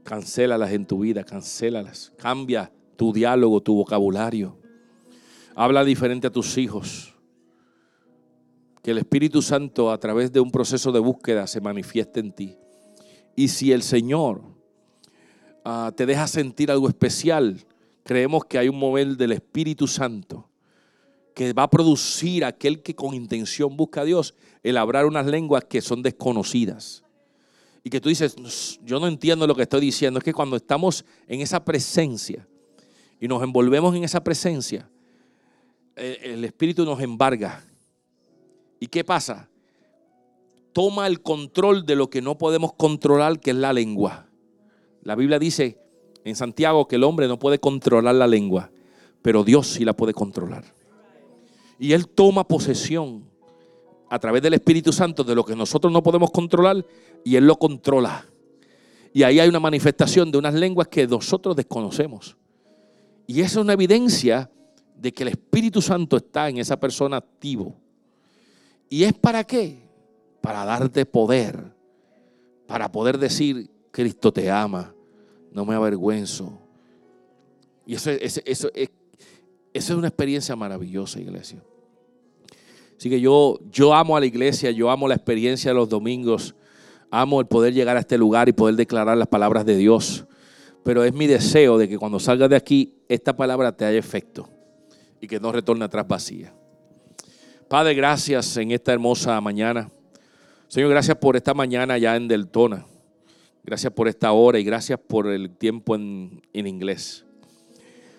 Cancélalas 0.03 0.71
en 0.71 0.87
tu 0.87 1.01
vida, 1.01 1.23
cancélalas. 1.23 2.11
Cambia 2.17 2.71
tu 2.95 3.13
diálogo, 3.13 3.61
tu 3.61 3.75
vocabulario. 3.75 4.57
Habla 5.53 5.83
diferente 5.83 6.25
a 6.25 6.31
tus 6.31 6.57
hijos. 6.57 7.13
Que 8.81 8.89
el 8.89 8.97
Espíritu 8.97 9.43
Santo 9.43 9.91
a 9.91 9.99
través 9.99 10.31
de 10.31 10.39
un 10.39 10.49
proceso 10.49 10.91
de 10.91 11.01
búsqueda 11.01 11.45
se 11.45 11.61
manifieste 11.61 12.19
en 12.19 12.31
ti. 12.31 12.57
Y 13.35 13.49
si 13.49 13.73
el 13.73 13.83
Señor 13.83 14.41
ah, 15.63 15.91
te 15.95 16.07
deja 16.07 16.25
sentir 16.25 16.71
algo 16.71 16.87
especial, 16.87 17.63
creemos 18.09 18.43
que 18.45 18.57
hay 18.57 18.67
un 18.67 18.79
mover 18.79 19.15
del 19.15 19.33
Espíritu 19.33 19.85
Santo 19.85 20.49
que 21.35 21.53
va 21.53 21.61
a 21.61 21.69
producir 21.69 22.43
aquel 22.43 22.81
que 22.81 22.95
con 22.95 23.13
intención 23.13 23.77
busca 23.77 24.01
a 24.01 24.03
Dios 24.03 24.33
el 24.63 24.77
hablar 24.77 25.05
unas 25.05 25.27
lenguas 25.27 25.65
que 25.65 25.79
son 25.79 26.01
desconocidas. 26.01 27.03
Y 27.83 27.91
que 27.91 28.01
tú 28.01 28.09
dices, 28.09 28.79
yo 28.83 28.99
no 28.99 29.05
entiendo 29.05 29.45
lo 29.45 29.53
que 29.53 29.61
estoy 29.61 29.81
diciendo. 29.81 30.17
Es 30.17 30.23
que 30.23 30.33
cuando 30.33 30.55
estamos 30.55 31.05
en 31.27 31.41
esa 31.41 31.63
presencia 31.63 32.47
y 33.19 33.27
nos 33.27 33.43
envolvemos 33.43 33.95
en 33.95 34.03
esa 34.03 34.23
presencia, 34.23 34.89
el 35.95 36.43
Espíritu 36.43 36.85
nos 36.85 36.99
embarga. 37.01 37.63
¿Y 38.79 38.87
qué 38.87 39.03
pasa? 39.03 39.51
Toma 40.73 41.05
el 41.05 41.21
control 41.21 41.85
de 41.85 41.95
lo 41.95 42.09
que 42.09 42.23
no 42.23 42.39
podemos 42.39 42.73
controlar, 42.73 43.39
que 43.39 43.51
es 43.51 43.57
la 43.57 43.71
lengua. 43.71 44.25
La 45.03 45.13
Biblia 45.13 45.37
dice 45.37 45.77
en 46.29 46.35
Santiago 46.35 46.87
que 46.87 46.95
el 46.95 47.03
hombre 47.03 47.27
no 47.27 47.39
puede 47.39 47.59
controlar 47.59 48.15
la 48.15 48.27
lengua, 48.27 48.71
pero 49.21 49.43
Dios 49.43 49.67
sí 49.67 49.85
la 49.85 49.93
puede 49.93 50.13
controlar. 50.13 50.63
Y 51.79 51.93
Él 51.93 52.07
toma 52.07 52.47
posesión 52.47 53.23
a 54.09 54.19
través 54.19 54.41
del 54.41 54.55
Espíritu 54.55 54.91
Santo 54.91 55.23
de 55.23 55.35
lo 55.35 55.45
que 55.45 55.55
nosotros 55.55 55.91
no 55.93 56.03
podemos 56.03 56.31
controlar 56.31 56.85
y 57.23 57.35
Él 57.35 57.45
lo 57.45 57.57
controla. 57.57 58.25
Y 59.13 59.23
ahí 59.23 59.39
hay 59.39 59.49
una 59.49 59.59
manifestación 59.59 60.31
de 60.31 60.37
unas 60.37 60.53
lenguas 60.53 60.87
que 60.87 61.07
nosotros 61.07 61.55
desconocemos. 61.55 62.37
Y 63.27 63.41
esa 63.41 63.59
es 63.59 63.63
una 63.63 63.73
evidencia 63.73 64.49
de 64.95 65.13
que 65.13 65.23
el 65.23 65.29
Espíritu 65.29 65.81
Santo 65.81 66.17
está 66.17 66.49
en 66.49 66.57
esa 66.57 66.79
persona 66.79 67.17
activo. 67.17 67.75
¿Y 68.89 69.03
es 69.03 69.13
para 69.13 69.43
qué? 69.43 69.87
Para 70.41 70.65
darte 70.65 71.05
poder, 71.05 71.73
para 72.67 72.91
poder 72.91 73.17
decir, 73.17 73.69
Cristo 73.91 74.31
te 74.31 74.49
ama, 74.49 74.93
no 75.51 75.65
me 75.65 75.75
avergüenzo. 75.75 76.59
Y 77.85 77.95
eso, 77.95 78.11
eso, 78.11 78.41
eso, 78.45 78.69
es 79.73 79.89
una 79.89 80.07
experiencia 80.07 80.55
maravillosa, 80.55 81.19
iglesia. 81.19 81.63
Así 82.97 83.09
que 83.09 83.21
yo, 83.21 83.59
yo 83.71 83.93
amo 83.93 84.17
a 84.17 84.19
la 84.19 84.25
iglesia, 84.25 84.71
yo 84.71 84.89
amo 84.89 85.07
la 85.07 85.15
experiencia 85.15 85.71
de 85.71 85.75
los 85.75 85.87
domingos, 85.87 86.53
amo 87.09 87.39
el 87.39 87.47
poder 87.47 87.73
llegar 87.73 87.95
a 87.97 88.01
este 88.01 88.17
lugar 88.17 88.49
y 88.49 88.53
poder 88.53 88.75
declarar 88.75 89.17
las 89.17 89.27
palabras 89.27 89.65
de 89.65 89.77
Dios. 89.77 90.25
Pero 90.83 91.03
es 91.03 91.13
mi 91.13 91.27
deseo 91.27 91.77
de 91.77 91.87
que 91.87 91.97
cuando 91.97 92.19
salgas 92.19 92.49
de 92.49 92.55
aquí, 92.55 92.93
esta 93.07 93.35
palabra 93.35 93.71
te 93.71 93.85
haya 93.85 93.97
efecto 93.97 94.49
y 95.21 95.27
que 95.27 95.39
no 95.39 95.51
retorne 95.51 95.85
atrás 95.85 96.07
vacía. 96.07 96.53
Padre, 97.67 97.93
gracias 97.93 98.57
en 98.57 98.71
esta 98.71 98.91
hermosa 98.91 99.39
mañana. 99.41 99.91
Señor, 100.67 100.89
gracias 100.89 101.17
por 101.17 101.35
esta 101.35 101.53
mañana 101.53 101.97
ya 101.97 102.15
en 102.15 102.27
Deltona. 102.27 102.85
Gracias 103.69 103.93
por 103.93 104.07
esta 104.07 104.31
hora 104.31 104.57
y 104.57 104.63
gracias 104.63 104.99
por 104.99 105.27
el 105.27 105.51
tiempo 105.51 105.93
en, 105.93 106.41
inglés. 106.53 107.23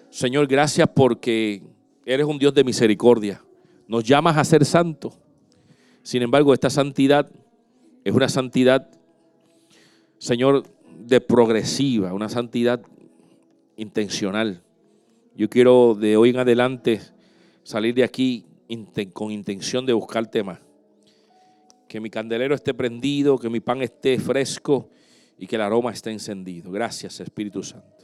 Señor, 0.08 0.46
gracias 0.46 0.88
porque 0.94 1.60
eres 2.06 2.24
un 2.24 2.38
Dios 2.38 2.54
de 2.54 2.62
misericordia. 2.62 3.42
Nos 3.88 4.04
llamas 4.04 4.36
a 4.36 4.44
ser 4.44 4.64
santos. 4.64 5.18
Sin 6.04 6.22
embargo, 6.22 6.54
esta 6.54 6.70
santidad 6.70 7.28
es 8.04 8.14
una 8.14 8.28
santidad, 8.28 8.92
Señor, 10.18 10.62
de 11.00 11.20
progresiva, 11.20 12.14
una 12.14 12.28
santidad 12.28 12.80
intencional. 13.76 14.62
Yo 15.34 15.50
quiero 15.50 15.96
de 15.96 16.16
hoy 16.16 16.30
en 16.30 16.38
adelante 16.38 17.00
salir 17.64 17.92
de 17.96 18.04
aquí 18.04 18.46
con 19.12 19.32
intención 19.32 19.84
de 19.84 19.94
buscar 19.94 20.30
temas. 20.30 20.60
Que 21.88 21.98
mi 21.98 22.08
candelero 22.08 22.54
esté 22.54 22.72
prendido, 22.72 23.36
que 23.36 23.50
mi 23.50 23.58
pan 23.58 23.82
esté 23.82 24.16
fresco 24.20 24.88
y 25.40 25.46
que 25.46 25.56
el 25.56 25.62
aroma 25.62 25.90
esté 25.90 26.10
encendido. 26.10 26.70
Gracias, 26.70 27.18
Espíritu 27.18 27.62
Santo. 27.62 27.99